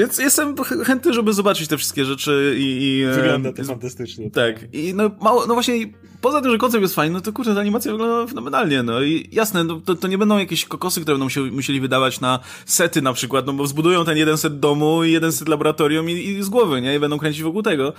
więc 0.00 0.18
jestem 0.18 0.56
ch- 0.56 0.84
chętny, 0.86 1.12
żeby 1.12 1.32
zobaczyć 1.32 1.68
te 1.68 1.76
wszystkie 1.76 2.04
rzeczy 2.04 2.54
i... 2.58 2.62
i 2.98 3.02
e, 3.02 3.12
Wygląda 3.14 3.52
to 3.52 3.64
fantastycznie. 3.64 4.30
tak. 4.30 4.74
I 4.74 4.94
no 4.94 5.10
mało, 5.20 5.46
no 5.46 5.54
właśnie, 5.54 5.74
poza 6.20 6.40
tym, 6.42 6.50
że 6.50 6.58
koncept 6.58 6.82
jest 6.82 6.94
fajny, 6.94 7.14
no 7.14 7.20
to 7.20 7.32
kurczę, 7.32 7.54
ta 7.54 7.60
animacja 7.60 7.92
wygląda 7.92 8.26
fenomenalnie, 8.26 8.82
no 8.82 9.02
i 9.02 9.28
jasne, 9.32 9.64
no, 9.64 9.80
to, 9.84 9.94
to 9.94 10.08
nie 10.08 10.18
będą 10.18 10.38
jakieś 10.38 10.64
kokosy, 10.64 11.00
które 11.00 11.14
będą 11.14 11.28
się 11.28 11.40
musieli 11.40 11.80
wydawać 11.80 12.20
na 12.20 12.38
sety 12.66 13.02
na 13.02 13.12
przykład, 13.12 13.46
no 13.46 13.52
bo 13.52 13.66
zbudują 13.66 14.04
ten 14.04 14.16
jeden 14.18 14.38
set 14.38 14.60
domu 14.60 15.04
i 15.04 15.12
jeden 15.12 15.32
set 15.32 15.48
laboratorium 15.48 16.10
i, 16.10 16.12
i 16.12 16.42
z 16.42 16.48
głowy, 16.48 16.80
nie? 16.80 16.94
I 16.94 16.98
będą 16.98 17.18
kręcić 17.18 17.42
wokół 17.42 17.62
tego. 17.62 17.92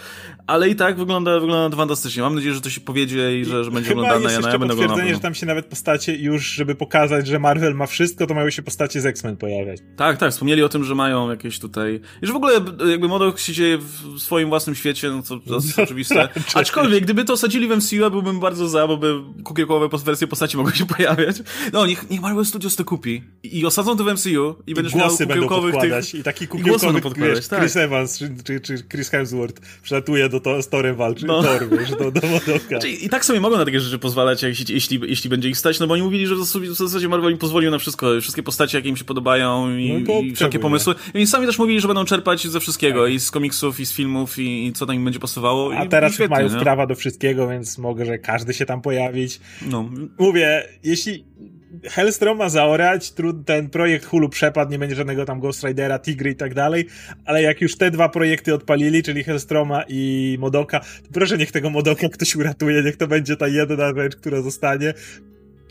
Ale 0.48 0.70
i 0.70 0.76
tak 0.76 0.98
wygląda, 0.98 1.40
wygląda 1.40 1.78
fantastycznie. 1.78 2.24
Mam 2.24 2.36
nadzieję, 2.36 2.54
że 2.54 2.62
to 2.62 2.70
się 2.70 2.82
powiedzie 2.82 3.40
i 3.40 3.46
że, 3.46 3.64
że 3.64 3.72
będzie 3.72 3.90
Chyba 3.90 4.02
oglądane. 4.02 4.24
jest 4.24 4.36
Ja, 4.36 4.42
no, 4.42 4.50
ja 4.54 4.60
będę 4.60 4.74
oglądał. 4.74 5.08
że 5.14 5.20
tam 5.20 5.36
się 5.36 5.46
nawet 5.46 5.66
postacie 5.66 6.16
już, 6.16 6.48
żeby 6.52 6.76
pokazać, 6.76 7.28
że 7.28 7.40
Marvel 7.40 7.76
ma 7.76 7.86
wszystko, 7.88 8.28
to 8.28 8.34
mają 8.34 8.50
się 8.50 8.62
postacie 8.62 9.02
z 9.02 9.06
X-Men 9.06 9.38
pojawiać. 9.38 9.80
Tak, 9.98 10.18
tak, 10.18 10.32
wspomnieli 10.32 10.64
o 10.64 10.70
tym, 10.70 10.84
że 10.84 10.96
mają 10.96 11.30
jakieś 11.30 11.60
tutaj. 11.60 12.02
I 12.22 12.28
że 12.28 12.34
w 12.34 12.36
ogóle 12.36 12.54
jakby 12.90 13.08
Modok 13.08 13.40
się 13.40 13.54
dzieje 13.54 13.78
w 13.78 14.20
swoim 14.20 14.50
własnym 14.50 14.76
świecie, 14.76 15.10
no 15.10 15.24
to, 15.24 15.40
to 15.40 15.56
jest 15.56 15.80
oczywiste. 15.86 16.30
Aczkolwiek, 16.54 17.04
gdyby 17.04 17.26
to 17.26 17.34
osadzili 17.34 17.68
w 17.68 17.72
MCU, 17.78 18.06
ja 18.12 18.22
byłbym 18.22 18.40
bardzo 18.40 18.70
za, 18.70 18.88
bo 18.88 18.98
by 18.98 19.22
kukiełkowe 19.44 19.98
wersje 19.98 20.28
postaci 20.28 20.58
mogły 20.58 20.72
się 20.72 20.86
pojawiać. 20.86 21.36
No, 21.74 21.86
niech, 21.86 22.10
niech 22.10 22.22
Marvel 22.22 22.46
Studios 22.46 22.76
to 22.76 22.86
kupi. 22.86 23.24
I, 23.44 23.60
i 23.60 23.66
osadzą 23.66 23.98
to 23.98 24.04
w 24.04 24.14
MCU 24.14 24.56
i 24.68 24.72
I 24.72 24.74
będziesz 24.74 24.96
miał 24.96 25.10
kukiełkowych 25.10 25.76
tych... 25.76 26.14
i 26.16 26.24
taki 26.24 26.48
kukiełkowy, 26.48 27.02
podkładać, 27.02 27.36
wiesz, 27.36 27.48
tak. 27.48 27.60
Chris 27.60 27.76
Evans 27.76 28.18
czy, 28.18 28.36
czy, 28.44 28.60
czy 28.60 28.84
Chris 28.92 29.10
Hemsworth 29.10 29.62
przylatuje 29.84 30.30
do 30.30 30.40
to, 30.40 30.62
z 30.62 30.70
Torem 30.70 30.96
walczy, 30.96 31.26
No. 31.26 31.44
Thor, 31.44 31.70
wiesz, 31.80 31.90
do, 31.90 32.12
do. 32.12 32.22
Znaczy, 32.68 32.90
I 32.90 33.10
tak 33.10 33.26
sobie 33.26 33.40
mogą 33.40 33.58
na 33.58 33.66
takie 33.66 33.80
rzeczy 33.80 34.00
pozwalać, 34.00 34.44
jeśli, 34.44 34.74
jeśli, 34.74 35.00
jeśli 35.08 35.30
będzie 35.30 35.50
ich 35.50 35.58
stać, 35.58 35.80
no 35.80 35.88
bo 35.88 35.94
oni 35.94 36.04
mówili, 36.04 36.28
że 36.28 36.36
w 36.36 36.44
zasadzie- 36.76 37.10
Marvel 37.10 37.32
im 37.32 37.38
pozwolił 37.38 37.72
na 37.72 37.78
wszystko, 37.80 38.22
wszystkie 38.22 38.44
postacie, 38.44 38.78
jakie 38.78 38.90
im 38.90 38.98
się 38.98 39.06
podobają 39.06 39.78
i, 39.78 40.06
No 40.08 40.20
i 40.20 40.36
wszelkie 40.36 40.60
pomysły. 40.60 40.96
I 41.14 41.18
oni 41.18 41.28
sami 41.28 41.46
też 41.46 41.60
mówili, 41.60 41.82
że 41.82 41.88
będą 41.88 42.06
czerpać 42.06 42.48
ze 42.48 42.60
wszystkiego, 42.60 43.04
Tak. 43.04 43.14
i 43.14 43.20
z 43.20 43.32
komiksów, 43.32 43.80
i 43.80 43.86
z 43.86 43.94
filmów, 43.94 44.40
i, 44.40 44.68
i 44.68 44.74
co 44.74 44.86
tam 44.86 44.96
im 44.96 45.04
będzie 45.04 45.20
pasowało. 45.20 45.74
A 45.78 45.84
i, 45.84 45.90
teraz 45.90 46.12
i 46.12 46.16
świetnie, 46.16 46.36
mają 46.36 46.50
nie? 46.50 46.60
prawa 46.60 46.88
do 46.88 46.96
wszystkiego, 46.96 47.48
więc 47.48 47.78
mogę, 47.78 48.01
że 48.06 48.18
każdy 48.18 48.54
się 48.54 48.66
tam 48.66 48.82
pojawić. 48.82 49.40
No, 49.62 49.90
Mówię, 50.18 50.64
jeśli 50.84 51.26
Hellstrom 51.84 52.38
ma 52.38 52.50
zaorać, 52.50 53.14
ten 53.46 53.70
projekt 53.70 54.06
Hulu 54.06 54.30
przepadł, 54.30 54.72
nie 54.72 54.80
będzie 54.80 54.96
żadnego 54.96 55.26
tam 55.26 55.40
Ghost 55.40 55.64
Ridera, 55.64 56.00
Tigry 56.00 56.32
i 56.32 56.36
tak 56.36 56.54
dalej, 56.54 56.88
ale 57.26 57.42
jak 57.42 57.62
już 57.62 57.78
te 57.78 57.92
dwa 57.92 58.10
projekty 58.10 58.54
odpalili, 58.54 59.04
czyli 59.04 59.24
Hellstroma 59.24 59.84
i 59.88 60.38
Modoka, 60.40 60.80
to 60.80 61.10
proszę 61.14 61.38
niech 61.38 61.52
tego 61.52 61.70
Modoka 61.70 62.10
ktoś 62.10 62.36
uratuje, 62.36 62.84
niech 62.84 62.98
to 62.98 63.08
będzie 63.08 63.38
ta 63.38 63.48
jedna 63.48 63.94
rzecz, 63.96 64.16
która 64.16 64.42
zostanie. 64.42 64.94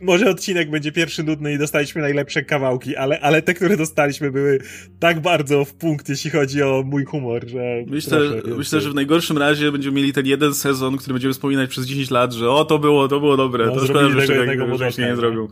Może 0.00 0.30
odcinek 0.30 0.70
będzie 0.70 0.92
pierwszy 0.92 1.22
nudny 1.22 1.52
i 1.52 1.58
dostaliśmy 1.58 2.02
najlepsze 2.02 2.42
kawałki, 2.42 2.96
ale, 2.96 3.20
ale 3.20 3.42
te, 3.42 3.54
które 3.54 3.76
dostaliśmy 3.76 4.30
były 4.30 4.58
tak 4.98 5.20
bardzo 5.20 5.64
w 5.64 5.74
punkt, 5.74 6.08
jeśli 6.08 6.30
chodzi 6.30 6.62
o 6.62 6.82
mój 6.86 7.04
humor, 7.04 7.48
że... 7.48 7.84
Myślę, 7.86 8.18
myślę, 8.56 8.80
że 8.80 8.90
w 8.90 8.94
najgorszym 8.94 9.38
razie 9.38 9.72
będziemy 9.72 9.96
mieli 9.96 10.12
ten 10.12 10.26
jeden 10.26 10.54
sezon, 10.54 10.96
który 10.96 11.14
będziemy 11.14 11.34
wspominać 11.34 11.70
przez 11.70 11.86
10 11.86 12.10
lat, 12.10 12.32
że 12.32 12.50
o, 12.50 12.64
to 12.64 12.78
było, 12.78 13.08
to 13.08 13.20
było 13.20 13.36
dobre. 13.36 13.66
No, 13.66 13.74
to 13.74 13.86
szkoda, 13.86 14.08
że 14.08 14.26
tego 14.26 14.46
tego 14.46 14.76
wcześniej 14.76 15.06
nie 15.08 15.16
zrobił. 15.16 15.50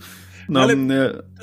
No, 0.49 0.63
Ale- 0.63 0.77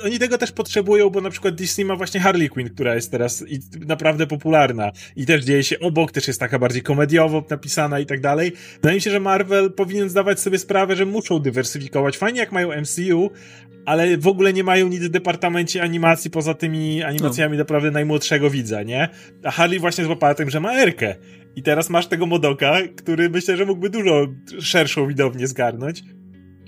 oni 0.04 0.18
tego 0.18 0.38
też 0.38 0.52
potrzebują, 0.52 1.10
bo 1.10 1.20
na 1.20 1.30
przykład 1.30 1.54
Disney 1.54 1.84
ma 1.84 1.96
właśnie 1.96 2.20
Harley 2.20 2.48
Quinn, 2.48 2.68
która 2.68 2.94
jest 2.94 3.10
teraz 3.10 3.44
naprawdę 3.86 4.26
popularna 4.26 4.92
i 5.16 5.26
też 5.26 5.44
dzieje 5.44 5.64
się 5.64 5.80
obok, 5.80 6.12
też 6.12 6.28
jest 6.28 6.40
taka 6.40 6.58
bardziej 6.58 6.82
komediowo 6.82 7.44
napisana 7.50 8.00
i 8.00 8.06
tak 8.06 8.20
dalej. 8.20 8.52
Wydaje 8.74 8.94
mi 8.94 9.00
się, 9.00 9.10
że 9.10 9.20
Marvel 9.20 9.72
powinien 9.72 10.08
zdawać 10.08 10.40
sobie 10.40 10.58
sprawę, 10.58 10.96
że 10.96 11.06
muszą 11.06 11.38
dywersyfikować. 11.38 12.16
Fajnie 12.18 12.40
jak 12.40 12.52
mają 12.52 12.80
MCU, 12.80 13.30
ale 13.86 14.18
w 14.18 14.26
ogóle 14.26 14.52
nie 14.52 14.64
mają 14.64 14.88
nic 14.88 15.02
w 15.02 15.08
departamencie 15.08 15.82
animacji 15.82 16.30
poza 16.30 16.54
tymi 16.54 17.02
animacjami 17.02 17.58
naprawdę 17.58 17.90
najmłodszego 17.90 18.50
widza, 18.50 18.82
nie? 18.82 19.08
A 19.44 19.50
Harley 19.50 19.78
właśnie 19.78 20.04
złapała 20.04 20.34
tym, 20.34 20.50
że 20.50 20.60
ma 20.60 20.74
Erkę. 20.74 21.14
I 21.56 21.62
teraz 21.62 21.90
masz 21.90 22.06
tego 22.06 22.26
Modoka, 22.26 22.76
który 22.96 23.30
myślę, 23.30 23.56
że 23.56 23.64
mógłby 23.64 23.90
dużo 23.90 24.26
szerszą 24.60 25.06
widownię 25.06 25.46
zgarnąć. 25.46 26.02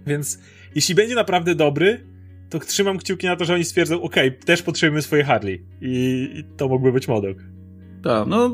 Więc 0.06 0.38
jeśli 0.74 0.94
będzie 0.94 1.14
naprawdę 1.14 1.54
dobry, 1.54 2.06
to 2.50 2.58
trzymam 2.58 2.98
kciuki 2.98 3.26
na 3.26 3.36
to, 3.36 3.44
że 3.44 3.54
oni 3.54 3.64
stwierdzą, 3.64 4.02
ok, 4.02 4.14
też 4.44 4.62
potrzebujemy 4.62 5.02
swoje 5.02 5.24
Harley. 5.24 5.62
I, 5.80 6.28
i 6.34 6.44
to 6.56 6.68
mógłby 6.68 6.92
być 6.92 7.08
Modok. 7.08 7.38
Tak, 8.02 8.26
no 8.26 8.46
e, 8.46 8.50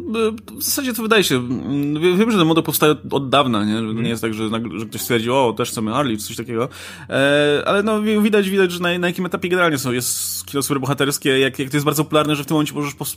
w 0.59 0.63
zasadzie 0.63 0.95
to 0.95 1.03
wydaje 1.03 1.25
się, 1.25 1.49
wiem, 2.19 2.31
że 2.31 2.39
ten 2.39 2.47
model 2.47 2.65
powstaje 2.65 2.95
od 3.11 3.29
dawna, 3.29 3.65
nie? 3.65 3.79
Mm. 3.79 4.03
nie 4.03 4.09
jest 4.09 4.23
tak, 4.23 4.35
że, 4.35 4.49
że 4.77 4.87
ktoś 4.87 5.01
stwierdzi, 5.01 5.31
o, 5.31 5.55
też 5.57 5.71
chcemy 5.71 5.93
Harley, 5.93 6.19
czy 6.19 6.25
coś 6.25 6.37
takiego, 6.37 6.69
e, 7.11 7.63
ale 7.67 7.83
no 7.83 8.03
widać, 8.03 8.51
widać, 8.51 8.73
że 8.73 8.81
na, 8.81 8.99
na 8.99 9.07
jakim 9.07 9.27
etapie 9.27 9.49
generalnie 9.49 9.79
są, 9.79 9.93
jest 9.93 10.47
kino 10.47 10.63
superbohaterskie, 10.63 11.39
jak, 11.39 11.59
jak 11.59 11.71
to 11.71 11.77
jest 11.77 11.85
bardzo 11.85 12.05
popularne, 12.05 12.37
że 12.37 12.45
w 12.45 12.47
tym 12.47 12.55
momencie 12.55 12.75
możesz 12.75 12.95
pos, 12.95 13.17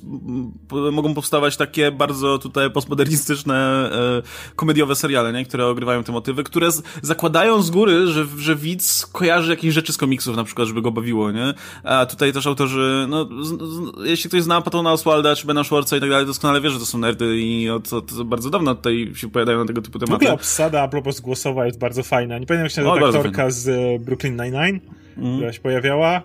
po, 0.67 0.91
mogą 0.91 1.13
powstawać 1.13 1.57
takie 1.57 1.91
bardzo 1.91 2.37
tutaj 2.37 2.71
postmodernistyczne, 2.71 3.89
e, 3.91 4.21
komediowe 4.55 4.95
seriale, 4.95 5.33
nie? 5.33 5.45
Które 5.45 5.67
ogrywają 5.67 6.03
te 6.03 6.11
motywy, 6.11 6.43
które 6.43 6.71
z, 6.71 6.83
zakładają 7.01 7.61
z 7.61 7.69
góry, 7.69 8.07
że, 8.07 8.25
że 8.37 8.55
widz 8.55 9.05
kojarzy 9.05 9.51
jakieś 9.51 9.73
rzeczy 9.73 9.93
z 9.93 9.97
komiksów 9.97 10.35
na 10.35 10.43
przykład, 10.43 10.67
żeby 10.67 10.81
go 10.81 10.91
bawiło, 10.91 11.31
nie? 11.31 11.53
A 11.83 12.05
tutaj 12.05 12.33
też 12.33 12.47
autorzy, 12.47 13.05
no, 13.09 13.25
z, 13.25 13.47
z, 13.47 14.05
jeśli 14.05 14.29
ktoś 14.29 14.43
zna 14.43 14.61
Patona 14.61 14.91
Oswalda, 14.91 15.35
czy 15.35 15.47
Bena 15.47 15.63
Schwartza 15.63 15.97
i 15.97 15.99
tak 15.99 16.09
dalej, 16.09 16.16
doskonale 16.25 16.61
wie, 16.61 16.69
że 16.69 16.79
to 16.79 16.85
są 16.85 16.97
nerdy 16.97 17.37
i 17.37 17.69
od, 17.69 17.93
od, 17.93 18.13
od 18.13 18.27
bardzo 18.27 18.49
dawno 18.49 18.75
tutaj 18.75 19.11
się 19.15 19.29
pojawiają 19.29 19.59
na 19.59 19.65
tego 19.65 19.81
typu 19.81 19.99
tematy. 19.99 20.11
W 20.11 20.15
ogóle 20.15 20.33
obsada 20.33 20.81
a 20.81 20.87
propos 20.87 21.19
głosowa 21.19 21.65
jest 21.65 21.79
bardzo 21.79 22.03
fajna. 22.03 22.37
Nie 22.37 22.45
pamiętam 22.45 22.65
jak 22.65 22.71
się 22.71 22.81
nazywa 22.81 23.07
aktorka 23.07 23.51
z 23.51 23.67
e, 23.67 23.99
Brooklyn 24.05 24.33
Nine-Nine, 24.33 24.79
mm. 25.17 25.35
która 25.35 25.53
się 25.53 25.59
pojawiała. 25.59 26.21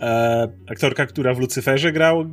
E, 0.00 0.48
aktorka, 0.70 1.06
która 1.06 1.34
w 1.34 1.40
Lucyferze 1.40 1.92
grał 1.92 2.24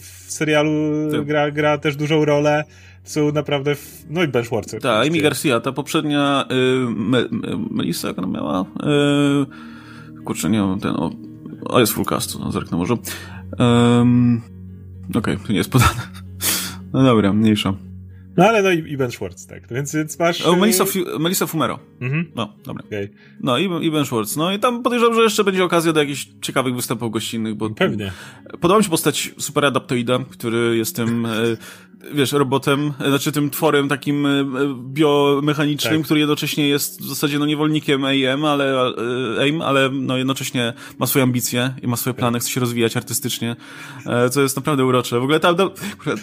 w 0.00 0.32
serialu, 0.32 0.72
tak. 1.12 1.24
gra, 1.24 1.50
gra 1.50 1.78
też 1.78 1.96
dużą 1.96 2.24
rolę. 2.24 2.64
Są 3.04 3.32
naprawdę. 3.32 3.74
W... 3.74 4.06
No 4.10 4.22
i 4.22 4.28
Ben 4.28 4.44
Schwartz. 4.44 4.70
Tak, 4.82 5.06
Amy 5.06 5.20
Garcia, 5.20 5.60
ta 5.60 5.72
poprzednia 5.72 6.44
y, 6.50 6.54
Me, 6.90 7.24
Melissa, 7.70 8.08
jak 8.08 8.18
ona 8.18 8.26
miała? 8.26 8.60
Y, 8.60 10.24
kurczę, 10.24 10.50
nie 10.50 10.58
wiem, 10.58 10.80
ten. 10.80 10.96
O, 10.96 11.10
o 11.64 11.80
jest 11.80 11.92
full 11.92 12.04
cast, 12.04 12.40
no, 12.40 12.52
zerknę 12.52 12.78
może. 12.78 12.94
Um, 13.58 14.42
Okej, 15.10 15.34
okay, 15.34 15.46
to 15.46 15.52
nie 15.52 15.58
jest 15.58 15.70
podane. 15.70 16.17
No 16.92 17.02
dobra, 17.02 17.32
mniejsza. 17.32 17.74
No 18.36 18.44
ale 18.44 18.62
no 18.62 18.70
i, 18.70 18.92
i 18.92 18.96
Ben 18.96 19.10
Schwartz, 19.10 19.46
tak. 19.46 19.68
Więc, 19.68 19.94
więc 19.94 20.18
masz... 20.18 20.46
O, 20.46 20.56
Melissa, 20.56 20.84
Fu 20.84 20.98
Melissa 21.18 21.46
Fumero. 21.46 21.78
Mhm. 22.00 22.30
No, 22.34 22.54
dobra. 22.64 22.84
Okay. 22.86 23.08
No 23.40 23.58
i, 23.58 23.86
i 23.86 23.90
Ben 23.90 24.04
Schwartz. 24.04 24.36
No 24.36 24.52
i 24.52 24.58
tam 24.58 24.82
podejrzewam, 24.82 25.14
że 25.14 25.22
jeszcze 25.22 25.44
będzie 25.44 25.64
okazja 25.64 25.92
do 25.92 26.00
jakichś 26.00 26.28
ciekawych 26.42 26.74
występów 26.74 27.12
gościnnych, 27.12 27.54
bo... 27.54 27.70
Pewnie. 27.70 28.12
Podoba 28.60 28.78
mi 28.78 28.84
się 28.84 28.90
postać 28.90 29.34
Super 29.38 29.64
Adaptoida, 29.64 30.18
który 30.30 30.76
jest 30.76 30.96
tym 30.96 31.26
e, 31.26 31.30
wiesz, 32.14 32.32
robotem, 32.32 32.92
znaczy 33.08 33.32
tym 33.32 33.50
tworem 33.50 33.88
takim 33.88 34.26
e, 34.26 34.44
biomechanicznym, 34.92 35.94
tak. 35.94 36.04
który 36.04 36.20
jednocześnie 36.20 36.68
jest 36.68 37.02
w 37.02 37.08
zasadzie 37.08 37.38
no 37.38 37.46
niewolnikiem 37.46 38.04
AIM, 38.04 38.44
ale, 38.44 38.90
e, 39.36 39.40
AIM, 39.40 39.62
ale 39.62 39.90
no 39.92 40.16
jednocześnie 40.16 40.72
ma 40.98 41.06
swoje 41.06 41.22
ambicje 41.22 41.74
i 41.82 41.86
ma 41.86 41.96
swoje 41.96 42.14
plany, 42.14 42.40
chce 42.40 42.50
się 42.50 42.60
rozwijać 42.60 42.96
artystycznie, 42.96 43.56
e, 44.06 44.30
co 44.30 44.42
jest 44.42 44.56
naprawdę 44.56 44.84
urocze. 44.84 45.20
W 45.20 45.22
ogóle 45.22 45.40
ta, 45.40 45.54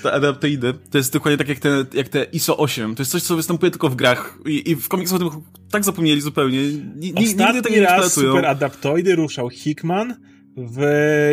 ta 0.03 0.11
adaptoidy 0.11 0.73
to 0.91 0.97
jest 0.97 1.13
dokładnie 1.13 1.37
tak 1.37 1.49
jak 1.49 1.59
te, 1.59 1.85
jak 1.93 2.09
te 2.09 2.23
ISO 2.23 2.57
8. 2.57 2.95
To 2.95 3.01
jest 3.01 3.11
coś, 3.11 3.21
co 3.21 3.35
występuje 3.35 3.71
tylko 3.71 3.89
w 3.89 3.95
grach 3.95 4.37
i, 4.45 4.71
i 4.71 4.75
w 4.75 4.87
komiksach 4.87 5.21
o 5.21 5.29
tym 5.29 5.41
tak 5.71 5.83
zapomnieli 5.83 6.21
zupełnie. 6.21 6.59
N 6.59 6.99
nigdy 7.01 7.35
tego 7.35 7.69
nie 7.69 7.81
raz 7.81 8.13
super 8.13 8.45
adaptoidy 8.45 9.15
ruszał 9.15 9.49
Hickman, 9.49 10.15
w, 10.57 10.81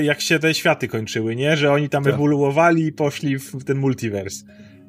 jak 0.03 0.21
się 0.21 0.39
te 0.39 0.55
światy 0.55 0.89
kończyły, 0.89 1.37
nie? 1.37 1.57
Że 1.57 1.73
oni 1.73 1.89
tam 1.89 2.05
tak. 2.05 2.15
ewoluowali 2.15 2.87
i 2.87 2.93
poszli 2.93 3.39
w 3.39 3.65
ten 3.65 3.79
multiverse. 3.79 4.45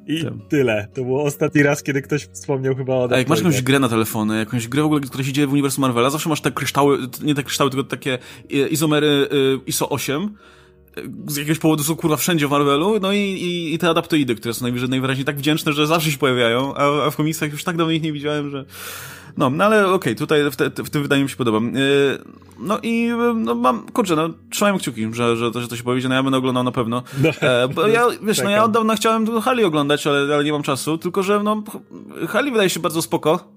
I 0.06 0.24
tak. 0.24 0.32
tyle. 0.48 0.88
To 0.94 1.04
było 1.04 1.22
ostatni 1.22 1.62
raz, 1.62 1.82
kiedy 1.82 2.02
ktoś 2.02 2.24
wspomniał 2.24 2.74
chyba 2.74 2.94
o 2.94 3.08
A 3.12 3.18
jak 3.18 3.28
masz 3.28 3.38
jakąś 3.38 3.62
grę 3.62 3.78
na 3.78 3.88
telefony, 3.88 4.38
jakąś 4.38 4.68
grę 4.68 4.82
w 4.82 4.84
ogóle, 4.84 5.00
która 5.00 5.24
się 5.24 5.32
dzieje 5.32 5.46
w 5.46 5.52
uniwersum 5.52 5.82
Marvela, 5.82 6.10
zawsze 6.10 6.28
masz 6.28 6.40
te 6.40 6.50
kryształy, 6.50 6.98
nie 7.22 7.34
te 7.34 7.42
kryształy, 7.42 7.70
tylko 7.70 7.84
takie 7.84 8.18
izomery 8.70 9.28
ISO 9.66 9.88
8, 9.88 10.36
z 11.26 11.36
jakiegoś 11.36 11.58
powodu 11.58 11.84
są 11.84 11.96
kurwa 11.96 12.16
wszędzie 12.16 12.48
w 12.48 12.50
Marvelu, 12.50 13.00
no 13.00 13.12
i, 13.12 13.18
i, 13.18 13.74
i 13.74 13.78
te 13.78 13.88
adaptoidy, 13.88 14.34
które 14.34 14.54
są 14.54 14.62
najwyżej, 14.62 14.88
najwyraźniej 14.88 15.24
tak 15.24 15.36
wdzięczne, 15.36 15.72
że 15.72 15.86
zawsze 15.86 16.10
się 16.10 16.18
pojawiają, 16.18 16.74
a, 16.74 17.06
a 17.06 17.10
w 17.10 17.16
komiksach 17.16 17.52
już 17.52 17.64
tak 17.64 17.76
dawno 17.76 17.92
ich 17.92 18.02
nie 18.02 18.12
widziałem, 18.12 18.50
że... 18.50 18.64
No, 19.36 19.50
no 19.50 19.64
ale 19.64 19.80
okej, 19.80 19.94
okay, 19.94 20.14
tutaj 20.14 20.50
w, 20.50 20.56
te, 20.56 20.70
w, 20.70 20.90
tym 20.90 21.02
wydaniu 21.02 21.22
mi 21.22 21.30
się 21.30 21.36
podoba. 21.36 21.58
Yy, 21.58 22.18
no 22.58 22.78
i 22.82 23.10
no 23.34 23.54
mam, 23.54 23.86
kurczę, 23.86 24.16
no 24.16 24.30
trzymajmy 24.50 24.78
kciuki, 24.78 25.08
że, 25.12 25.36
że, 25.36 25.50
to, 25.50 25.60
że 25.60 25.68
to 25.68 25.76
się 25.76 25.82
powiedzie, 25.82 26.08
no 26.08 26.14
ja 26.14 26.22
będę 26.22 26.38
oglądał 26.38 26.64
na 26.64 26.72
pewno. 26.72 27.02
No, 27.22 27.30
e, 27.40 27.68
bo 27.68 27.86
ja, 27.86 28.06
wiesz, 28.22 28.42
no 28.44 28.50
ja 28.50 28.64
od 28.64 28.72
dawna 28.72 28.96
chciałem 28.96 29.40
Hali 29.40 29.64
oglądać, 29.64 30.06
ale, 30.06 30.34
ale 30.34 30.44
nie 30.44 30.52
mam 30.52 30.62
czasu, 30.62 30.98
tylko 30.98 31.22
że 31.22 31.42
no 31.42 31.62
Hali 32.28 32.50
wydaje 32.50 32.70
się 32.70 32.80
bardzo 32.80 33.02
spoko, 33.02 33.52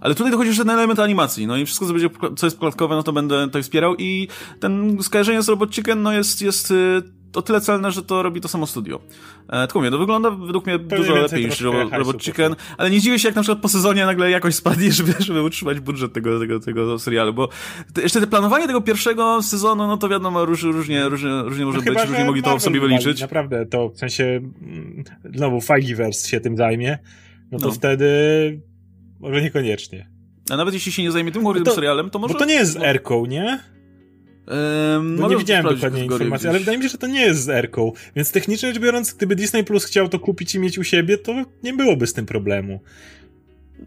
ale 0.00 0.14
tutaj 0.14 0.32
dochodzi 0.32 0.48
jeszcze 0.48 0.64
ten 0.64 0.74
element 0.74 1.00
animacji, 1.00 1.46
no 1.46 1.56
i 1.56 1.66
wszystko, 1.66 1.86
co 1.86 1.92
będzie, 1.92 2.10
co 2.36 2.46
jest 2.46 2.56
pokładkowe, 2.56 2.96
no 2.96 3.02
to 3.02 3.12
będę 3.12 3.50
to 3.50 3.62
wspierał 3.62 3.94
i 3.98 4.28
ten 4.60 5.02
skojarzenie 5.02 5.42
z 5.42 5.48
Robot 5.48 5.74
Chicken, 5.74 6.02
no 6.02 6.12
jest, 6.12 6.42
jest 6.42 6.70
y, 6.70 7.02
o 7.34 7.42
tyle 7.42 7.60
celne, 7.60 7.92
że 7.92 8.02
to 8.02 8.22
robi 8.22 8.40
to 8.40 8.48
samo 8.48 8.66
studio. 8.66 9.00
E, 9.48 9.66
tylko 9.66 9.78
mówię, 9.78 9.90
no 9.90 9.98
wygląda 9.98 10.30
według 10.30 10.66
mnie 10.66 10.78
Pewnie 10.78 10.96
dużo 10.96 11.14
lepiej 11.14 11.46
niż 11.46 11.60
Robot 11.92 12.22
Chicken, 12.22 12.56
ale 12.78 12.90
nie 12.90 13.00
dziwię 13.00 13.18
się, 13.18 13.28
jak 13.28 13.36
na 13.36 13.42
przykład 13.42 13.62
po 13.62 13.68
sezonie 13.68 14.06
nagle 14.06 14.30
jakoś 14.30 14.54
spadnie, 14.54 14.92
żeby, 14.98 15.14
żeby 15.18 15.42
utrzymać 15.42 15.80
budżet 15.80 16.12
tego, 16.12 16.40
tego, 16.40 16.60
tego 16.60 16.98
serialu, 16.98 17.34
bo 17.34 17.48
te, 17.94 18.02
jeszcze 18.02 18.20
te 18.20 18.26
planowanie 18.26 18.66
tego 18.66 18.80
pierwszego 18.80 19.42
sezonu, 19.42 19.86
no 19.86 19.96
to 19.96 20.08
wiadomo, 20.08 20.44
róż, 20.44 20.62
różnie, 20.62 21.08
różnie, 21.08 21.42
różnie 21.42 21.64
może 21.64 21.78
no 21.78 21.84
być, 21.84 21.92
chyba, 21.92 22.04
różnie 22.04 22.24
mogli 22.24 22.42
to 22.42 22.60
sobie 22.60 22.80
wyliczyć. 22.80 23.20
Naprawdę, 23.20 23.66
to 23.66 23.88
w 23.88 23.98
sensie, 23.98 24.24
mm, 24.24 25.04
znowu 25.34 25.60
Feigiverse 25.60 26.28
się 26.28 26.40
tym 26.40 26.56
zajmie, 26.56 26.98
no 27.50 27.58
to 27.58 27.66
no. 27.66 27.72
wtedy 27.72 28.06
może 29.20 29.42
niekoniecznie. 29.42 30.12
A 30.50 30.56
nawet 30.56 30.74
jeśli 30.74 30.92
się 30.92 31.02
nie 31.02 31.12
zajmie 31.12 31.32
tym 31.32 31.42
no 31.42 31.74
serialem, 31.74 32.10
to 32.10 32.18
może... 32.18 32.34
Bo 32.34 32.38
to 32.38 32.44
nie 32.44 32.54
jest 32.54 32.72
z 32.72 32.76
Erką, 32.76 33.26
nie? 33.26 33.71
Um, 34.46 35.16
no 35.16 35.28
nie 35.28 35.36
widziałem 35.36 35.64
dokładnie 35.64 36.04
informacji, 36.04 36.48
ale 36.48 36.58
wydaje 36.58 36.78
mi 36.78 36.84
się, 36.84 36.90
że 36.90 36.98
to 36.98 37.06
nie 37.06 37.20
jest 37.20 37.42
z 37.42 37.48
Erką. 37.48 37.92
Więc 38.16 38.32
technicznie 38.32 38.68
rzecz 38.68 38.78
biorąc, 38.78 39.14
gdyby 39.14 39.36
Disney 39.36 39.64
Plus 39.64 39.84
chciał 39.84 40.08
to 40.08 40.18
kupić 40.18 40.54
i 40.54 40.58
mieć 40.58 40.78
u 40.78 40.84
siebie, 40.84 41.18
to 41.18 41.44
nie 41.62 41.72
byłoby 41.72 42.06
z 42.06 42.12
tym 42.12 42.26
problemu. 42.26 42.80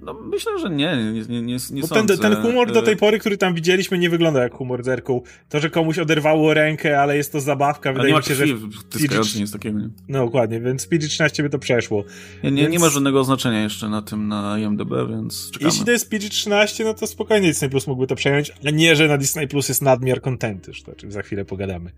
No, 0.04 0.14
myślę, 0.14 0.60
że 0.60 0.70
nie, 0.70 0.98
nie, 0.98 1.22
nie, 1.22 1.42
nie, 1.42 1.58
nie 1.72 1.82
Bo 1.82 1.88
ten, 1.88 2.08
ten 2.08 2.36
humor 2.36 2.72
do 2.72 2.82
tej 2.82 2.94
e, 2.94 2.98
pory, 2.98 3.20
który 3.20 3.38
tam 3.38 3.54
widzieliśmy, 3.54 3.98
nie 3.98 4.10
wygląda 4.10 4.44
jak 4.44 4.54
humor 4.54 4.84
z 4.84 4.88
Erką. 4.88 5.22
To, 5.50 5.60
że 5.60 5.70
komuś 5.70 6.00
oderwało 6.00 6.54
rękę, 6.54 7.02
ale 7.02 7.18
jest 7.18 7.32
to 7.32 7.42
zabawka, 7.42 7.94
wydaje 7.94 8.14
mi 8.14 8.24
się, 8.24 8.36
że... 8.36 8.46
PG... 8.92 9.40
nic 9.40 9.52
takiego, 9.52 9.80
nie? 9.80 9.90
No, 10.08 10.26
dokładnie, 10.26 10.60
więc 10.60 10.88
PG-13 10.88 11.42
by 11.42 11.50
to 11.50 11.60
przeszło. 11.60 12.04
Nie, 12.44 12.52
nie, 12.52 12.62
więc... 12.62 12.74
nie 12.74 12.80
ma 12.80 12.90
żadnego 12.90 13.20
oznaczenia 13.20 13.62
jeszcze 13.62 13.90
na 13.90 14.02
tym, 14.02 14.28
na 14.28 14.60
IMDb, 14.60 14.92
więc 15.10 15.52
czekamy. 15.52 15.72
Jeśli 15.72 15.86
to 15.86 15.92
jest 15.92 16.12
PG-13, 16.12 16.86
no 16.86 16.94
to 16.94 17.08
spokojnie 17.08 17.48
Disney 17.48 17.70
Plus 17.70 17.88
mógłby 17.88 18.08
to 18.08 18.16
przejąć, 18.16 18.52
ale 18.62 18.74
nie, 18.74 18.96
że 18.96 19.08
na 19.08 19.18
Disney 19.18 19.48
Plus 19.48 19.70
jest 19.70 19.82
nadmiar 19.82 20.22
kontentu, 20.22 20.72
o 20.92 20.96
czym 20.96 21.12
za 21.12 21.22
chwilę 21.22 21.46
pogadamy. 21.46 21.92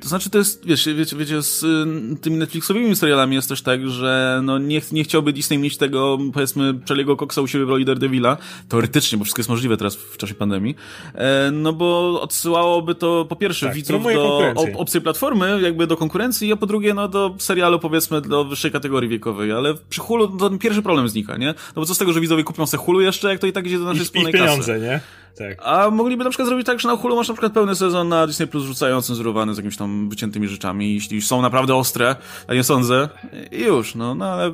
To 0.00 0.08
znaczy, 0.08 0.30
to 0.30 0.38
jest, 0.38 0.66
wiesz, 0.66 0.88
wiecie, 0.96 1.16
wiecie 1.16 1.42
z 1.42 1.62
y, 1.62 2.16
tymi 2.20 2.36
Netflixowymi 2.36 2.96
serialami 2.96 3.34
jest 3.34 3.48
też 3.48 3.62
tak, 3.62 3.88
że 3.88 4.40
no 4.44 4.58
nie, 4.58 4.80
nie 4.92 5.04
chciałby 5.04 5.32
Disney 5.32 5.58
mieć 5.58 5.76
tego, 5.76 6.18
powiedzmy, 6.32 6.74
Charlie'ego 6.74 7.16
Coxa 7.16 7.39
u 7.40 7.46
siebie 7.46 7.64
roli 7.64 7.84
Daredevila, 7.84 8.36
teoretycznie, 8.68 9.18
bo 9.18 9.24
wszystko 9.24 9.40
jest 9.40 9.50
możliwe 9.50 9.76
teraz 9.76 9.96
w 9.96 10.16
czasie 10.16 10.34
pandemii, 10.34 10.76
e, 11.14 11.50
no 11.50 11.72
bo 11.72 12.20
odsyłałoby 12.22 12.94
to 12.94 13.24
po 13.28 13.36
pierwsze 13.36 13.66
tak, 13.66 13.74
widzów 13.74 14.02
do 14.14 14.54
obcej 14.76 15.00
platformy, 15.00 15.60
jakby 15.62 15.86
do 15.86 15.96
konkurencji, 15.96 16.52
a 16.52 16.56
po 16.56 16.66
drugie 16.66 16.94
no 16.94 17.08
do 17.08 17.34
serialu 17.38 17.78
powiedzmy 17.78 18.20
do 18.20 18.44
wyższej 18.44 18.70
kategorii 18.70 19.08
wiekowej, 19.08 19.52
ale 19.52 19.74
przy 19.88 20.00
Hulu 20.00 20.28
ten 20.28 20.58
pierwszy 20.58 20.82
problem 20.82 21.08
znika, 21.08 21.36
nie? 21.36 21.46
No 21.46 21.54
bo 21.74 21.86
co 21.86 21.94
z 21.94 21.98
tego, 21.98 22.12
że 22.12 22.20
widzowie 22.20 22.44
kupią 22.44 22.66
sobie 22.66 22.82
Hulu 22.82 23.00
jeszcze, 23.00 23.28
jak 23.28 23.38
to 23.38 23.46
i 23.46 23.52
tak 23.52 23.66
idzie 23.66 23.78
do 23.78 23.84
naszej 23.84 24.02
I, 24.02 24.04
wspólnej 24.04 24.30
i 24.30 24.36
pieniądze, 24.36 24.72
kasy. 24.72 24.86
nie? 24.86 25.00
Tak. 25.38 25.58
A 25.62 25.90
mogliby 25.90 26.24
na 26.24 26.30
przykład 26.30 26.48
zrobić 26.48 26.66
tak, 26.66 26.80
że 26.80 26.88
na 26.88 26.96
Hulu 26.96 27.16
masz 27.16 27.28
na 27.28 27.34
przykład 27.34 27.52
pełny 27.52 27.74
sezon 27.74 28.08
na 28.08 28.26
Disney 28.26 28.48
Plus 28.48 28.64
rzucający, 28.64 29.06
cenzurowany 29.06 29.54
z 29.54 29.56
jakimiś 29.56 29.76
tam 29.76 30.08
wyciętymi 30.08 30.48
rzeczami, 30.48 30.94
jeśli 30.94 31.22
są 31.22 31.42
naprawdę 31.42 31.74
ostre, 31.74 32.16
a 32.48 32.54
nie 32.54 32.64
sądzę, 32.64 33.08
i 33.52 33.60
już, 33.60 33.94
no, 33.94 34.14
no 34.14 34.24
ale 34.24 34.52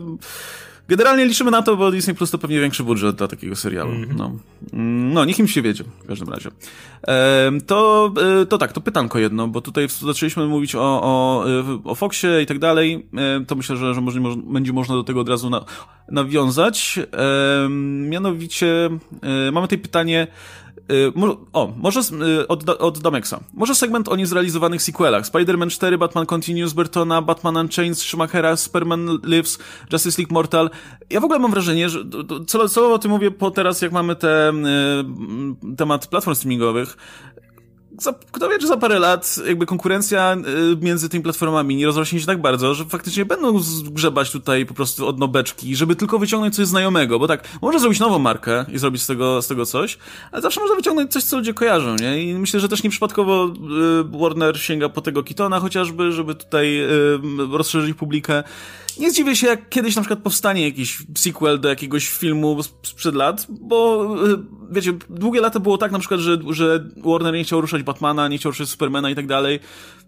Generalnie 0.88 1.24
liczymy 1.24 1.50
na 1.50 1.62
to, 1.62 1.76
bo 1.76 1.90
Disney 1.90 2.14
Plus 2.14 2.30
to 2.30 2.38
pewnie 2.38 2.60
większy 2.60 2.84
budżet 2.84 3.16
dla 3.16 3.28
takiego 3.28 3.56
serialu. 3.56 3.90
Mm 3.90 4.08
-hmm. 4.08 4.16
No. 4.16 4.32
no, 5.14 5.24
niech 5.24 5.38
im 5.38 5.48
się 5.48 5.62
wiedzie, 5.62 5.84
w 6.04 6.06
każdym 6.06 6.28
razie. 6.28 6.50
E, 7.08 7.52
to, 7.66 8.12
e, 8.42 8.46
to 8.46 8.58
tak, 8.58 8.72
to 8.72 8.80
pytanko 8.80 9.18
jedno, 9.18 9.48
bo 9.48 9.60
tutaj 9.60 9.88
zaczęliśmy 9.88 10.46
mówić 10.46 10.74
o, 10.74 11.00
o, 11.02 11.44
o 11.84 11.94
Foxie 11.94 12.42
i 12.42 12.46
tak 12.46 12.58
dalej. 12.58 13.06
E, 13.16 13.44
to 13.44 13.54
myślę, 13.54 13.76
że, 13.76 13.94
że 13.94 14.00
może, 14.00 14.20
będzie 14.36 14.72
można 14.72 14.94
do 14.94 15.04
tego 15.04 15.20
od 15.20 15.28
razu 15.28 15.50
na, 15.50 15.64
nawiązać. 16.10 16.98
E, 16.98 17.68
mianowicie 18.08 18.90
e, 19.22 19.50
mamy 19.52 19.66
tutaj 19.66 19.78
pytanie, 19.78 20.26
o, 21.52 21.72
może 21.76 22.00
y, 22.00 22.48
od, 22.48 22.68
od 22.68 22.98
Domexa. 22.98 23.40
Może 23.54 23.74
segment 23.74 24.08
o 24.08 24.16
niezrealizowanych 24.16 24.82
sequelach. 24.82 25.24
Spider-Man 25.24 25.70
4, 25.70 25.98
Batman 25.98 26.26
Continues 26.26 26.72
Burtona, 26.72 27.22
Batman 27.22 27.56
Unchained, 27.56 27.98
Schumachera, 27.98 28.56
Superman 28.56 29.18
Lives, 29.24 29.58
Justice 29.92 30.22
League 30.22 30.32
Mortal. 30.32 30.70
Ja 31.10 31.20
w 31.20 31.24
ogóle 31.24 31.38
mam 31.38 31.50
wrażenie, 31.50 31.88
że 31.88 32.04
co 32.68 32.92
o 32.92 32.98
tym 32.98 33.10
mówię 33.10 33.30
po 33.30 33.50
teraz, 33.50 33.82
jak 33.82 33.92
mamy 33.92 34.16
te, 34.16 34.52
y, 34.52 35.76
temat 35.76 36.06
platform 36.06 36.34
streamingowych, 36.34 36.96
za, 37.98 38.14
kto 38.32 38.48
wie, 38.48 38.58
czy 38.58 38.66
za 38.66 38.76
parę 38.76 38.98
lat 38.98 39.36
jakby 39.46 39.66
konkurencja 39.66 40.36
y, 40.72 40.76
między 40.84 41.08
tymi 41.08 41.22
platformami 41.22 41.76
nie 41.76 41.86
rozrośnie 41.86 42.20
się 42.20 42.26
tak 42.26 42.40
bardzo, 42.40 42.74
że 42.74 42.84
faktycznie 42.84 43.24
będą 43.24 43.58
zgrzebać 43.58 44.30
tutaj 44.30 44.66
po 44.66 44.74
prostu 44.74 45.06
od 45.06 45.18
nobeczki, 45.18 45.76
żeby 45.76 45.96
tylko 45.96 46.18
wyciągnąć 46.18 46.56
coś 46.56 46.66
znajomego, 46.66 47.18
bo 47.18 47.28
tak, 47.28 47.48
można 47.62 47.80
zrobić 47.80 48.00
nową 48.00 48.18
markę 48.18 48.64
i 48.72 48.78
zrobić 48.78 49.02
z 49.02 49.06
tego, 49.06 49.42
z 49.42 49.48
tego 49.48 49.66
coś, 49.66 49.98
ale 50.32 50.42
zawsze 50.42 50.60
można 50.60 50.76
wyciągnąć 50.76 51.12
coś, 51.12 51.24
co 51.24 51.36
ludzie 51.36 51.54
kojarzą, 51.54 51.96
nie? 52.00 52.22
I 52.22 52.34
myślę, 52.34 52.60
że 52.60 52.68
też 52.68 52.82
nieprzypadkowo 52.82 53.46
y, 53.46 54.18
Warner 54.18 54.60
sięga 54.60 54.88
po 54.88 55.00
tego 55.00 55.22
Kitona 55.22 55.60
chociażby, 55.60 56.12
żeby 56.12 56.34
tutaj 56.34 56.80
y, 56.80 56.88
rozszerzyć 57.52 57.96
publikę. 57.96 58.42
Nie 58.98 59.10
zdziwię 59.10 59.36
się, 59.36 59.46
jak 59.46 59.68
kiedyś 59.68 59.96
na 59.96 60.02
przykład 60.02 60.20
powstanie 60.20 60.64
jakiś 60.64 60.98
sequel 61.18 61.60
do 61.60 61.68
jakiegoś 61.68 62.08
filmu 62.08 62.62
sprzed 62.62 63.14
lat, 63.14 63.46
bo 63.48 64.08
wiecie, 64.70 64.92
długie 65.10 65.40
lata 65.40 65.60
było 65.60 65.78
tak 65.78 65.92
na 65.92 65.98
przykład, 65.98 66.20
że, 66.20 66.38
że 66.50 66.84
Warner 66.96 67.34
nie 67.34 67.44
chciał 67.44 67.60
ruszać 67.60 67.82
Batmana, 67.82 68.28
nie 68.28 68.38
chciał 68.38 68.52
ruszać 68.52 68.68
Supermana 68.68 69.10
i 69.10 69.14
tak 69.14 69.26
dalej. 69.26 69.60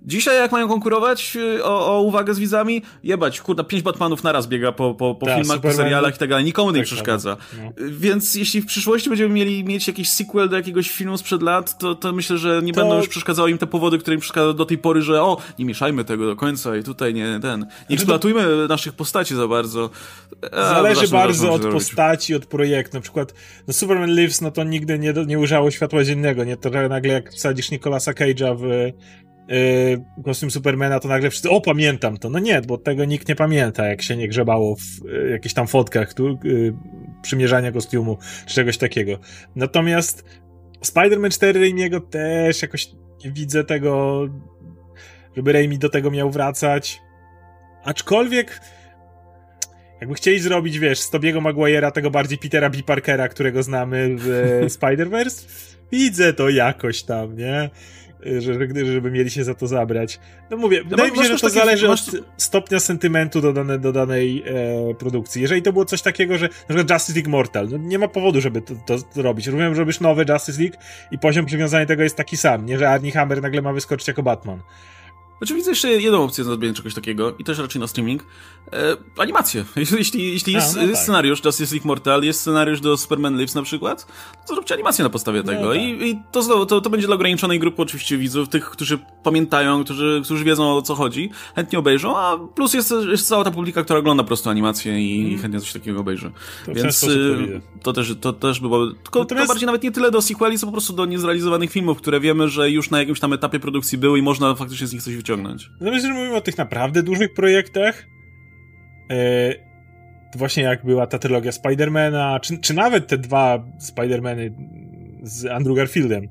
Dzisiaj 0.02 0.36
jak 0.36 0.52
mają 0.52 0.68
konkurować 0.68 1.36
y, 1.36 1.64
o, 1.64 1.96
o 1.96 2.02
uwagę 2.02 2.34
z 2.34 2.38
widzami, 2.38 2.82
jebać, 3.04 3.40
kurna, 3.40 3.64
pięć 3.64 3.82
Batmanów 3.82 4.22
naraz 4.22 4.46
biega 4.46 4.72
po, 4.72 4.94
po, 4.94 5.14
po 5.14 5.26
Ta, 5.26 5.34
filmach, 5.34 5.56
Superman, 5.56 5.76
po 5.76 5.82
serialach 5.82 6.14
i 6.16 6.18
tak 6.18 6.28
dalej, 6.28 6.44
nikomu 6.44 6.70
nie 6.70 6.76
tak 6.76 6.86
przeszkadza. 6.86 7.36
No. 7.62 7.72
Więc 7.90 8.34
jeśli 8.34 8.60
w 8.60 8.66
przyszłości 8.66 9.08
będziemy 9.08 9.34
mieli 9.34 9.64
mieć 9.64 9.86
jakiś 9.86 10.10
sequel 10.10 10.48
do 10.48 10.56
jakiegoś 10.56 10.90
filmu 10.90 11.18
sprzed 11.18 11.42
lat, 11.42 11.78
to, 11.78 11.94
to 11.94 12.12
myślę, 12.12 12.38
że 12.38 12.60
nie 12.62 12.72
to... 12.72 12.80
będą 12.80 12.96
już 12.98 13.08
przeszkadzały 13.08 13.50
im 13.50 13.58
te 13.58 13.66
powody, 13.66 13.98
które 13.98 14.14
im 14.14 14.20
przeszkadzały 14.20 14.54
do 14.54 14.64
tej 14.64 14.78
pory, 14.78 15.02
że 15.02 15.22
o, 15.22 15.36
nie 15.58 15.64
mieszajmy 15.64 16.04
tego 16.04 16.26
do 16.26 16.36
końca 16.36 16.76
i 16.76 16.82
tutaj 16.82 17.14
nie 17.14 17.38
ten, 17.42 17.60
nie 17.60 17.66
znaczy 17.66 17.94
eksploatujmy 17.94 18.42
to... 18.42 18.68
naszych 18.78 18.94
postaci 18.94 19.34
za 19.34 19.48
bardzo. 19.48 19.90
A, 20.52 20.74
Zależy 20.74 21.08
bardzo 21.08 21.52
od 21.52 21.66
postaci, 21.66 22.34
od 22.34 22.46
projektu. 22.46 22.96
Na 22.96 23.00
przykład 23.00 23.34
no 23.68 23.74
Superman 23.74 24.10
Lives, 24.10 24.40
no 24.40 24.50
to 24.50 24.64
nigdy 24.64 24.98
nie, 24.98 25.12
nie 25.26 25.38
ujrzało 25.38 25.70
światła 25.70 26.04
dziennego, 26.04 26.44
nie? 26.44 26.56
To 26.56 26.70
nagle 26.88 27.12
jak 27.12 27.32
wsadzisz 27.32 27.70
Nicolasa 27.70 28.12
Cage'a 28.12 28.56
w 28.56 28.62
yy, 29.48 30.22
kostium 30.24 30.50
Supermana, 30.50 31.00
to 31.00 31.08
nagle 31.08 31.30
wszyscy, 31.30 31.50
o 31.50 31.60
pamiętam 31.60 32.16
to. 32.16 32.30
No 32.30 32.38
nie, 32.38 32.62
bo 32.62 32.78
tego 32.78 33.04
nikt 33.04 33.28
nie 33.28 33.34
pamięta, 33.34 33.86
jak 33.86 34.02
się 34.02 34.16
nie 34.16 34.28
grzebało 34.28 34.76
w 34.76 35.04
yy, 35.04 35.30
jakichś 35.30 35.54
tam 35.54 35.66
fotkach 35.66 36.14
tu, 36.14 36.38
yy, 36.44 36.74
przymierzania 37.22 37.72
kostiumu, 37.72 38.18
czy 38.46 38.54
czegoś 38.54 38.78
takiego. 38.78 39.18
Natomiast 39.56 40.24
Spider-Man 40.84 41.30
4 41.30 41.60
Raimiego 41.60 42.00
też 42.00 42.62
jakoś 42.62 42.88
nie 43.24 43.32
widzę 43.32 43.64
tego, 43.64 44.20
żeby 45.36 45.52
Raimi 45.52 45.78
do 45.78 45.88
tego 45.88 46.10
miał 46.10 46.30
wracać. 46.30 47.00
Aczkolwiek 47.88 48.60
jakby 50.00 50.14
chcieli 50.14 50.40
zrobić, 50.40 50.78
wiesz, 50.78 51.00
z 51.00 51.10
Tobiego 51.10 51.40
Maguire'a 51.40 51.92
tego 51.92 52.10
bardziej 52.10 52.38
Petera 52.38 52.70
B. 52.70 52.78
Parkera, 52.86 53.28
którego 53.28 53.62
znamy 53.62 54.16
w 54.18 54.28
Spider-Verse, 54.78 55.46
widzę 55.92 56.32
to 56.32 56.48
jakoś 56.48 57.02
tam, 57.02 57.36
nie? 57.36 57.70
Że, 58.38 58.54
żeby 58.84 59.10
mieli 59.10 59.30
się 59.30 59.44
za 59.44 59.54
to 59.54 59.66
zabrać. 59.66 60.20
No 60.50 60.56
mówię, 60.56 60.80
no 60.84 60.90
wydaje 60.90 61.10
mi 61.10 61.18
się, 61.18 61.24
że 61.24 61.38
to 61.38 61.48
zależy 61.48 61.88
masz... 61.88 62.08
od 62.08 62.24
stopnia 62.36 62.80
sentymentu 62.80 63.40
do, 63.40 63.52
dane, 63.52 63.78
do 63.78 63.92
danej 63.92 64.44
e, 64.46 64.94
produkcji. 64.94 65.42
Jeżeli 65.42 65.62
to 65.62 65.72
było 65.72 65.84
coś 65.84 66.02
takiego, 66.02 66.38
że 66.38 66.48
na 66.48 66.74
przykład 66.74 66.90
Justice 66.90 67.18
League 67.18 67.30
Mortal, 67.30 67.68
no 67.70 67.78
nie 67.78 67.98
ma 67.98 68.08
powodu, 68.08 68.40
żeby 68.40 68.62
to, 68.62 68.74
to 68.86 69.22
robić. 69.22 69.46
Rozumiem, 69.46 69.74
że 69.74 69.80
robisz 69.80 70.00
nowy 70.00 70.24
Justice 70.28 70.62
League 70.62 70.76
i 71.10 71.18
poziom 71.18 71.46
przywiązania 71.46 71.86
tego 71.86 72.02
jest 72.02 72.16
taki 72.16 72.36
sam, 72.36 72.66
nie? 72.66 72.78
Że 72.78 72.90
Arnie 72.90 73.12
Hammer 73.12 73.42
nagle 73.42 73.62
ma 73.62 73.72
wyskoczyć 73.72 74.08
jako 74.08 74.22
Batman. 74.22 74.62
Znaczy 75.38 75.54
widzę 75.54 75.70
jeszcze 75.70 75.90
jedną 75.90 76.24
opcję 76.24 76.44
na 76.44 76.50
zrobienie 76.50 76.74
czegoś 76.74 76.94
takiego 76.94 77.34
i 77.38 77.44
też 77.44 77.58
raczej 77.58 77.80
na 77.80 77.86
streaming. 77.86 78.24
E, 78.72 78.96
animacje. 79.18 79.64
Jeśli, 79.98 80.32
jeśli 80.32 80.52
jest, 80.52 80.76
A, 80.76 80.76
no 80.76 80.82
jest 80.82 80.94
tak. 80.94 81.02
scenariusz 81.02 81.44
Justice 81.44 81.74
League 81.74 81.88
Mortal, 81.88 82.22
jest 82.22 82.40
scenariusz 82.40 82.80
do 82.80 82.96
Superman 82.96 83.34
Lives 83.34 83.54
na 83.54 83.62
przykład, 83.62 84.06
to 84.46 84.54
zróbcie 84.54 84.74
animację 84.74 85.02
na 85.02 85.10
podstawie 85.10 85.38
no 85.38 85.46
tego. 85.46 85.64
No 85.64 85.72
tak. 85.72 85.82
I, 85.82 86.10
I, 86.10 86.18
to 86.32 86.42
znowu, 86.42 86.66
to, 86.66 86.80
to 86.80 86.90
będzie 86.90 87.06
dla 87.06 87.16
ograniczonej 87.16 87.58
grupy 87.58 87.82
oczywiście 87.82 88.18
widzów, 88.18 88.48
tych, 88.48 88.70
którzy 88.70 88.98
pamiętają, 89.22 89.84
którzy, 89.84 90.20
którzy 90.24 90.44
wiedzą 90.44 90.76
o 90.76 90.82
co 90.82 90.94
chodzi, 90.94 91.30
chętnie 91.56 91.78
obejrzą, 91.78 92.16
a 92.16 92.38
plus 92.54 92.74
jest, 92.74 92.94
jest 93.10 93.28
cała 93.28 93.44
ta 93.44 93.50
publika, 93.50 93.82
która 93.82 93.98
ogląda 93.98 94.22
po 94.22 94.26
prostu 94.26 94.50
animację 94.50 95.00
i, 95.00 95.26
mm. 95.28 95.38
chętnie 95.42 95.60
coś 95.60 95.72
takiego 95.72 96.00
obejrzy. 96.00 96.32
To 96.66 96.74
Więc 96.74 97.02
y, 97.02 97.60
to 97.82 97.92
też, 97.92 98.14
to 98.20 98.32
też 98.32 98.60
było. 98.60 98.86
Tylko 98.86 99.18
Natomiast... 99.18 99.46
to 99.46 99.52
bardziej 99.52 99.66
nawet 99.66 99.82
nie 99.82 99.90
tyle 99.90 100.10
do 100.10 100.22
sequeli, 100.22 100.58
co 100.58 100.66
po 100.66 100.72
prostu 100.72 100.92
do 100.92 101.06
niezrealizowanych 101.06 101.70
filmów, 101.70 101.98
które 101.98 102.20
wiemy, 102.20 102.48
że 102.48 102.70
już 102.70 102.90
na 102.90 102.98
jakimś 102.98 103.20
tam 103.20 103.32
etapie 103.32 103.60
produkcji 103.60 103.98
były 103.98 104.18
i 104.18 104.22
można 104.22 104.54
faktycznie 104.54 104.86
z 104.86 104.92
nich 104.92 105.02
coś 105.02 105.16
wyciągnąć. 105.16 105.27
Natomiast 105.72 106.04
jeżeli 106.04 106.14
mówimy 106.14 106.36
o 106.36 106.40
tych 106.40 106.58
naprawdę 106.58 107.02
dużych 107.02 107.34
projektach, 107.34 108.06
e, 109.10 109.54
właśnie 110.36 110.62
jak 110.62 110.84
była 110.84 111.06
ta 111.06 111.18
trylogia 111.18 111.52
Spidermana, 111.52 112.40
czy, 112.40 112.58
czy 112.58 112.74
nawet 112.74 113.06
te 113.06 113.18
dwa 113.18 113.64
Spidermany 113.78 114.54
z 115.22 115.46
Andrew 115.46 115.76
Garfieldem, 115.76 116.28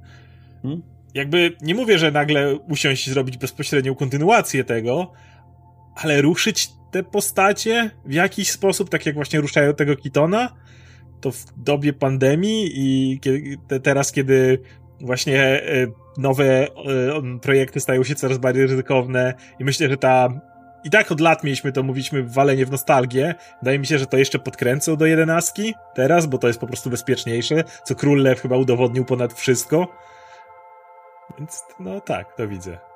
hmm? 0.62 0.82
jakby 1.14 1.56
nie 1.62 1.76
mówię, 1.76 2.00
że 2.00 2.12
nagle 2.12 2.56
usiąść 2.56 3.08
i 3.08 3.12
zrobić 3.12 3.38
bezpośrednią 3.38 3.96
kontynuację 3.96 4.64
tego, 4.64 5.14
ale 5.96 6.22
ruszyć 6.22 6.70
te 6.92 7.04
postacie 7.04 7.92
w 8.06 8.14
jakiś 8.14 8.52
sposób, 8.52 8.90
tak 8.90 9.06
jak 9.06 9.16
właśnie 9.16 9.42
ruszają 9.42 9.74
tego 9.74 9.96
Kitona, 9.96 10.54
to 11.22 11.32
w 11.32 11.46
dobie 11.58 11.94
pandemii 11.94 12.72
i 12.76 13.20
te, 13.68 13.80
teraz, 13.80 14.12
kiedy 14.12 14.60
właśnie 15.02 15.44
e, 15.44 15.88
nowe 16.18 16.68
e, 16.68 16.70
projekty 17.42 17.80
stają 17.80 18.04
się 18.04 18.16
coraz 18.16 18.38
bardziej 18.38 18.68
ryzykowne 18.68 19.34
i 19.60 19.64
myślę, 19.64 19.90
że 19.90 19.98
ta 19.98 20.30
i 20.84 20.90
tak 20.90 21.12
od 21.12 21.20
lat 21.20 21.44
mieliśmy 21.44 21.72
to, 21.72 21.84
mówiliśmy, 21.84 22.24
walenie 22.24 22.66
w 22.66 22.72
nostalgię. 22.72 23.36
Wydaje 23.62 23.80
mi 23.80 23.86
się, 23.86 24.00
że 24.00 24.06
to 24.06 24.18
jeszcze 24.18 24.40
podkręcą 24.40 24.96
do 24.96 25.06
jedenastki 25.06 25.74
teraz, 25.96 26.26
bo 26.26 26.38
to 26.38 26.48
jest 26.48 26.60
po 26.60 26.68
prostu 26.68 26.90
bezpieczniejsze, 26.90 27.64
co 27.84 27.96
Król 27.96 28.22
Lew 28.22 28.42
chyba 28.42 28.58
udowodnił 28.58 29.06
ponad 29.06 29.34
wszystko. 29.34 29.88
Więc 31.40 31.64
no 31.80 32.02
tak, 32.02 32.36
to 32.36 32.48
widzę. 32.48 32.87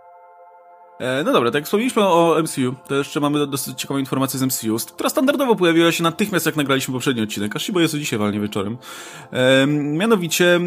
E, 1.01 1.23
no 1.23 1.33
dobra, 1.33 1.51
tak 1.51 1.55
jak 1.55 1.65
wspomnieliśmy 1.65 2.03
o 2.03 2.37
MCU, 2.43 2.75
to 2.87 2.95
jeszcze 2.95 3.19
mamy 3.19 3.47
dosyć 3.47 3.81
ciekawą 3.81 3.99
informację 3.99 4.39
z 4.39 4.43
MCU, 4.43 4.77
która 4.93 5.09
standardowo 5.09 5.55
pojawiła 5.55 5.91
się 5.91 6.03
natychmiast, 6.03 6.45
jak 6.45 6.55
nagraliśmy 6.55 6.93
poprzedni 6.93 7.23
odcinek, 7.23 7.55
aż 7.55 7.71
bo 7.71 7.79
jest 7.79 7.97
dzisiaj 7.97 8.19
walnie 8.19 8.39
wieczorem. 8.39 8.77
E, 9.31 9.67
mianowicie 9.67 10.59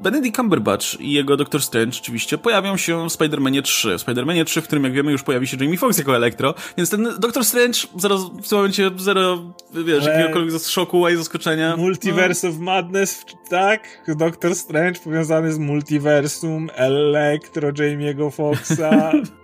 Benedict 0.00 0.36
Cumberbatch 0.36 1.00
i 1.00 1.12
jego 1.12 1.36
Doctor 1.36 1.62
Strange 1.62 1.98
oczywiście 2.00 2.38
pojawią 2.38 2.76
się 2.76 3.08
w 3.08 3.12
Spider-Manie 3.12 3.62
3. 3.62 3.98
W 3.98 4.02
Spider-Manie 4.02 4.44
3, 4.44 4.60
w 4.60 4.64
którym 4.64 4.84
jak 4.84 4.92
wiemy 4.92 5.12
już 5.12 5.22
pojawi 5.22 5.46
się 5.46 5.56
Jamie 5.60 5.78
Foxx 5.78 5.98
jako 5.98 6.16
Elektro, 6.16 6.54
więc 6.76 6.90
ten 6.90 7.08
Doctor 7.18 7.44
Strange 7.44 7.78
zero, 7.96 8.18
w 8.18 8.48
tym 8.48 8.58
momencie 8.58 8.90
zero, 8.96 9.38
wiesz, 9.72 10.04
Ale... 10.04 10.12
jakiegokolwiek 10.12 10.62
szoku 10.62 11.08
i 11.08 11.16
zaskoczenia. 11.16 11.76
Multiverse 11.76 12.48
no. 12.48 12.54
of 12.54 12.60
Madness, 12.60 13.24
tak? 13.50 14.04
Doctor 14.16 14.54
Strange 14.54 15.00
powiązany 15.00 15.52
z 15.52 15.58
multiversum, 15.58 16.70
Elektro, 16.74 17.72
Jamie'ego 17.72 18.32
Foxa. 18.32 19.12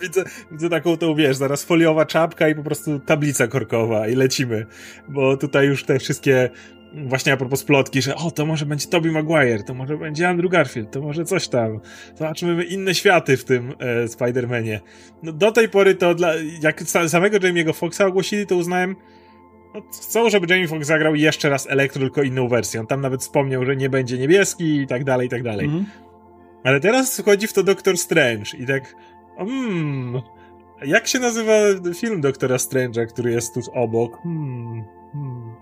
widzę, 0.00 0.24
widzę 0.52 0.68
taką 0.68 0.96
tą, 0.96 1.14
wiesz, 1.14 1.36
zaraz 1.36 1.64
foliowa 1.64 2.06
czapka 2.06 2.48
i 2.48 2.54
po 2.54 2.62
prostu 2.62 2.98
tablica 2.98 3.48
korkowa 3.48 4.08
i 4.08 4.14
lecimy. 4.14 4.66
Bo 5.08 5.36
tutaj 5.36 5.66
już 5.66 5.84
te 5.84 5.98
wszystkie 5.98 6.50
właśnie 6.92 7.32
a 7.32 7.36
propos 7.36 7.64
plotki, 7.64 8.02
że 8.02 8.14
o, 8.14 8.30
to 8.30 8.46
może 8.46 8.66
będzie 8.66 8.86
Tobey 8.86 9.12
Maguire, 9.12 9.64
to 9.64 9.74
może 9.74 9.96
będzie 9.96 10.28
Andrew 10.28 10.50
Garfield, 10.50 10.90
to 10.90 11.00
może 11.00 11.24
coś 11.24 11.48
tam. 11.48 11.80
Zobaczymy 12.14 12.64
inne 12.64 12.94
światy 12.94 13.36
w 13.36 13.44
tym 13.44 13.74
e, 13.78 14.04
Spider-Manie. 14.04 14.80
No, 15.22 15.32
do 15.32 15.52
tej 15.52 15.68
pory 15.68 15.94
to 15.94 16.14
dla, 16.14 16.32
jak 16.62 16.82
samego 16.82 17.38
Jamie'ego 17.38 17.74
Foxa 17.74 18.00
ogłosili, 18.06 18.46
to 18.46 18.56
uznałem, 18.56 18.96
no, 19.74 19.82
chcą, 19.92 20.30
żeby 20.30 20.54
Jamie 20.54 20.68
Foxx 20.68 20.86
zagrał 20.86 21.14
jeszcze 21.14 21.48
raz 21.48 21.66
Elektro, 21.70 22.00
tylko 22.00 22.22
inną 22.22 22.48
wersję. 22.48 22.80
On 22.80 22.86
tam 22.86 23.00
nawet 23.00 23.20
wspomniał, 23.20 23.64
że 23.64 23.76
nie 23.76 23.90
będzie 23.90 24.18
niebieski 24.18 24.80
i 24.80 24.86
tak 24.86 25.04
dalej, 25.04 25.26
i 25.26 25.30
tak 25.30 25.42
dalej. 25.42 25.66
Mm 25.66 25.80
-hmm. 25.80 25.84
Ale 26.64 26.80
teraz 26.80 27.20
wchodzi 27.20 27.46
w 27.46 27.52
to 27.52 27.62
Doctor 27.62 27.98
Strange 27.98 28.56
i 28.58 28.66
tak 28.66 28.94
Hmm. 29.38 30.22
Jak 30.86 31.06
się 31.06 31.18
nazywa 31.18 31.52
film 31.94 32.20
Doktora 32.20 32.56
Strange'a, 32.56 33.06
który 33.06 33.30
jest 33.30 33.54
tuż 33.54 33.64
obok? 33.74 34.18
Hmm. 34.22 34.84
hmm. 35.12 35.54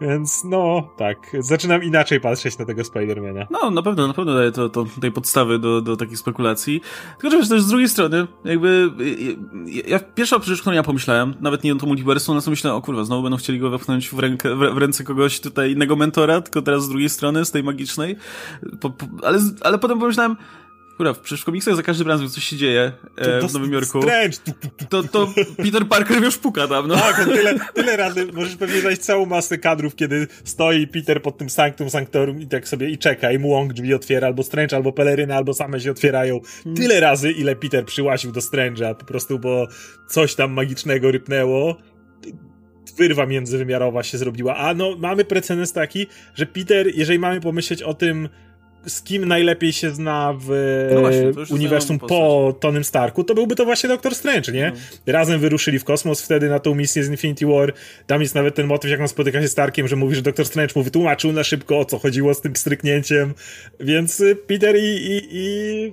Więc 0.00 0.44
no, 0.44 0.88
tak, 0.96 1.16
zaczynam 1.38 1.82
inaczej 1.82 2.20
patrzeć 2.20 2.58
na 2.58 2.64
tego 2.64 2.84
Spidermana. 2.84 3.46
No, 3.50 3.70
na 3.70 3.82
pewno, 3.82 4.06
na 4.06 4.14
pewno 4.14 4.34
daje 4.34 4.52
to, 4.52 4.68
to 4.68 4.86
tej 5.00 5.12
podstawy 5.12 5.58
do, 5.58 5.80
do 5.80 5.96
takich 5.96 6.18
spekulacji. 6.18 6.80
Tylko, 7.20 7.42
że 7.42 7.48
też 7.48 7.62
z 7.62 7.68
drugiej 7.68 7.88
strony, 7.88 8.26
jakby, 8.44 8.90
ja, 9.88 9.98
pierwsza 9.98 10.38
rzecz, 10.42 10.60
którą 10.60 10.76
ja 10.76 10.82
pomyślałem, 10.82 11.34
nawet 11.40 11.64
nie 11.64 11.72
o 11.72 11.76
to 11.76 11.86
multiversum, 11.86 12.34
na 12.34 12.40
co 12.40 12.50
myślałem, 12.50 12.78
o 12.78 12.82
kurwa, 12.82 13.04
znowu 13.04 13.22
będą 13.22 13.36
chcieli 13.36 13.58
go 13.58 13.70
wepchnąć 13.70 14.08
w, 14.08 14.18
rękę, 14.18 14.54
w, 14.54 14.58
w 14.58 14.78
ręce 14.78 15.04
kogoś 15.04 15.40
tutaj 15.40 15.72
innego 15.72 15.96
mentora, 15.96 16.40
tylko 16.40 16.62
teraz 16.62 16.84
z 16.84 16.88
drugiej 16.88 17.08
strony, 17.08 17.44
z 17.44 17.50
tej 17.50 17.62
magicznej. 17.62 18.16
Po, 18.80 18.90
po, 18.90 19.06
ale, 19.22 19.38
ale 19.60 19.78
potem 19.78 20.00
pomyślałem, 20.00 20.36
Kurwa, 20.96 21.14
przecież 21.14 21.40
w 21.40 21.44
komiksach 21.44 21.76
za 21.76 21.82
każdym 21.82 22.08
razem 22.08 22.28
coś 22.28 22.44
się 22.44 22.56
dzieje 22.56 22.92
e, 23.16 23.40
to, 23.40 23.48
w 23.48 23.54
Nowym 23.54 23.72
Jorku. 23.72 24.02
Strange. 24.02 24.36
To, 24.88 25.02
to 25.02 25.28
Peter 25.64 25.88
Parker 25.88 26.22
już 26.22 26.38
puka 26.38 26.68
tam, 26.68 26.88
no. 26.88 26.94
Tak, 26.94 27.24
tyle, 27.24 27.54
tyle 27.74 27.96
razy, 27.96 28.26
możesz 28.32 28.56
pewnie 28.56 28.80
znaleźć 28.80 29.02
całą 29.02 29.26
masę 29.26 29.58
kadrów, 29.58 29.94
kiedy 29.96 30.26
stoi 30.44 30.86
Peter 30.86 31.22
pod 31.22 31.38
tym 31.38 31.50
Sanctum 31.50 31.90
Sanctorum 31.90 32.40
i 32.40 32.46
tak 32.46 32.68
sobie 32.68 32.90
i 32.90 32.98
czeka, 32.98 33.32
i 33.32 33.38
mu 33.38 33.48
Wong 33.48 33.72
drzwi 33.72 33.94
otwiera, 33.94 34.26
albo 34.26 34.42
Strange, 34.42 34.76
albo 34.76 34.92
Peleryna, 34.92 35.36
albo 35.36 35.54
same 35.54 35.80
się 35.80 35.90
otwierają. 35.90 36.40
Hmm. 36.64 36.76
Tyle 36.76 37.00
razy, 37.00 37.32
ile 37.32 37.56
Peter 37.56 37.84
przyłasił 37.84 38.32
do 38.32 38.40
Strange'a, 38.40 38.94
po 38.94 39.04
prostu, 39.04 39.38
bo 39.38 39.66
coś 40.08 40.34
tam 40.34 40.52
magicznego 40.52 41.10
rypnęło 41.10 41.76
wyrwa 42.96 43.26
międzywymiarowa 43.26 44.02
się 44.02 44.18
zrobiła. 44.18 44.56
A 44.56 44.74
no, 44.74 44.96
mamy 44.98 45.24
precedens 45.24 45.72
taki, 45.72 46.06
że 46.34 46.46
Peter, 46.46 46.86
jeżeli 46.94 47.18
mamy 47.18 47.40
pomyśleć 47.40 47.82
o 47.82 47.94
tym, 47.94 48.28
z 48.86 49.02
kim 49.02 49.28
najlepiej 49.28 49.72
się 49.72 49.90
zna 49.90 50.34
w 50.40 50.48
no 50.94 51.00
właśnie, 51.00 51.32
uniwersum 51.50 51.98
po 51.98 52.54
Tonym 52.60 52.84
Starku, 52.84 53.24
to 53.24 53.34
byłby 53.34 53.56
to 53.56 53.64
właśnie 53.64 53.88
Doktor 53.88 54.14
Strange, 54.14 54.52
nie? 54.52 54.72
No. 55.06 55.12
Razem 55.12 55.40
wyruszyli 55.40 55.78
w 55.78 55.84
kosmos 55.84 56.22
wtedy 56.22 56.48
na 56.48 56.58
tą 56.58 56.74
misję 56.74 57.04
z 57.04 57.08
Infinity 57.08 57.46
War. 57.46 57.72
Tam 58.06 58.20
jest 58.20 58.34
nawet 58.34 58.54
ten 58.54 58.66
motyw, 58.66 58.90
jak 58.90 59.00
on 59.00 59.08
spotyka 59.08 59.42
się 59.42 59.48
z 59.48 59.52
Starkiem, 59.52 59.88
że 59.88 59.96
mówi, 59.96 60.14
że 60.14 60.22
Doktor 60.22 60.46
Strange 60.46 60.72
mu 60.76 60.82
wytłumaczył 60.82 61.32
na 61.32 61.44
szybko, 61.44 61.78
o 61.78 61.84
co 61.84 61.98
chodziło 61.98 62.34
z 62.34 62.40
tym 62.40 62.56
stryknięciem. 62.56 63.34
Więc 63.80 64.22
Peter 64.46 64.76
i, 64.76 64.80
i, 64.80 65.28
i 65.30 65.92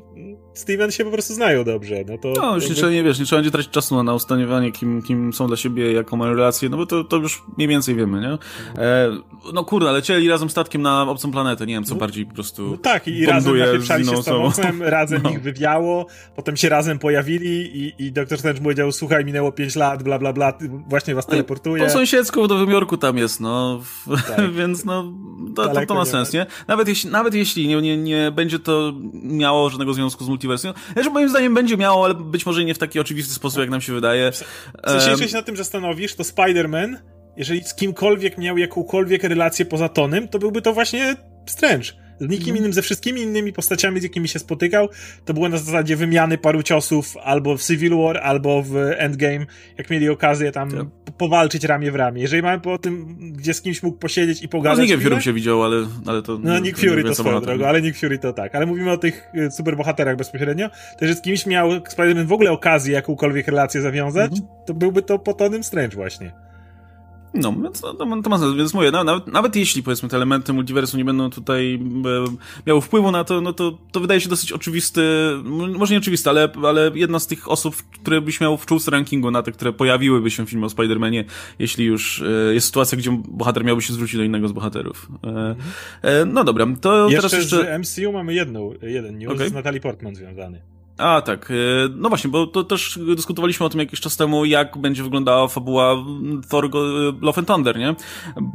Steven 0.53 0.91
się 0.91 1.05
po 1.05 1.11
prostu 1.11 1.33
znają 1.33 1.63
dobrze. 1.63 1.95
No, 2.07 2.17
to, 2.17 2.33
no 2.41 2.55
już 2.55 2.69
jakby... 2.69 2.91
nie 2.91 3.03
wiesz, 3.03 3.19
nie 3.19 3.25
trzeba 3.25 3.37
będzie 3.37 3.51
tracić 3.51 3.71
czasu 3.71 4.03
na, 4.03 4.13
na 4.13 4.71
kim, 4.71 5.01
kim 5.01 5.33
są 5.33 5.47
dla 5.47 5.57
siebie, 5.57 5.91
jaką 5.91 6.17
mają 6.17 6.33
relację, 6.33 6.69
no 6.69 6.77
bo 6.77 6.85
to, 6.85 7.03
to 7.03 7.17
już 7.17 7.43
mniej 7.57 7.67
więcej 7.67 7.95
wiemy, 7.95 8.21
nie? 8.21 8.37
E, 8.83 9.09
no 9.53 9.63
kurde, 9.63 9.91
lecieli 9.91 10.29
razem 10.29 10.49
statkiem 10.49 10.81
na 10.81 11.01
obcą 11.01 11.31
planetę, 11.31 11.65
nie 11.65 11.73
wiem, 11.73 11.83
co 11.83 11.93
no, 11.93 11.99
bardziej 11.99 12.25
po 12.25 12.33
prostu 12.33 12.67
no 12.71 12.77
Tak, 12.77 13.07
i 13.07 13.25
razem 13.25 13.57
napieprzali 13.57 14.05
się 14.05 14.17
z 14.17 14.25
samolotem, 14.25 14.83
razem 14.83 15.21
no. 15.23 15.29
ich 15.29 15.41
wywiało, 15.41 16.05
potem 16.35 16.57
się 16.57 16.69
razem 16.69 16.99
pojawili 16.99 17.77
i, 17.77 18.05
i 18.05 18.11
doktor 18.11 18.37
Strange 18.37 18.61
powiedział, 18.61 18.91
słuchaj, 18.91 19.25
minęło 19.25 19.51
5 19.51 19.75
lat, 19.75 20.03
bla, 20.03 20.19
bla, 20.19 20.33
bla, 20.33 20.53
właśnie 20.87 21.15
was 21.15 21.27
no 21.27 21.31
teleportuje. 21.31 21.83
Po 21.83 21.89
sąsiedzku 21.89 22.45
w 22.45 22.49
Nowym 22.49 22.69
Jorku 22.69 22.97
tam 22.97 23.17
jest, 23.17 23.39
no, 23.39 23.81
tak. 24.27 24.51
więc 24.59 24.85
no, 24.85 25.13
to, 25.55 25.67
to, 25.67 25.85
to 25.85 25.95
ma 25.95 26.05
sens, 26.05 26.33
nie? 26.33 26.45
Nawet 26.67 26.87
jeśli, 26.87 27.11
nawet 27.11 27.33
jeśli 27.33 27.67
nie, 27.67 27.81
nie, 27.81 27.97
nie 27.97 28.31
będzie 28.31 28.59
to 28.59 28.93
miało 29.23 29.69
żadnego 29.69 29.93
związku 29.93 30.23
z 30.23 30.29
multiversją, 30.47 30.73
znaczy 30.93 31.09
moim 31.09 31.29
zdaniem 31.29 31.53
będzie 31.53 31.77
miało, 31.77 32.05
ale 32.05 32.13
być 32.13 32.45
może 32.45 32.65
nie 32.65 32.73
w 32.73 32.77
taki 32.77 32.99
oczywisty 32.99 33.33
sposób, 33.33 33.59
jak 33.59 33.69
nam 33.69 33.81
się 33.81 33.93
wydaje. 33.93 34.31
W 34.31 34.35
sensie, 34.85 35.11
jeśli 35.11 35.29
się 35.29 35.35
nad 35.35 35.45
tym 35.45 35.57
zastanowisz, 35.57 36.15
to 36.15 36.23
Spider-Man, 36.23 36.97
jeżeli 37.37 37.63
z 37.63 37.73
kimkolwiek 37.73 38.37
miał 38.37 38.57
jakąkolwiek 38.57 39.23
relację 39.23 39.65
poza 39.65 39.89
Tonem, 39.89 40.27
to 40.27 40.39
byłby 40.39 40.61
to 40.61 40.73
właśnie 40.73 41.15
Strange 41.45 41.91
z 42.21 42.29
nikim 42.29 42.39
mhm. 42.39 42.57
innym, 42.57 42.73
ze 42.73 42.81
wszystkimi 42.81 43.21
innymi 43.21 43.53
postaciami, 43.53 43.99
z 43.99 44.03
jakimi 44.03 44.27
się 44.27 44.39
spotykał, 44.39 44.89
to 45.25 45.33
było 45.33 45.49
na 45.49 45.57
zasadzie 45.57 45.95
wymiany 45.95 46.37
paru 46.37 46.63
ciosów 46.63 47.17
albo 47.23 47.57
w 47.57 47.63
Civil 47.63 47.97
War, 47.97 48.17
albo 48.17 48.63
w 48.63 48.75
Endgame, 48.75 49.45
jak 49.77 49.89
mieli 49.89 50.09
okazję 50.09 50.51
tam 50.51 50.69
ja. 50.75 50.85
powalczyć 51.17 51.63
ramię 51.63 51.91
w 51.91 51.95
ramię. 51.95 52.21
Jeżeli 52.21 52.41
mamy 52.41 52.59
po 52.59 52.77
tym, 52.77 53.17
gdzie 53.31 53.53
z 53.53 53.61
kimś 53.61 53.83
mógł 53.83 53.97
posiedzieć 53.97 54.43
i 54.43 54.47
pogadać... 54.49 54.77
No 54.77 54.85
z 54.85 54.89
Nickiem 54.89 55.09
Fury 55.09 55.21
się 55.21 55.33
widział, 55.33 55.63
ale, 55.63 55.87
ale 56.05 56.21
to... 56.21 56.39
No 56.43 56.59
Nick 56.59 56.79
Fury 56.79 57.03
to 57.03 57.15
swoją 57.15 57.41
drogą, 57.41 57.65
ale 57.65 57.81
Nick 57.81 57.99
Fury 57.99 58.19
to 58.19 58.33
tak. 58.33 58.55
Ale 58.55 58.65
mówimy 58.65 58.91
o 58.91 58.97
tych 58.97 59.27
y, 59.35 59.51
superbohaterach 59.51 60.17
bezpośrednio. 60.17 60.69
To, 60.99 61.07
że 61.07 61.15
z 61.15 61.21
kimś 61.21 61.45
miał 61.45 61.69
Spider-Man 61.71 62.25
w 62.25 62.33
ogóle 62.33 62.51
okazję 62.51 62.93
jakąkolwiek 62.93 63.47
relację 63.47 63.81
zawiązać, 63.81 64.31
mhm. 64.31 64.47
to 64.65 64.73
byłby 64.73 65.01
to 65.01 65.19
Potonym 65.19 65.63
Strange 65.63 65.95
właśnie. 65.95 66.31
No, 67.33 67.53
więc 67.63 67.81
to, 67.81 67.93
to, 67.93 68.21
to 68.23 68.29
ma 68.29 68.37
sens, 68.37 68.55
więc 68.55 68.73
mówię, 68.73 68.91
nawet, 68.91 69.27
nawet 69.27 69.55
jeśli 69.55 69.83
powiedzmy 69.83 70.09
te 70.09 70.15
elementy 70.15 70.53
multiversum 70.53 70.97
nie 70.97 71.05
będą 71.05 71.29
tutaj 71.29 71.73
e, 71.75 71.79
miały 72.67 72.81
wpływu 72.81 73.11
na 73.11 73.23
to, 73.23 73.41
no 73.41 73.53
to, 73.53 73.77
to 73.91 73.99
wydaje 73.99 74.21
się 74.21 74.29
dosyć 74.29 74.51
oczywisty, 74.51 75.01
może 75.77 75.93
nie 75.93 75.97
oczywisty, 75.97 76.29
ale, 76.29 76.49
ale 76.63 76.91
jedna 76.95 77.19
z 77.19 77.27
tych 77.27 77.51
osób, 77.51 77.75
które 77.75 78.21
byś 78.21 78.41
miał 78.41 78.57
w 78.57 78.65
czołówce 78.65 78.91
rankingu 78.91 79.31
na 79.31 79.43
te, 79.43 79.51
które 79.51 79.73
pojawiłyby 79.73 80.31
się 80.31 80.45
w 80.45 80.49
filmie 80.49 80.65
o 80.65 80.69
Spider-Manie, 80.69 81.23
jeśli 81.59 81.85
już 81.85 82.21
e, 82.21 82.53
jest 82.53 82.67
sytuacja, 82.67 82.97
gdzie 82.97 83.21
bohater 83.27 83.65
miałby 83.65 83.81
się 83.81 83.93
zwrócić 83.93 84.17
do 84.17 84.23
innego 84.23 84.47
z 84.47 84.51
bohaterów. 84.51 85.07
E, 85.23 85.55
e 86.01 86.25
no 86.25 86.43
dobra, 86.43 86.67
to 86.81 87.09
jeszcze 87.09 87.29
teraz 87.29 87.51
jeszcze... 87.51 87.83
z 87.83 87.97
MCU 87.97 88.11
mamy 88.11 88.33
jedną, 88.33 88.73
jeden 88.81 89.17
news 89.17 89.33
okay. 89.33 89.49
z 89.49 89.53
Natalie 89.53 89.79
Portman 89.79 90.15
związany. 90.15 90.61
A, 91.01 91.21
tak. 91.21 91.51
E, 91.51 91.53
no 91.95 92.09
właśnie, 92.09 92.29
bo 92.29 92.47
to 92.47 92.63
też 92.63 92.99
dyskutowaliśmy 93.15 93.65
o 93.65 93.69
tym 93.69 93.79
jakiś 93.79 93.99
czas 93.99 94.17
temu, 94.17 94.45
jak 94.45 94.77
będzie 94.77 95.03
wyglądała 95.03 95.47
fabuła 95.47 95.95
Thor 96.49 96.69
Love 97.21 97.37
and 97.37 97.47
Thunder, 97.47 97.79
nie? 97.79 97.95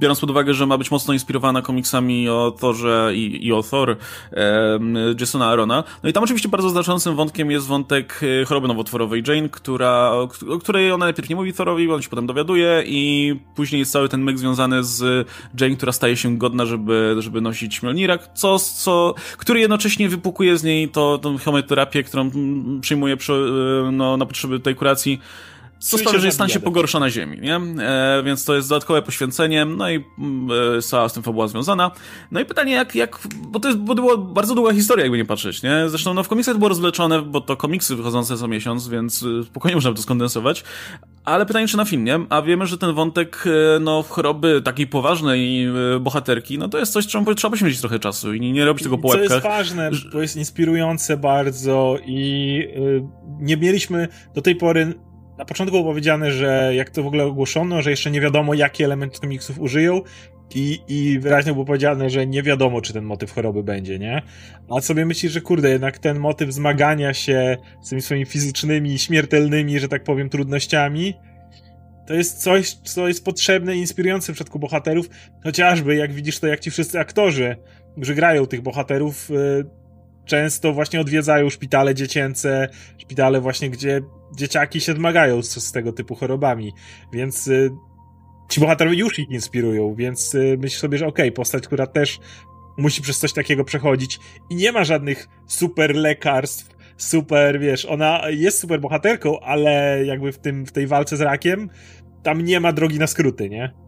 Biorąc 0.00 0.20
pod 0.20 0.30
uwagę, 0.30 0.54
że 0.54 0.66
ma 0.66 0.78
być 0.78 0.90
mocno 0.90 1.14
inspirowana 1.14 1.62
komiksami 1.62 2.28
o 2.28 2.50
Thorze 2.60 3.12
i, 3.14 3.46
i 3.46 3.52
o 3.52 3.62
Thor 3.62 3.96
Jasona 5.20 5.46
Arona. 5.46 5.84
No 6.02 6.08
i 6.08 6.12
tam 6.12 6.24
oczywiście 6.24 6.48
bardzo 6.48 6.70
znaczącym 6.70 7.16
wątkiem 7.16 7.50
jest 7.50 7.66
wątek 7.66 8.20
e, 8.42 8.44
choroby 8.44 8.68
nowotworowej 8.68 9.22
Jane, 9.28 9.48
która, 9.48 10.12
o 10.50 10.58
której 10.60 10.92
ona 10.92 11.04
najpierw 11.04 11.28
nie 11.28 11.36
mówi 11.36 11.52
Thorowi, 11.52 11.92
on 11.92 12.02
się 12.02 12.08
potem 12.08 12.26
dowiaduje 12.26 12.82
i 12.86 13.34
później 13.54 13.78
jest 13.78 13.92
cały 13.92 14.08
ten 14.08 14.22
myk 14.22 14.38
związany 14.38 14.84
z 14.84 15.28
Jane, 15.60 15.76
która 15.76 15.92
staje 15.92 16.16
się 16.16 16.38
godna, 16.38 16.66
żeby, 16.66 17.16
żeby 17.18 17.40
nosić 17.40 17.82
Mjolnirak, 17.82 18.28
co, 18.34 18.58
co, 18.58 19.14
który 19.36 19.60
jednocześnie 19.60 20.08
wypukuje 20.08 20.58
z 20.58 20.64
niej 20.64 20.88
to, 20.88 21.18
tą 21.18 21.38
chemioterapię, 21.38 22.02
którą 22.02 22.30
przyjmuje 22.80 23.16
przy, 23.16 23.32
e, 23.32 23.92
no, 23.92 24.16
na 24.16 24.26
potrzeby 24.26 24.60
tej 24.60 24.74
kuracji 24.74 25.20
co 25.78 25.98
sprawia, 25.98 26.18
że 26.18 26.32
stan 26.32 26.48
się 26.48 26.60
pogorsza 26.60 27.00
na 27.00 27.10
ziemi, 27.10 27.40
nie? 27.40 27.56
E, 27.56 28.22
więc 28.24 28.44
to 28.44 28.54
jest 28.54 28.68
dodatkowe 28.68 29.02
poświęcenie, 29.02 29.64
no 29.64 29.90
i 29.90 29.96
e, 30.76 30.82
cała 30.82 31.08
z 31.08 31.12
tym 31.12 31.22
fabuła 31.22 31.48
związana. 31.48 31.90
No 32.30 32.40
i 32.40 32.44
pytanie, 32.44 32.72
jak, 32.72 32.94
jak 32.94 33.18
bo 33.48 33.60
to 33.60 33.68
jest, 33.68 33.80
bo 33.80 33.94
to 33.94 34.02
była 34.02 34.16
bardzo 34.16 34.54
długa 34.54 34.72
historia, 34.72 35.04
jakby 35.04 35.18
nie 35.18 35.24
patrzeć, 35.24 35.62
nie? 35.62 35.88
Zresztą, 35.88 36.14
no 36.14 36.22
w 36.22 36.28
komiksach 36.28 36.54
to 36.54 36.58
było 36.58 36.68
rozwleczone, 36.68 37.22
bo 37.22 37.40
to 37.40 37.56
komiksy 37.56 37.96
wychodzące 37.96 38.36
co 38.36 38.48
miesiąc, 38.48 38.88
więc 38.88 39.22
e, 39.40 39.44
spokojnie 39.44 39.74
można 39.74 39.90
by 39.90 39.96
to 39.96 40.02
skondensować. 40.02 40.64
Ale 41.24 41.46
pytanie, 41.46 41.68
czy 41.68 41.76
na 41.76 41.84
film, 41.84 42.04
nie? 42.04 42.20
A 42.28 42.42
wiemy, 42.42 42.66
że 42.66 42.78
ten 42.78 42.94
wątek, 42.94 43.44
e, 43.46 43.80
no, 43.80 44.04
choroby 44.08 44.62
takiej 44.62 44.86
poważnej 44.86 45.68
bohaterki, 46.00 46.58
no 46.58 46.68
to 46.68 46.78
jest 46.78 46.92
coś, 46.92 47.06
czemu 47.06 47.34
trzeba 47.34 47.50
poświęcić 47.50 47.80
trochę 47.80 47.98
czasu 47.98 48.34
i 48.34 48.40
nie, 48.40 48.52
nie 48.52 48.64
robić 48.64 48.82
tego 48.82 48.98
po 48.98 49.08
łebkach. 49.08 49.28
Co 49.28 49.34
jest 49.34 49.46
ważne, 49.46 49.90
bo 50.12 50.20
jest 50.20 50.36
inspirujące 50.36 51.16
bardzo 51.16 51.98
i 52.06 52.68
nie 53.40 53.56
mieliśmy 53.56 54.08
do 54.34 54.42
tej 54.42 54.56
pory 54.56 54.94
na 55.38 55.44
początku 55.44 55.76
było 55.76 55.90
powiedziane, 55.90 56.32
że 56.32 56.72
jak 56.74 56.90
to 56.90 57.02
w 57.02 57.06
ogóle 57.06 57.24
ogłoszono, 57.24 57.82
że 57.82 57.90
jeszcze 57.90 58.10
nie 58.10 58.20
wiadomo, 58.20 58.54
jakie 58.54 58.84
elementy 58.84 59.20
komiksów 59.20 59.58
użyją, 59.58 60.00
i, 60.54 60.80
I 60.88 61.18
wyraźnie 61.18 61.52
było 61.52 61.64
powiedziane, 61.64 62.10
że 62.10 62.26
nie 62.26 62.42
wiadomo, 62.42 62.80
czy 62.80 62.92
ten 62.92 63.04
motyw 63.04 63.32
choroby 63.32 63.62
będzie, 63.62 63.98
nie? 63.98 64.22
A 64.76 64.80
sobie 64.80 65.06
myślisz, 65.06 65.32
że 65.32 65.40
kurde, 65.40 65.70
jednak 65.70 65.98
ten 65.98 66.18
motyw 66.18 66.52
zmagania 66.52 67.14
się 67.14 67.56
z 67.82 67.88
tymi 67.88 68.02
swoimi 68.02 68.26
fizycznymi, 68.26 68.98
śmiertelnymi, 68.98 69.78
że 69.78 69.88
tak 69.88 70.04
powiem, 70.04 70.28
trudnościami, 70.28 71.14
to 72.06 72.14
jest 72.14 72.42
coś, 72.42 72.72
co 72.72 73.08
jest 73.08 73.24
potrzebne 73.24 73.76
i 73.76 73.78
inspirujące 73.78 74.32
w 74.32 74.34
przypadku 74.34 74.58
bohaterów, 74.58 75.08
chociażby 75.42 75.96
jak 75.96 76.12
widzisz 76.12 76.40
to, 76.40 76.46
jak 76.46 76.60
ci 76.60 76.70
wszyscy 76.70 77.00
aktorzy, 77.00 77.56
którzy 77.92 78.14
grają 78.14 78.46
tych 78.46 78.62
bohaterów, 78.62 79.30
y, 79.30 79.34
często 80.26 80.72
właśnie 80.72 81.00
odwiedzają 81.00 81.50
szpitale 81.50 81.94
dziecięce, 81.94 82.68
szpitale 82.98 83.40
właśnie, 83.40 83.70
gdzie 83.70 84.00
dzieciaki 84.36 84.80
się 84.80 84.94
zmagają 84.94 85.42
z, 85.42 85.64
z 85.64 85.72
tego 85.72 85.92
typu 85.92 86.14
chorobami, 86.14 86.72
więc 87.12 87.48
y, 87.48 87.70
ci 88.48 88.60
bohaterowie 88.60 88.96
już 88.96 89.18
ich 89.18 89.30
inspirują, 89.30 89.94
więc 89.94 90.34
y, 90.34 90.58
sobie, 90.68 90.98
że 90.98 91.06
okej, 91.06 91.26
okay, 91.26 91.32
postać, 91.32 91.66
która 91.66 91.86
też 91.86 92.18
musi 92.76 93.02
przez 93.02 93.18
coś 93.18 93.32
takiego 93.32 93.64
przechodzić 93.64 94.18
i 94.50 94.54
nie 94.54 94.72
ma 94.72 94.84
żadnych 94.84 95.28
super 95.46 95.94
lekarstw, 95.94 96.76
super, 96.96 97.60
wiesz, 97.60 97.84
ona 97.84 98.22
jest 98.30 98.58
super 98.58 98.80
bohaterką, 98.80 99.40
ale 99.40 100.04
jakby 100.04 100.32
w 100.32 100.38
tym, 100.38 100.66
w 100.66 100.72
tej 100.72 100.86
walce 100.86 101.16
z 101.16 101.20
rakiem 101.20 101.70
tam 102.22 102.40
nie 102.40 102.60
ma 102.60 102.72
drogi 102.72 102.98
na 102.98 103.06
skróty, 103.06 103.48
nie? 103.48 103.85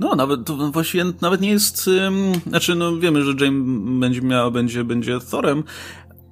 No, 0.00 0.14
nawet 0.14 0.44
to 0.44 0.56
właściwie 0.56 1.04
nawet 1.20 1.40
nie 1.40 1.50
jest. 1.50 1.90
Znaczy, 2.46 2.74
no 2.74 2.96
wiemy, 2.96 3.22
że 3.22 3.32
James 3.40 4.00
będzie 4.00 4.22
miał, 4.22 4.52
będzie, 4.52 4.84
będzie 4.84 5.18
Thorem, 5.30 5.64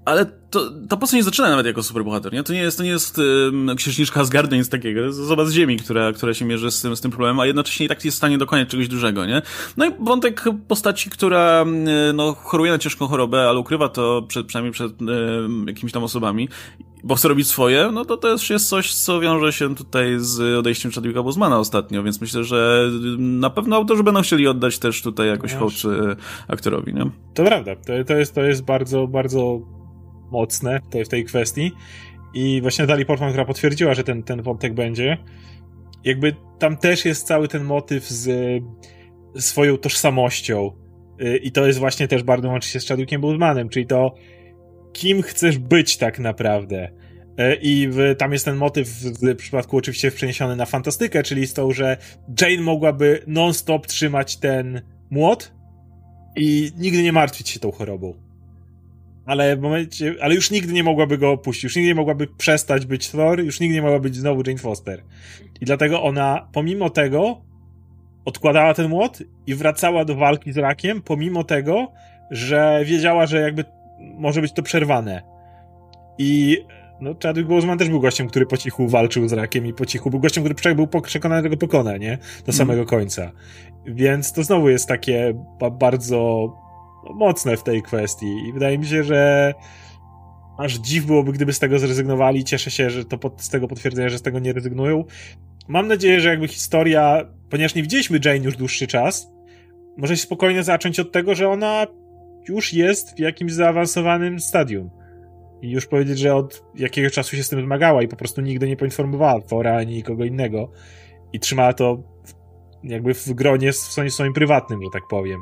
ale 0.06 0.26
to, 0.50 0.70
ta 0.88 0.96
postać 0.96 1.16
nie 1.16 1.22
zaczyna 1.22 1.50
nawet 1.50 1.66
jako 1.66 1.82
superbohater, 1.82 2.32
nie? 2.32 2.42
To 2.42 2.52
nie 2.52 2.58
jest, 2.58 2.78
to 2.78 2.84
nie 2.84 2.90
jest 2.90 3.18
um, 3.18 3.76
księżniczka 3.76 4.24
z 4.24 4.30
gardu, 4.30 4.56
nic 4.56 4.68
takiego. 4.68 5.00
To 5.00 5.06
jest 5.06 5.20
osoba 5.20 5.44
z 5.44 5.52
ziemi, 5.52 5.76
która, 5.76 6.12
która 6.12 6.34
się 6.34 6.44
mierzy 6.44 6.70
z 6.70 6.82
tym, 6.82 6.96
z 6.96 7.00
tym 7.00 7.10
problemem, 7.10 7.40
a 7.40 7.46
jednocześnie 7.46 7.86
i 7.86 7.88
tak 7.88 8.04
jest 8.04 8.14
w 8.14 8.18
stanie 8.18 8.38
dokonać 8.38 8.68
czegoś 8.68 8.88
dużego, 8.88 9.26
nie? 9.26 9.42
No 9.76 9.86
i 9.86 9.90
wątek 10.00 10.44
postaci, 10.68 11.10
która, 11.10 11.64
no, 12.14 12.32
choruje 12.32 12.72
na 12.72 12.78
ciężką 12.78 13.06
chorobę, 13.06 13.48
ale 13.48 13.58
ukrywa 13.58 13.88
to 13.88 14.22
przed, 14.28 14.46
przynajmniej 14.46 14.72
przed 14.72 15.02
um, 15.02 15.64
jakimiś 15.68 15.92
tam 15.92 16.04
osobami, 16.04 16.48
bo 17.04 17.14
chce 17.14 17.28
robić 17.28 17.48
swoje, 17.48 17.90
no 17.92 18.04
to 18.04 18.16
też 18.16 18.50
jest 18.50 18.68
coś, 18.68 18.94
co 18.94 19.20
wiąże 19.20 19.52
się 19.52 19.74
tutaj 19.74 20.14
z 20.18 20.58
odejściem 20.58 20.92
Chadwicka 20.92 21.22
Bozmana 21.22 21.58
ostatnio, 21.58 22.02
więc 22.02 22.20
myślę, 22.20 22.44
że 22.44 22.90
na 23.18 23.50
pewno 23.50 23.76
autorzy 23.76 24.02
będą 24.02 24.22
chcieli 24.22 24.48
oddać 24.48 24.78
też 24.78 25.02
tutaj 25.02 25.28
jakoś 25.28 25.54
hołd 25.54 25.74
e, 25.84 26.16
aktorowi, 26.48 26.94
nie? 26.94 27.10
To 27.34 27.44
prawda, 27.44 27.76
to, 27.76 28.04
to, 28.06 28.14
jest, 28.14 28.34
to 28.34 28.42
jest 28.42 28.64
bardzo, 28.64 29.06
bardzo 29.06 29.75
mocne 30.30 30.80
tej, 30.90 31.04
w 31.04 31.08
tej 31.08 31.24
kwestii. 31.24 31.72
I 32.34 32.60
właśnie 32.62 32.86
Dali 32.86 33.06
Portman, 33.06 33.28
która 33.28 33.44
potwierdziła, 33.44 33.94
że 33.94 34.04
ten, 34.04 34.22
ten 34.22 34.42
wątek 34.42 34.74
będzie, 34.74 35.18
jakby 36.04 36.34
tam 36.58 36.76
też 36.76 37.04
jest 37.04 37.26
cały 37.26 37.48
ten 37.48 37.64
motyw 37.64 38.08
z 38.08 38.62
swoją 39.38 39.78
tożsamością. 39.78 40.70
Y, 41.20 41.36
I 41.36 41.52
to 41.52 41.66
jest 41.66 41.78
właśnie 41.78 42.08
też 42.08 42.22
bardzo 42.22 42.48
łączy 42.48 42.68
się 42.68 42.80
z 42.80 42.88
Chadwickiem 42.88 43.20
Bosemanem, 43.20 43.68
czyli 43.68 43.86
to 43.86 44.14
kim 44.92 45.22
chcesz 45.22 45.58
być 45.58 45.96
tak 45.96 46.18
naprawdę. 46.18 46.88
Y, 47.40 47.58
I 47.62 47.88
w, 47.88 48.14
tam 48.18 48.32
jest 48.32 48.44
ten 48.44 48.56
motyw 48.56 48.88
w 48.88 49.36
przypadku 49.36 49.76
oczywiście 49.76 50.10
przeniesiony 50.10 50.56
na 50.56 50.66
fantastykę, 50.66 51.22
czyli 51.22 51.46
z 51.46 51.54
tą, 51.54 51.72
że 51.72 51.96
Jane 52.40 52.62
mogłaby 52.62 53.22
non-stop 53.26 53.86
trzymać 53.86 54.36
ten 54.36 54.82
młot 55.10 55.54
i 56.36 56.70
nigdy 56.78 57.02
nie 57.02 57.12
martwić 57.12 57.48
się 57.48 57.60
tą 57.60 57.72
chorobą 57.72 58.25
ale 59.26 59.56
w 59.56 59.60
momencie, 59.60 60.14
ale 60.20 60.34
już 60.34 60.50
nigdy 60.50 60.72
nie 60.72 60.82
mogłaby 60.82 61.18
go 61.18 61.30
opuścić, 61.30 61.64
już 61.64 61.76
nigdy 61.76 61.88
nie 61.88 61.94
mogłaby 61.94 62.26
przestać 62.26 62.86
być 62.86 63.10
Thor, 63.10 63.40
już 63.40 63.60
nigdy 63.60 63.74
nie 63.74 63.82
mogła 63.82 63.98
być 63.98 64.16
znowu 64.16 64.42
Jane 64.46 64.58
Foster. 64.58 65.02
I 65.60 65.64
dlatego 65.64 66.02
ona, 66.02 66.48
pomimo 66.52 66.90
tego, 66.90 67.40
odkładała 68.24 68.74
ten 68.74 68.88
młot 68.88 69.18
i 69.46 69.54
wracała 69.54 70.04
do 70.04 70.14
walki 70.14 70.52
z 70.52 70.58
rakiem, 70.58 71.02
pomimo 71.02 71.44
tego, 71.44 71.92
że 72.30 72.80
wiedziała, 72.84 73.26
że 73.26 73.40
jakby 73.40 73.64
może 74.00 74.40
być 74.40 74.52
to 74.52 74.62
przerwane. 74.62 75.22
I 76.18 76.58
no, 77.00 77.14
Chadwick 77.22 77.48
Boseman 77.48 77.78
też 77.78 77.88
był 77.88 78.00
gościem, 78.00 78.28
który 78.28 78.46
po 78.46 78.56
cichu 78.56 78.88
walczył 78.88 79.28
z 79.28 79.32
rakiem 79.32 79.66
i 79.66 79.72
po 79.72 79.86
cichu 79.86 80.10
był 80.10 80.20
gościem, 80.20 80.44
który 80.54 80.74
był 80.74 80.88
przekonany, 81.02 81.42
że 81.42 81.50
go 81.50 81.56
pokona, 81.56 81.96
nie? 81.96 82.16
Do 82.16 82.38
mhm. 82.38 82.54
samego 82.54 82.80
mm. 82.80 82.86
końca. 82.86 83.32
Więc 83.86 84.32
to 84.32 84.42
znowu 84.42 84.68
jest 84.68 84.86
takie 84.86 85.34
bardzo 85.72 86.52
mocne 87.14 87.56
w 87.56 87.62
tej 87.62 87.82
kwestii 87.82 88.48
i 88.48 88.52
wydaje 88.52 88.78
mi 88.78 88.86
się, 88.86 89.04
że 89.04 89.54
aż 90.58 90.74
dziw 90.74 91.06
byłoby, 91.06 91.32
gdyby 91.32 91.52
z 91.52 91.58
tego 91.58 91.78
zrezygnowali. 91.78 92.44
Cieszę 92.44 92.70
się, 92.70 92.90
że 92.90 93.04
to 93.04 93.18
pod, 93.18 93.42
z 93.42 93.48
tego 93.48 93.68
potwierdzenia, 93.68 94.08
że 94.08 94.18
z 94.18 94.22
tego 94.22 94.38
nie 94.38 94.52
rezygnują. 94.52 95.04
Mam 95.68 95.88
nadzieję, 95.88 96.20
że 96.20 96.28
jakby 96.28 96.48
historia, 96.48 97.24
ponieważ 97.50 97.74
nie 97.74 97.82
widzieliśmy 97.82 98.20
Jane 98.24 98.44
już 98.44 98.56
dłuższy 98.56 98.86
czas, 98.86 99.32
może 99.96 100.16
się 100.16 100.22
spokojnie 100.22 100.62
zacząć 100.62 101.00
od 101.00 101.12
tego, 101.12 101.34
że 101.34 101.48
ona 101.48 101.86
już 102.48 102.72
jest 102.72 103.16
w 103.16 103.18
jakimś 103.18 103.52
zaawansowanym 103.52 104.40
stadium. 104.40 104.90
I 105.62 105.70
już 105.70 105.86
powiedzieć, 105.86 106.18
że 106.18 106.34
od 106.34 106.64
jakiegoś 106.74 107.12
czasu 107.12 107.36
się 107.36 107.42
z 107.42 107.48
tym 107.48 107.62
zmagała 107.62 108.02
i 108.02 108.08
po 108.08 108.16
prostu 108.16 108.40
nigdy 108.40 108.68
nie 108.68 108.76
poinformowała 108.76 109.40
Fora 109.40 109.76
ani 109.76 109.94
nikogo 109.94 110.24
innego. 110.24 110.70
I 111.32 111.40
trzymała 111.40 111.72
to 111.72 112.02
jakby 112.82 113.14
w 113.14 113.32
gronie 113.32 113.72
w 113.72 113.76
swoim 113.76 114.32
prywatnym, 114.32 114.80
że 114.82 114.90
tak 114.92 115.02
powiem. 115.10 115.40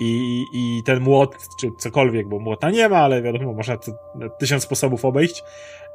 I, 0.00 0.44
I 0.52 0.82
ten 0.82 1.00
młot, 1.00 1.36
czy 1.60 1.70
cokolwiek, 1.78 2.28
bo 2.28 2.38
młota 2.38 2.70
nie 2.70 2.88
ma, 2.88 2.98
ale 2.98 3.22
wiadomo, 3.22 3.52
można 3.52 3.76
to 3.76 3.92
tysiąc 4.38 4.62
sposobów 4.62 5.04
obejść, 5.04 5.44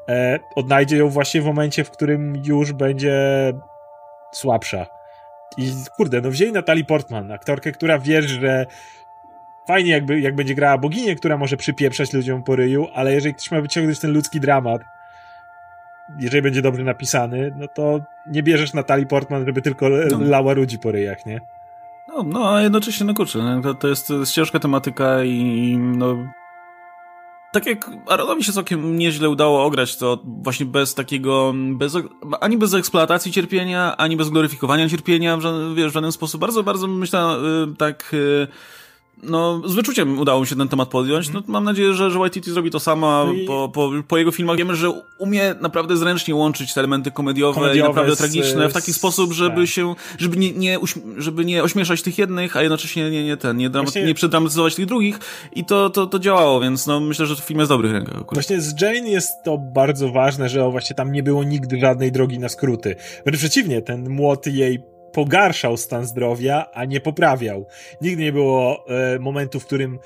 e, 0.10 0.40
odnajdzie 0.56 0.98
ją 0.98 1.10
właśnie 1.10 1.42
w 1.42 1.46
momencie, 1.46 1.84
w 1.84 1.92
którym 1.92 2.42
już 2.46 2.74
będzie 2.74 3.54
słabsza. 4.34 4.88
I 5.58 5.72
kurde, 5.98 6.22
no 6.22 6.32
wzięli 6.32 6.52
Natalie 6.52 6.86
Portman, 6.86 7.32
aktorkę, 7.32 7.72
która 7.72 8.00
wie, 8.00 8.22
że 8.22 8.66
fajnie 9.68 9.92
jakby, 9.92 10.20
jak 10.20 10.36
będzie 10.36 10.56
grała 10.56 10.78
boginię, 10.78 11.16
która 11.16 11.38
może 11.38 11.58
przypieprzać 11.58 12.14
ludziom 12.14 12.44
po 12.44 12.56
ryju, 12.56 12.88
ale 12.94 13.14
jeżeli 13.14 13.36
ktoś 13.36 13.52
ma 13.52 13.62
wyciągnąć 13.62 14.00
ten 14.00 14.14
ludzki 14.14 14.40
dramat, 14.40 14.82
jeżeli 16.20 16.42
będzie 16.42 16.62
dobrze 16.62 16.84
napisany, 16.84 17.52
no 17.58 17.68
to 17.68 18.00
nie 18.28 18.44
bierzesz 18.44 18.74
Natalii 18.74 19.08
Portman, 19.08 19.46
żeby 19.46 19.62
tylko 19.62 19.90
no. 19.90 20.20
lała 20.20 20.54
ludzi 20.54 20.80
po 20.80 20.92
ryjach, 20.92 21.26
nie? 21.26 21.42
No, 22.08 22.24
no 22.24 22.56
a 22.56 22.62
jednocześnie, 22.62 23.06
no 23.06 23.14
kurczę, 23.14 23.40
no, 23.40 23.62
to, 23.62 23.74
to, 23.74 23.88
jest, 23.88 24.08
to 24.08 24.14
jest 24.14 24.34
ciężka 24.34 24.60
tematyka 24.60 25.24
i 25.24 25.78
no... 25.78 26.16
Tak 27.54 27.66
jak 27.66 27.92
Aaronowi 28.08 28.44
się 28.44 28.52
całkiem 28.52 28.98
nieźle 28.98 29.30
udało 29.30 29.66
ograć 29.66 29.98
to 29.98 30.24
właśnie 30.26 30.66
bez 30.66 30.96
takiego, 30.96 31.54
bez, 31.56 31.98
ani 32.42 32.58
bez 32.58 32.74
eksploatacji 32.74 33.32
cierpienia, 33.32 33.98
ani 33.98 34.18
bez 34.18 34.30
gloryfikowania 34.30 34.90
cierpienia 34.90 35.38
w, 35.38 35.42
wiesz, 35.76 35.92
w 35.92 35.94
żaden 35.94 36.12
sposób. 36.12 36.42
Bardzo, 36.42 36.64
bardzo 36.64 36.88
myślę, 36.88 37.38
y, 37.72 37.76
tak 37.76 38.14
y, 38.14 38.48
no, 39.24 39.62
z 39.66 39.74
wyczuciem 39.76 40.20
udało 40.20 40.42
mi 40.42 40.48
się 40.48 40.56
ten 40.56 40.68
temat 40.68 40.90
podjąć. 40.90 41.30
No, 41.34 41.44
mam 41.48 41.64
nadzieję, 41.64 41.94
że, 41.94 42.12
że 42.12 42.20
YTT 42.20 42.46
zrobi 42.46 42.72
to 42.72 42.80
samo 42.80 43.24
no 43.26 43.34
i... 43.34 43.46
po, 43.46 43.70
po, 43.74 43.92
po, 44.08 44.18
jego 44.18 44.32
filmach. 44.32 44.58
Wiemy, 44.58 44.76
że 44.76 44.90
umie 45.18 45.56
naprawdę 45.62 45.98
zręcznie 45.98 46.36
łączyć 46.36 46.74
te 46.74 46.82
elementy 46.82 47.12
komediowe, 47.12 47.54
komediowe 47.54 47.80
i 47.80 47.90
naprawdę 47.90 48.16
z, 48.16 48.18
tragiczne 48.18 48.70
w 48.70 48.74
taki 48.74 48.94
z, 48.94 48.96
sposób, 48.96 49.34
żeby 49.34 49.62
tak. 49.62 49.68
się, 49.68 49.96
żeby 50.18 50.38
nie, 50.38 50.52
nie, 50.52 50.80
żeby 51.18 51.46
nie 51.46 51.64
ośmieszać 51.64 52.02
tych 52.02 52.18
jednych, 52.18 52.58
a 52.58 52.62
jednocześnie 52.62 53.12
nie, 53.12 53.26
nie 53.26 53.38
ten, 53.38 53.58
nie, 53.58 53.70
dramat, 53.70 53.86
Właśnie... 53.86 54.08
nie 54.08 54.14
przedramatyzować 54.14 54.76
tych 54.76 54.86
drugich. 54.86 55.20
I 55.56 55.66
to, 55.66 55.90
to, 55.90 56.08
to 56.08 56.20
działało, 56.20 56.60
więc 56.60 56.88
no, 56.88 57.00
myślę, 57.00 57.26
że 57.26 57.36
film 57.36 57.60
jest 57.60 57.72
w 57.72 57.74
dobrych 57.74 57.92
rękach. 57.92 58.16
Akurat. 58.16 58.34
Właśnie 58.34 58.62
z 58.62 58.82
Jane 58.82 59.10
jest 59.10 59.32
to 59.46 59.58
bardzo 59.58 60.12
ważne, 60.12 60.50
że 60.50 60.72
właśnie 60.72 60.96
tam 60.96 61.12
nie 61.12 61.24
było 61.24 61.44
nigdy 61.44 61.80
żadnej 61.80 62.12
drogi 62.12 62.40
na 62.40 62.50
skróty. 62.50 62.96
Wręcz 63.26 63.40
przeciwnie, 63.40 63.82
ten 63.82 64.10
młot 64.10 64.48
jej 64.48 64.97
pogarszał 65.18 65.78
stan 65.78 66.06
zdrowia, 66.06 66.66
a 66.74 66.86
nie 66.86 67.02
poprawiał. 67.02 67.66
Nigdy 68.02 68.24
nie 68.24 68.32
było 68.32 68.86
e, 68.90 69.20
momentu, 69.20 69.60
w 69.60 69.66
którym 69.66 70.00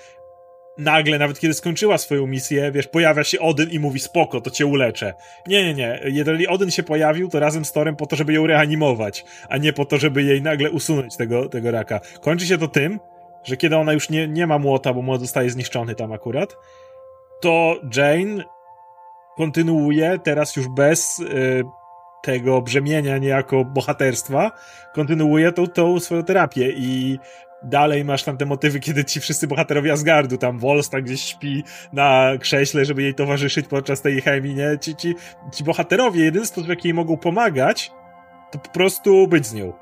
nagle, 0.78 1.20
nawet 1.20 1.40
kiedy 1.40 1.54
skończyła 1.54 1.98
swoją 1.98 2.28
misję, 2.28 2.72
wiesz, 2.72 2.88
pojawia 2.88 3.24
się 3.24 3.40
Odyn 3.40 3.70
i 3.70 3.80
mówi 3.80 4.00
spoko, 4.00 4.42
to 4.42 4.52
cię 4.52 4.66
uleczę. 4.66 5.14
Nie, 5.48 5.64
nie, 5.64 5.74
nie. 5.74 6.00
Jeżeli 6.06 6.48
Odyn 6.48 6.72
się 6.72 6.84
pojawił, 6.84 7.30
to 7.30 7.40
razem 7.40 7.66
z 7.66 7.72
Torem 7.72 7.96
po 7.96 8.06
to, 8.06 8.16
żeby 8.16 8.34
ją 8.34 8.48
reanimować, 8.48 9.26
a 9.50 9.58
nie 9.58 9.74
po 9.74 9.86
to, 9.86 9.98
żeby 9.98 10.24
jej 10.24 10.42
nagle 10.42 10.72
usunąć 10.72 11.18
tego, 11.18 11.50
tego 11.50 11.72
raka. 11.72 12.00
Kończy 12.22 12.46
się 12.46 12.58
to 12.58 12.68
tym, 12.68 13.00
że 13.44 13.58
kiedy 13.58 13.78
ona 13.78 13.94
już 13.94 14.10
nie, 14.10 14.28
nie 14.28 14.48
ma 14.48 14.60
młota, 14.60 14.94
bo 14.94 15.02
młot 15.02 15.22
zostaje 15.22 15.50
zniszczony 15.50 15.96
tam 15.96 16.12
akurat, 16.12 16.56
to 17.42 17.76
Jane 17.96 18.44
kontynuuje 19.38 20.20
teraz 20.24 20.56
już 20.56 20.68
bez 20.68 21.20
y, 21.20 21.64
tego 22.22 22.62
brzemienia 22.62 23.18
niejako 23.18 23.66
bohaterstwa, 23.66 24.52
kontynuuje 24.94 25.52
tą, 25.52 25.68
tą 25.68 26.00
swoją 26.00 26.24
terapię 26.24 26.72
i 26.72 27.20
dalej 27.64 28.06
masz 28.06 28.24
tam 28.24 28.38
te 28.38 28.46
motywy, 28.46 28.80
kiedy 28.80 29.06
ci 29.06 29.20
wszyscy 29.20 29.48
bohaterowie 29.48 29.92
Asgardu, 29.92 30.38
tam 30.38 30.60
Volsta 30.60 31.02
gdzieś 31.02 31.22
śpi 31.22 31.64
na 31.94 32.32
krześle, 32.40 32.86
żeby 32.86 33.04
jej 33.04 33.16
towarzyszyć 33.16 33.68
podczas 33.68 34.02
tej 34.02 34.22
chemii, 34.22 34.56
nie? 34.56 34.78
Ci, 34.82 34.96
ci, 34.96 35.16
ci 35.54 35.64
bohaterowie, 35.64 36.24
jedyny 36.24 36.46
sposób, 36.46 36.66
w 36.66 36.70
jaki 36.70 36.88
jej 36.88 36.94
mogą 36.94 37.18
pomagać, 37.18 37.92
to 38.52 38.60
po 38.60 38.70
prostu 38.70 39.28
być 39.28 39.46
z 39.48 39.54
nią. 39.54 39.74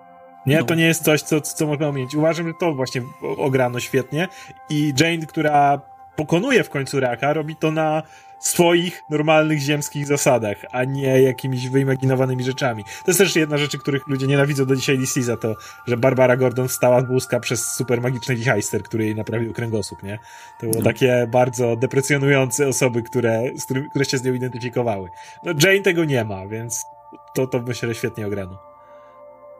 Nie, 0.45 0.57
no. 0.57 0.63
to 0.63 0.75
nie 0.75 0.85
jest 0.85 1.03
coś, 1.03 1.21
co, 1.21 1.41
co 1.41 1.67
można 1.67 1.89
umieć. 1.89 2.15
Uważam, 2.15 2.47
że 2.47 2.53
to 2.59 2.73
właśnie 2.73 3.01
ograno 3.37 3.79
świetnie 3.79 4.27
i 4.69 4.93
Jane, 4.99 5.25
która 5.25 5.81
pokonuje 6.15 6.63
w 6.63 6.69
końcu 6.69 6.99
raka, 6.99 7.33
robi 7.33 7.55
to 7.55 7.71
na 7.71 8.03
swoich 8.39 9.03
normalnych 9.09 9.59
ziemskich 9.59 10.07
zasadach, 10.07 10.57
a 10.71 10.83
nie 10.83 11.21
jakimiś 11.21 11.69
wyimaginowanymi 11.69 12.43
rzeczami. 12.43 12.83
To 12.83 13.11
jest 13.11 13.17
też 13.17 13.35
jedna 13.35 13.57
rzecz, 13.57 13.77
których 13.77 14.07
ludzie 14.07 14.27
nienawidzą 14.27 14.65
do 14.65 14.75
dzisiaj 14.75 14.97
DC 14.97 15.21
za 15.21 15.37
to, 15.37 15.55
że 15.87 15.97
Barbara 15.97 16.37
Gordon 16.37 16.67
wstała 16.67 17.01
z 17.01 17.07
wózka 17.07 17.39
przez 17.39 17.71
super 17.75 18.01
magiczny 18.01 18.35
który 18.83 19.05
jej 19.05 19.15
naprawił 19.15 19.53
kręgosłup, 19.53 20.03
nie? 20.03 20.19
To 20.59 20.65
było 20.65 20.77
no. 20.77 20.83
takie 20.83 21.27
bardzo 21.31 21.75
deprecjonujące 21.75 22.67
osoby, 22.67 23.03
które, 23.03 23.43
z 23.55 23.65
którymi, 23.65 23.89
które 23.89 24.05
się 24.05 24.17
z 24.17 24.23
nią 24.23 24.33
identyfikowały. 24.33 25.09
No 25.43 25.51
Jane 25.63 25.79
tego 25.79 26.05
nie 26.05 26.23
ma, 26.23 26.47
więc 26.47 26.85
to, 27.35 27.47
to 27.47 27.59
myślę, 27.59 27.89
że 27.89 27.95
świetnie 27.95 28.27
ograno. 28.27 28.68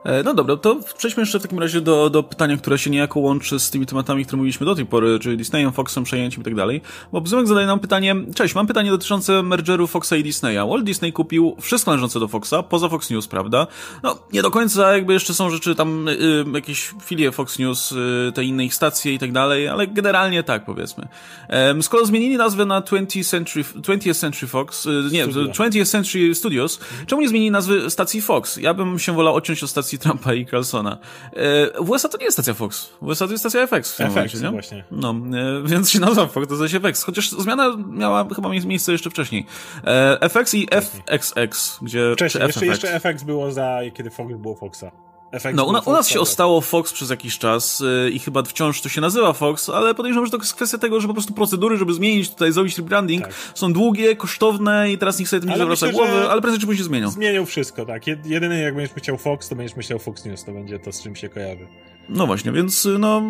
E, 0.04 0.24
no 0.24 0.34
dobra, 0.34 0.58
to 0.58 0.80
przejdźmy 0.98 1.22
jeszcze 1.22 1.40
w 1.40 1.42
takim 1.42 1.60
razie 1.60 1.82
do, 1.82 2.10
do 2.10 2.24
pytania, 2.24 2.58
które 2.58 2.78
się 2.78 2.90
niejako 2.90 3.20
łączy 3.20 3.60
z 3.60 3.70
tymi 3.70 3.86
tematami, 3.86 4.26
które 4.26 4.38
mówiliśmy 4.38 4.66
do 4.66 4.76
tej 4.76 4.86
pory, 4.86 5.20
czyli 5.20 5.38
Disneyem, 5.38 5.72
Foxem, 5.72 6.04
przejęciem 6.04 6.42
i 6.42 6.44
tak 6.44 6.56
dalej. 6.56 6.82
Bo 7.12 7.22
Bzymek 7.22 7.48
zadaje 7.48 7.68
nam 7.68 7.80
pytanie, 7.80 8.16
cześć, 8.36 8.56
mam 8.56 8.68
pytanie 8.68 8.92
dotyczące 8.92 9.44
mergeru 9.44 9.88
Foxa 9.88 10.14
i 10.14 10.24
Disneya. 10.24 10.68
Walt 10.70 10.84
Disney 10.84 11.14
kupił 11.14 11.56
wszystko 11.62 11.92
należące 11.92 12.20
do 12.20 12.28
Foxa, 12.28 12.64
poza 12.70 12.90
Fox 12.90 13.10
News, 13.10 13.28
prawda? 13.28 13.68
No, 14.04 14.20
nie 14.34 14.42
do 14.42 14.52
końca 14.52 14.94
jakby 14.94 15.14
jeszcze 15.14 15.34
są 15.34 15.50
rzeczy 15.50 15.76
tam, 15.76 16.08
y, 16.08 16.46
jakieś 16.54 16.94
filie 17.06 17.32
Fox 17.32 17.60
News, 17.60 17.92
y, 17.92 18.32
te 18.36 18.44
inne 18.44 18.66
ich 18.66 18.74
stacje 18.74 19.14
i 19.14 19.20
tak 19.20 19.32
dalej, 19.32 19.68
ale 19.68 19.88
generalnie 19.88 20.44
tak, 20.44 20.66
powiedzmy. 20.66 21.08
E, 21.50 21.82
skoro 21.82 22.06
zmienili 22.06 22.38
nazwę 22.38 22.66
na 22.66 22.82
20th 22.82 23.30
Century, 23.30 23.64
20th 23.64 24.20
Century 24.20 24.48
Fox, 24.48 24.86
y, 24.86 25.04
nie, 25.12 25.24
Studio. 25.24 25.54
20th 25.54 25.86
Century 25.86 26.36
Studios, 26.36 26.80
czemu 27.08 27.22
nie 27.22 27.30
zmienili 27.30 27.52
nazwy 27.52 27.90
stacji 27.90 28.22
Fox? 28.22 28.58
Ja 28.58 28.74
bym 28.74 29.00
się 29.00 29.14
wolał 29.14 29.36
odciąć 29.36 29.64
od 29.64 29.70
stacji 29.70 29.89
stacji 29.90 30.00
Trumpa 30.00 30.34
i 30.34 30.46
Carlsona. 30.46 30.98
E, 31.34 31.84
w 31.84 31.90
USA 31.90 32.10
to 32.10 32.18
nie 32.18 32.26
jest 32.26 32.36
stacja 32.36 32.54
Fox. 32.54 32.90
W 33.02 33.08
USA 33.08 33.26
to 33.26 33.32
jest 33.32 33.42
stacja 33.42 33.68
FX 33.68 33.94
w 33.94 33.98
tym 33.98 34.08
FX, 34.08 34.16
momencie, 34.16 34.40
nie? 34.40 34.52
właśnie. 34.52 34.84
No, 34.92 35.10
e, 35.10 35.68
więc 35.68 35.92
się 35.92 36.00
nazywa 36.00 36.28
Fox, 36.28 36.48
to 36.48 36.56
stacja 36.56 36.80
FX. 36.80 37.04
Chociaż 37.04 37.30
zmiana 37.30 37.78
miała 37.88 38.28
chyba 38.36 38.50
miejsce 38.50 38.92
jeszcze 38.92 39.10
wcześniej. 39.10 39.46
E, 39.84 40.30
FX 40.30 40.54
i 40.54 40.68
FXX, 40.72 41.80
gdzie... 41.82 42.14
Wcześniej, 42.14 42.44
jeszcze, 42.48 42.66
jeszcze 42.66 43.00
FX 43.00 43.24
było 43.24 43.52
za, 43.52 43.80
kiedy 43.94 44.10
Fox 44.10 44.34
było 44.38 44.56
Foxa. 44.56 45.09
Efekt 45.32 45.58
no, 45.58 45.66
u, 45.66 45.90
u, 45.90 45.94
nas 45.94 46.10
się 46.10 46.20
ostało 46.20 46.62
Fox 46.62 46.94
przez 46.94 47.10
jakiś 47.10 47.38
czas 47.38 47.80
yy, 47.80 48.12
i 48.12 48.20
chyba 48.20 48.44
wciąż 48.44 48.82
to 48.82 48.90
się 48.90 49.02
nazywa 49.02 49.34
Fox, 49.34 49.70
ale 49.70 49.96
podejrzewam, 49.96 50.26
że 50.26 50.32
to 50.32 50.38
jest 50.38 50.54
kwestia 50.54 50.78
tego, 50.78 51.02
że 51.02 51.08
po 51.08 51.14
prostu 51.14 51.34
procedury, 51.34 51.78
żeby 51.78 51.94
zmienić 51.94 52.30
tutaj, 52.30 52.52
zrobić 52.52 52.78
rebranding, 52.78 53.24
tak. 53.24 53.34
są 53.56 53.74
długie, 53.74 54.16
kosztowne 54.16 54.92
i 54.92 54.98
teraz 54.98 55.20
niech 55.20 55.30
sobie 55.30 55.40
tym 55.40 55.50
nie 55.50 55.58
zawraca 55.58 55.92
głowy, 55.92 56.30
ale 56.30 56.42
prędzej 56.42 56.62
czy 56.62 56.68
później 56.68 56.86
zmienią. 56.86 57.10
Zmienią 57.10 57.46
wszystko, 57.46 57.86
tak. 57.86 58.04
Jedyny 58.26 58.62
jak 58.62 58.76
będziesz 58.76 58.96
myślał 58.96 59.18
Fox, 59.18 59.50
to 59.50 59.56
będziesz 59.56 59.78
myślał 59.78 60.00
Fox 60.00 60.26
News, 60.26 60.44
to 60.44 60.52
będzie 60.52 60.80
to, 60.80 60.92
z 60.92 61.04
czym 61.04 61.16
się 61.16 61.30
kojarzy. 61.30 61.68
No 62.10 62.28
właśnie, 62.28 62.52
więc 62.52 62.88
no 63.00 63.22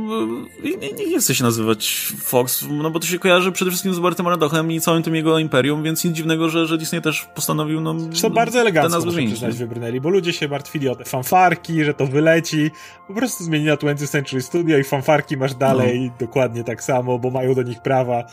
nie, 0.82 1.08
nie 1.08 1.20
chce 1.20 1.36
się 1.36 1.44
nazywać 1.44 2.14
Fox, 2.20 2.66
no 2.70 2.92
bo 2.92 3.00
to 3.00 3.08
się 3.08 3.20
kojarzy 3.20 3.52
przede 3.52 3.72
wszystkim 3.72 3.94
z 3.94 4.00
Bartym 4.00 4.28
Radochem 4.28 4.72
i 4.72 4.82
całym 4.82 5.04
tym 5.04 5.16
jego 5.16 5.40
imperium, 5.40 5.84
więc 5.84 6.04
nic 6.04 6.14
dziwnego, 6.14 6.50
że, 6.50 6.66
że 6.66 6.78
Disney 6.78 7.02
też 7.02 7.28
postanowił 7.36 7.82
no 7.82 7.96
to 8.22 8.30
bardzo 8.30 8.60
elegancko 8.60 9.06
muszę 9.06 9.22
przyznać 9.22 9.58
wybrnęli, 9.58 10.02
bo 10.02 10.10
ludzie 10.10 10.34
się 10.34 10.48
martwili 10.48 10.90
o 10.90 10.96
te 10.96 11.06
fanfarki, 11.06 11.84
że 11.84 11.94
to 11.94 12.08
wyleci, 12.08 12.72
po 13.08 13.14
prostu 13.14 13.44
zmienili 13.44 13.70
na 13.70 13.76
20th 13.76 14.08
Century 14.08 14.42
Studio 14.42 14.78
i 14.78 14.84
fanfarki 14.84 15.38
masz 15.38 15.56
dalej 15.56 16.02
no. 16.02 16.14
dokładnie 16.20 16.64
tak 16.64 16.84
samo, 16.84 17.20
bo 17.20 17.30
mają 17.30 17.54
do 17.54 17.64
nich 17.64 17.82
prawa. 17.82 18.24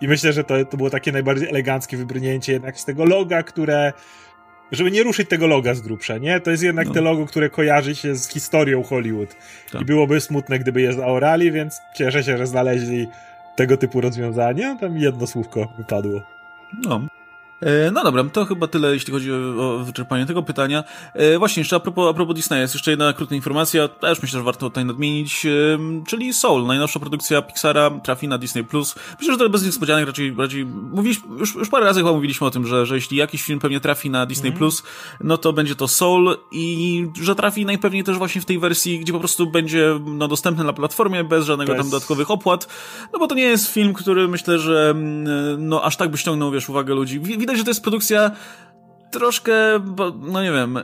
I 0.00 0.08
myślę, 0.08 0.32
że 0.32 0.44
to, 0.44 0.64
to 0.64 0.76
było 0.76 0.90
takie 0.90 1.12
najbardziej 1.12 1.48
eleganckie 1.48 1.96
wybrnięcie 1.96 2.52
jednak 2.52 2.80
z 2.80 2.84
tego 2.84 3.04
loga, 3.04 3.42
które 3.42 3.92
żeby 4.72 4.90
nie 4.90 5.02
ruszyć 5.02 5.28
tego 5.28 5.46
loga 5.46 5.74
z 5.74 5.80
grubsza, 5.80 6.18
nie? 6.18 6.40
To 6.40 6.50
jest 6.50 6.62
jednak 6.62 6.86
no. 6.86 6.94
te 6.94 7.00
logo, 7.00 7.26
które 7.26 7.50
kojarzy 7.50 7.94
się 7.94 8.14
z 8.14 8.28
historią 8.28 8.82
Hollywood. 8.82 9.36
Tak. 9.72 9.82
I 9.82 9.84
byłoby 9.84 10.20
smutne, 10.20 10.58
gdyby 10.58 10.80
je 10.80 10.92
zaorali, 10.92 11.52
więc 11.52 11.80
cieszę 11.96 12.24
się, 12.24 12.38
że 12.38 12.46
znaleźli 12.46 13.06
tego 13.56 13.76
typu 13.76 14.00
rozwiązanie. 14.00 14.76
Tam 14.80 14.98
jedno 14.98 15.26
słówko 15.26 15.72
wypadło. 15.78 16.22
No. 16.84 17.06
E, 17.60 17.90
no 17.90 18.04
dobra, 18.04 18.24
to 18.24 18.44
chyba 18.44 18.66
tyle, 18.66 18.94
jeśli 18.94 19.12
chodzi 19.12 19.32
o, 19.32 19.78
wyczerpanie 19.78 20.26
tego 20.26 20.42
pytania. 20.42 20.84
E, 21.14 21.38
właśnie, 21.38 21.60
jeszcze 21.60 21.76
a 21.76 21.80
propos, 21.80 22.10
a 22.10 22.14
propos 22.14 22.34
Disneya, 22.34 22.60
jest 22.60 22.74
jeszcze 22.74 22.90
jedna 22.90 23.12
krótka 23.12 23.34
informacja, 23.34 23.88
też 23.88 24.22
myślę, 24.22 24.38
że 24.38 24.44
warto 24.44 24.70
tutaj 24.70 24.84
nadmienić, 24.84 25.46
czyli 26.06 26.34
Soul, 26.34 26.66
najnowsza 26.66 27.00
produkcja 27.00 27.42
Pixara, 27.42 27.90
trafi 27.90 28.28
na 28.28 28.38
Disney+. 28.38 28.64
Myślę, 29.18 29.32
że 29.32 29.38
to 29.38 29.48
bez 29.48 29.64
niespodzianek, 29.64 30.06
raczej, 30.06 30.34
raczej 30.38 30.66
mówiliśmy, 30.66 31.38
już, 31.38 31.54
już 31.54 31.68
parę 31.68 31.86
razy 31.86 32.00
chyba 32.00 32.12
mówiliśmy 32.12 32.46
o 32.46 32.50
tym, 32.50 32.66
że, 32.66 32.86
że 32.86 32.94
jeśli 32.94 33.16
jakiś 33.16 33.42
film 33.42 33.60
pewnie 33.60 33.80
trafi 33.80 34.10
na 34.10 34.26
Disney+, 34.26 34.52
mm. 34.52 34.70
no 35.20 35.38
to 35.38 35.52
będzie 35.52 35.74
to 35.74 35.88
Soul 35.88 36.36
i 36.52 37.06
że 37.22 37.34
trafi 37.34 37.66
najpewniej 37.66 38.04
też 38.04 38.18
właśnie 38.18 38.40
w 38.40 38.44
tej 38.44 38.58
wersji, 38.58 38.98
gdzie 38.98 39.12
po 39.12 39.18
prostu 39.18 39.46
będzie 39.46 40.00
no, 40.04 40.28
dostępny 40.28 40.64
na 40.64 40.72
platformie 40.72 41.24
bez 41.24 41.44
żadnego 41.44 41.72
bez... 41.72 41.82
tam 41.82 41.90
dodatkowych 41.90 42.30
opłat, 42.30 42.68
no 43.12 43.18
bo 43.18 43.26
to 43.26 43.34
nie 43.34 43.42
jest 43.42 43.72
film, 43.72 43.94
który 43.94 44.28
myślę, 44.28 44.58
że 44.58 44.94
no 45.58 45.82
aż 45.82 45.96
tak 45.96 46.10
by 46.10 46.18
ściągnął, 46.18 46.50
wiesz, 46.50 46.68
uwagę 46.68 46.94
ludzi. 46.94 47.20
Widać, 47.44 47.58
że 47.58 47.64
to 47.64 47.70
jest 47.70 47.82
produkcja 47.82 48.30
troszkę, 49.10 49.52
no 50.20 50.42
nie 50.42 50.52
wiem, 50.52 50.76
e, 50.76 50.82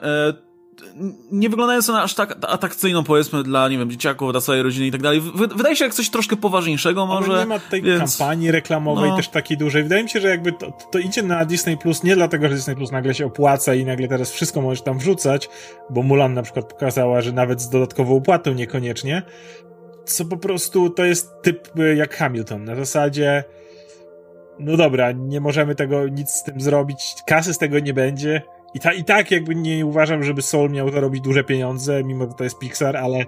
nie 1.32 1.48
wyglądająca 1.48 1.92
na 1.92 2.02
aż 2.02 2.14
tak 2.14 2.36
atrakcyjną, 2.48 3.04
powiedzmy, 3.04 3.42
dla, 3.42 3.68
nie 3.68 3.78
wiem, 3.78 3.90
dzieciaków, 3.90 4.32
dla 4.32 4.40
całej 4.40 4.62
rodziny 4.62 4.86
i 4.86 4.90
tak 4.90 5.02
dalej. 5.02 5.22
Wydaje 5.56 5.76
się 5.76 5.84
jak 5.84 5.94
coś 5.94 6.10
troszkę 6.10 6.36
poważniejszego 6.36 7.06
może. 7.06 7.32
Ale 7.32 7.40
nie 7.40 7.46
ma 7.46 7.58
tej 7.58 7.82
więc... 7.82 8.18
kampanii 8.18 8.50
reklamowej 8.50 9.10
no. 9.10 9.16
też 9.16 9.28
takiej 9.28 9.56
dużej. 9.56 9.82
Wydaje 9.82 10.02
mi 10.02 10.10
się, 10.10 10.20
że 10.20 10.28
jakby 10.28 10.52
to, 10.52 10.72
to 10.92 10.98
idzie 10.98 11.22
na 11.22 11.44
Disney 11.44 11.76
Plus 11.76 12.02
nie 12.02 12.16
dlatego, 12.16 12.48
że 12.48 12.54
Disney 12.54 12.76
Plus 12.76 12.92
nagle 12.92 13.14
się 13.14 13.26
opłaca 13.26 13.74
i 13.74 13.84
nagle 13.84 14.08
teraz 14.08 14.30
wszystko 14.30 14.62
możesz 14.62 14.82
tam 14.82 14.98
wrzucać, 14.98 15.48
bo 15.90 16.02
Mulan 16.02 16.34
na 16.34 16.42
przykład 16.42 16.72
pokazała, 16.72 17.20
że 17.20 17.32
nawet 17.32 17.62
z 17.62 17.68
dodatkową 17.68 18.16
opłatą 18.16 18.52
niekoniecznie, 18.52 19.22
co 20.04 20.24
po 20.24 20.36
prostu 20.36 20.90
to 20.90 21.04
jest 21.04 21.30
typ 21.42 21.68
e, 21.78 21.96
jak 21.96 22.16
Hamilton. 22.16 22.64
Na 22.64 22.74
zasadzie 22.74 23.44
no 24.60 24.76
dobra, 24.76 25.12
nie 25.12 25.40
możemy 25.40 25.74
tego 25.74 26.08
nic 26.08 26.30
z 26.30 26.42
tym 26.42 26.60
zrobić, 26.60 27.14
kasy 27.26 27.54
z 27.54 27.58
tego 27.58 27.78
nie 27.78 27.94
będzie. 27.94 28.42
I, 28.74 28.80
ta, 28.80 28.92
I 28.92 29.04
tak 29.04 29.30
jakby 29.30 29.54
nie 29.54 29.86
uważam, 29.86 30.22
żeby 30.22 30.42
Soul 30.42 30.70
miał 30.70 30.90
zarobić 30.90 31.20
duże 31.20 31.44
pieniądze, 31.44 32.04
mimo 32.04 32.26
że 32.26 32.34
to 32.34 32.44
jest 32.44 32.58
Pixar, 32.58 32.96
ale 32.96 33.24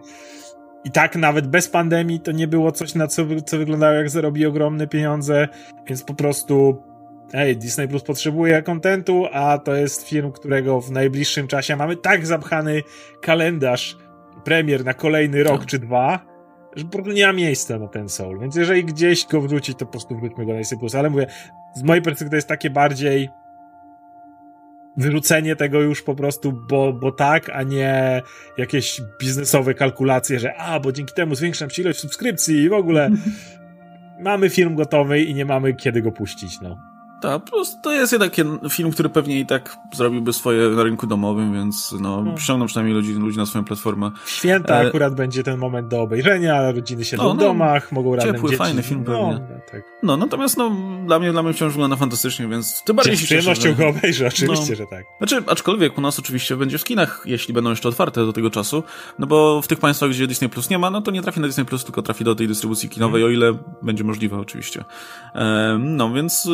i 0.85 0.91
tak 0.91 1.17
nawet 1.17 1.47
bez 1.47 1.69
pandemii 1.69 2.21
to 2.21 2.33
nie 2.33 2.49
było 2.49 2.73
coś, 2.73 2.95
na 2.95 3.07
co, 3.07 3.23
co 3.47 3.59
wyglądało 3.59 3.93
jak 3.93 4.11
zarobi 4.11 4.47
ogromne 4.47 4.87
pieniądze, 4.87 5.49
więc 5.87 6.05
po 6.05 6.15
prostu 6.15 6.83
ej, 7.33 7.57
Disney 7.57 7.89
Plus 7.89 8.03
potrzebuje 8.03 8.63
kontentu, 8.63 9.27
a 9.33 9.59
to 9.59 9.75
jest 9.77 10.09
film, 10.09 10.33
którego 10.33 10.81
w 10.81 10.91
najbliższym 10.91 11.49
czasie 11.49 11.77
mamy 11.77 11.97
tak 11.97 12.27
zapchany 12.27 12.83
kalendarz 13.21 13.97
premier 14.45 14.85
na 14.85 14.95
kolejny 14.95 15.43
rok 15.43 15.61
tak. 15.61 15.69
czy 15.69 15.79
dwa, 15.79 16.32
że 16.77 16.85
po 16.85 16.91
prostu 16.91 17.13
nie 17.13 17.27
ma 17.27 17.33
miejsca 17.33 17.79
na 17.79 17.89
ten 17.89 18.09
soul. 18.09 18.41
Więc 18.41 18.57
jeżeli 18.57 18.85
gdzieś 18.85 19.27
go 19.27 19.41
wrzucić, 19.41 19.79
to 19.79 19.87
po 19.87 19.93
prostu 19.93 20.17
wróćmy 20.17 20.47
go 20.47 20.53
na 20.53 20.79
Plus. 20.79 20.95
Ale 20.95 21.11
mówię, 21.11 21.27
z 21.75 21.83
mojej 21.83 22.03
perspektywy 22.03 22.31
to 22.31 22.37
jest 22.37 22.49
takie 22.49 22.71
bardziej 22.71 23.29
wyrzucenie 24.97 25.57
tego 25.57 25.81
już 25.81 26.03
po 26.03 26.15
prostu, 26.15 26.53
bo, 26.53 26.93
bo 26.93 27.13
tak, 27.13 27.51
a 27.51 27.63
nie 27.63 28.23
jakieś 28.59 29.01
biznesowe 29.21 29.75
kalkulacje, 29.75 30.39
że 30.39 30.55
a, 30.55 30.81
bo 30.81 30.93
dzięki 30.93 31.15
temu 31.15 31.35
zwiększam 31.35 31.71
się 31.71 31.83
ilość 31.83 31.99
subskrypcji 31.99 32.57
i 32.57 32.69
w 32.69 32.73
ogóle 32.73 33.11
mamy 34.21 34.51
film 34.51 34.75
gotowy 34.75 35.23
i 35.23 35.35
nie 35.35 35.45
mamy 35.45 35.75
kiedy 35.75 36.03
go 36.03 36.13
puścić, 36.13 36.61
no. 36.61 36.92
Tak, 37.23 37.43
to 37.83 37.93
jest 37.93 38.13
jednak 38.13 38.33
film, 38.71 38.91
który 38.91 39.09
pewnie 39.09 39.41
i 39.41 39.47
tak 39.47 39.77
zrobiłby 39.93 40.33
swoje 40.33 40.69
na 40.69 40.83
rynku 40.83 41.07
domowym, 41.07 41.53
więc 41.53 41.95
no, 42.01 42.17
hmm. 42.17 42.35
przyciągną 42.35 42.67
przynajmniej 42.67 42.97
ludzi, 42.97 43.13
ludzi 43.13 43.39
na 43.39 43.47
swoją 43.47 43.65
platformę. 43.65 44.11
Święta 44.27 44.83
e... 44.83 44.89
akurat 44.89 45.15
będzie 45.15 45.43
ten 45.43 45.59
moment 45.59 45.89
do 45.89 46.01
obejrzenia, 46.01 46.73
rodziny 46.73 47.05
siedzą 47.05 47.23
no, 47.23 47.29
no, 47.29 47.35
w 47.35 47.39
domach, 47.39 47.93
mogą 47.93 48.17
razem 48.17 48.35
Ciepły, 48.35 48.51
dzieci. 48.51 48.59
fajny 48.59 48.83
film 48.83 49.05
no, 49.07 49.13
pewnie. 49.13 49.47
No, 49.55 49.61
tak. 49.73 49.83
no, 50.03 50.17
natomiast 50.17 50.57
no, 50.57 50.73
dla 51.07 51.19
mnie, 51.19 51.33
dla 51.33 51.43
mnie 51.43 51.53
wciąż 51.53 51.73
wygląda 51.73 51.97
fantastycznie, 51.97 52.49
więc 52.49 52.83
tym 52.85 52.97
bardziej 52.97 53.17
się 53.17 53.23
Z 53.23 53.25
przyjemnością 53.25 53.69
że... 53.69 53.75
go 53.75 53.89
obejrzę, 53.89 54.27
oczywiście, 54.27 54.71
no, 54.71 54.77
że 54.77 54.87
tak. 54.87 55.05
Znaczy, 55.19 55.43
aczkolwiek 55.47 55.99
u 55.99 56.01
nas 56.01 56.19
oczywiście 56.19 56.57
będzie 56.57 56.79
w 56.79 56.85
kinach, 56.85 57.23
jeśli 57.27 57.55
będą 57.55 57.71
jeszcze 57.71 57.89
otwarte 57.89 58.27
do 58.27 58.33
tego 58.33 58.51
czasu, 58.51 58.83
no 59.19 59.27
bo 59.27 59.63
w 59.63 59.69
tych 59.69 59.79
państwach, 59.79 60.11
gdzie 60.11 60.27
Disney 60.27 60.49
Plus 60.49 60.71
nie 60.71 60.79
ma, 60.79 60.91
no 60.91 61.03
to 61.03 61.11
nie 61.11 61.23
trafi 61.23 61.41
na 61.41 61.47
Disney 61.47 61.67
Plus, 61.67 61.85
tylko 61.85 62.03
trafi 62.03 62.25
do 62.25 62.35
tej 62.35 62.49
dystrybucji 62.49 62.89
kinowej, 62.89 63.23
hmm. 63.23 63.29
o 63.29 63.39
ile 63.39 63.59
będzie 63.83 64.05
możliwe 64.05 64.39
oczywiście. 64.39 64.85
E, 65.35 65.79
no, 65.81 66.13
więc, 66.13 66.49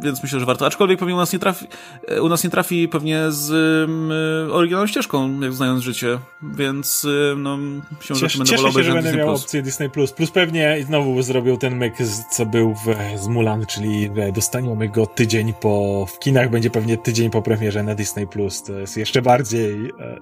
więc 0.00 0.22
myślę, 0.22 0.40
że 0.40 0.46
warto. 0.46 0.66
Aczkolwiek 0.66 0.98
pewnie 0.98 1.14
u 1.14 1.18
nas 1.18 1.32
nie 1.32 1.38
trafi, 1.38 1.66
e, 2.08 2.22
u 2.22 2.28
nas 2.28 2.44
nie 2.44 2.50
trafi 2.50 2.88
pewnie 2.88 3.24
z 3.28 3.50
y, 3.50 4.52
oryginalną 4.52 4.86
ścieżką, 4.86 5.40
jak 5.40 5.52
znając 5.52 5.82
życie, 5.82 6.18
więc 6.42 7.04
y, 7.04 7.34
no, 7.36 7.58
się 8.00 8.14
Cieszę, 8.14 8.28
że 8.28 8.38
będę 8.38 8.56
wolał 8.56 8.72
się, 8.72 8.82
że 8.82 8.92
będę 8.92 9.12
miał 9.12 9.28
Plus. 9.28 9.42
opcję 9.42 9.62
Disney+. 9.62 9.90
Plus 9.90 10.12
Plus 10.12 10.30
pewnie 10.30 10.78
znowu 10.86 11.22
zrobił 11.22 11.56
ten 11.56 11.76
myk, 11.76 11.94
co 12.30 12.46
był 12.46 12.74
w, 12.74 13.18
z 13.20 13.28
Mulan, 13.28 13.66
czyli 13.66 14.10
dostaniemy 14.34 14.88
go 14.88 15.06
tydzień 15.06 15.52
po, 15.60 16.06
w 16.06 16.18
kinach 16.18 16.50
będzie 16.50 16.70
pewnie 16.70 16.98
tydzień 16.98 17.30
po 17.30 17.42
premierze 17.42 17.82
na 17.82 17.94
Disney+. 17.94 18.26
Plus. 18.26 18.62
To 18.62 18.72
jest 18.72 18.96
jeszcze 18.96 19.22
bardziej, 19.22 19.92
e, 20.00 20.18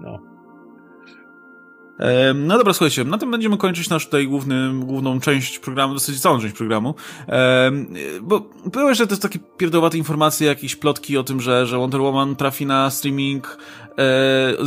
no, 0.00 0.18
no 2.34 2.58
dobra, 2.58 2.72
słuchajcie, 2.72 3.04
na 3.04 3.18
tym 3.18 3.30
będziemy 3.30 3.56
kończyć 3.56 3.88
nasz 3.88 4.04
tutaj 4.04 4.26
główny, 4.26 4.70
główną 4.74 5.20
część 5.20 5.58
programu, 5.58 5.94
dosyć 5.94 6.20
całą 6.20 6.40
część 6.40 6.54
programu. 6.54 6.94
Bo 8.22 8.50
były, 8.66 8.96
to 8.96 9.04
jest 9.10 9.22
takie 9.22 9.38
pierdowate 9.56 9.98
informacje, 9.98 10.48
jakieś 10.48 10.76
plotki 10.76 11.18
o 11.18 11.24
tym, 11.24 11.40
że, 11.40 11.66
że 11.66 11.78
Wonder 11.78 12.00
Woman 12.00 12.36
trafi 12.36 12.66
na 12.66 12.90
streaming 12.90 13.58
e, 13.90 13.94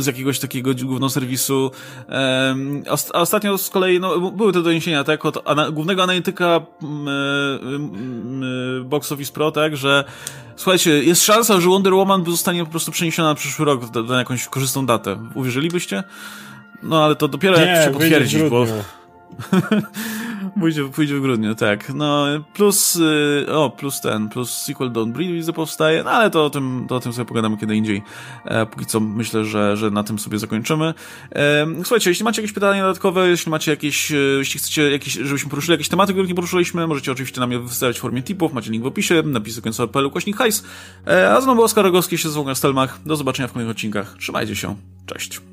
z 0.00 0.06
jakiegoś 0.06 0.38
takiego 0.38 0.70
głównego 0.74 1.10
serwisu. 1.10 1.70
A 3.12 3.18
ostatnio 3.18 3.58
z 3.58 3.70
kolei, 3.70 4.00
no, 4.00 4.30
były 4.30 4.52
te 4.52 4.62
doniesienia, 4.62 5.04
tak, 5.04 5.24
od 5.24 5.48
ana 5.48 5.70
głównego 5.70 6.02
analityka 6.02 6.60
Box 8.84 9.12
Office 9.12 9.32
Pro, 9.32 9.52
tak, 9.52 9.76
że 9.76 10.04
słuchajcie, 10.56 11.04
jest 11.04 11.24
szansa, 11.24 11.60
że 11.60 11.68
Wonder 11.68 11.94
Woman 11.94 12.24
zostanie 12.24 12.64
po 12.64 12.70
prostu 12.70 12.92
przeniesiona 12.92 13.28
na 13.28 13.34
przyszły 13.34 13.64
rok 13.64 13.94
na 14.08 14.18
jakąś 14.18 14.48
korzystną 14.48 14.86
datę. 14.86 15.18
Uwierzylibyście? 15.34 16.04
No 16.82 17.04
ale 17.04 17.16
to 17.16 17.28
dopiero 17.28 17.58
nie, 17.58 17.66
jak 17.66 17.84
się 17.84 17.90
potwierdzić, 17.90 18.42
bo... 18.42 18.66
pójdzie, 20.60 20.84
pójdzie 20.84 21.16
w 21.16 21.20
grudniu, 21.20 21.54
tak. 21.54 21.94
No, 21.94 22.26
plus, 22.54 22.96
y, 22.96 23.46
o, 23.52 23.70
plus 23.70 24.00
ten, 24.00 24.28
plus 24.28 24.50
sequel 24.50 24.90
Don't 24.90 25.12
Breathe 25.12 25.32
widzę 25.32 25.52
powstaje, 25.52 26.02
no 26.04 26.10
ale 26.10 26.30
to 26.30 26.44
o 26.44 26.50
tym, 26.50 26.86
to 26.88 26.96
o 26.96 27.00
tym 27.00 27.12
sobie 27.12 27.24
pogadamy 27.24 27.56
kiedy 27.56 27.76
indziej. 27.76 28.02
E, 28.44 28.66
póki 28.66 28.86
co 28.86 29.00
myślę, 29.00 29.44
że, 29.44 29.76
że 29.76 29.90
na 29.90 30.04
tym 30.04 30.18
sobie 30.18 30.38
zakończymy. 30.38 30.94
E, 31.32 31.66
słuchajcie, 31.76 32.10
jeśli 32.10 32.24
macie 32.24 32.42
jakieś 32.42 32.54
pytania 32.54 32.82
dodatkowe, 32.82 33.28
jeśli 33.28 33.50
macie 33.50 33.70
jakieś, 33.70 34.12
e, 34.12 34.16
jeśli 34.16 34.60
chcecie 34.60 34.90
jakieś, 34.90 35.12
żebyśmy 35.12 35.50
poruszyli 35.50 35.72
jakieś 35.72 35.88
tematy, 35.88 36.12
które 36.12 36.28
nie 36.28 36.34
poruszyliśmy, 36.34 36.86
możecie 36.86 37.12
oczywiście 37.12 37.40
nam 37.40 37.52
je 37.52 37.58
wystawiać 37.58 37.98
w 37.98 38.00
formie 38.00 38.22
tipów, 38.22 38.52
macie 38.52 38.70
link 38.70 38.84
w 38.84 38.86
opisie, 38.86 39.22
napisy 39.24 39.62
końcowe.pl, 39.62 40.10
kośnik 40.10 40.36
hajs. 40.36 40.64
E, 41.06 41.32
a 41.32 41.40
znowu 41.40 41.62
Oskar 41.62 41.84
Rogowski 41.84 42.18
się 42.18 42.28
z 42.28 42.58
Stelmach. 42.58 42.98
Do 43.06 43.16
zobaczenia 43.16 43.48
w 43.48 43.52
kolejnych 43.52 43.76
odcinkach. 43.76 44.14
Trzymajcie 44.18 44.56
się. 44.56 44.76
Cześć. 45.06 45.51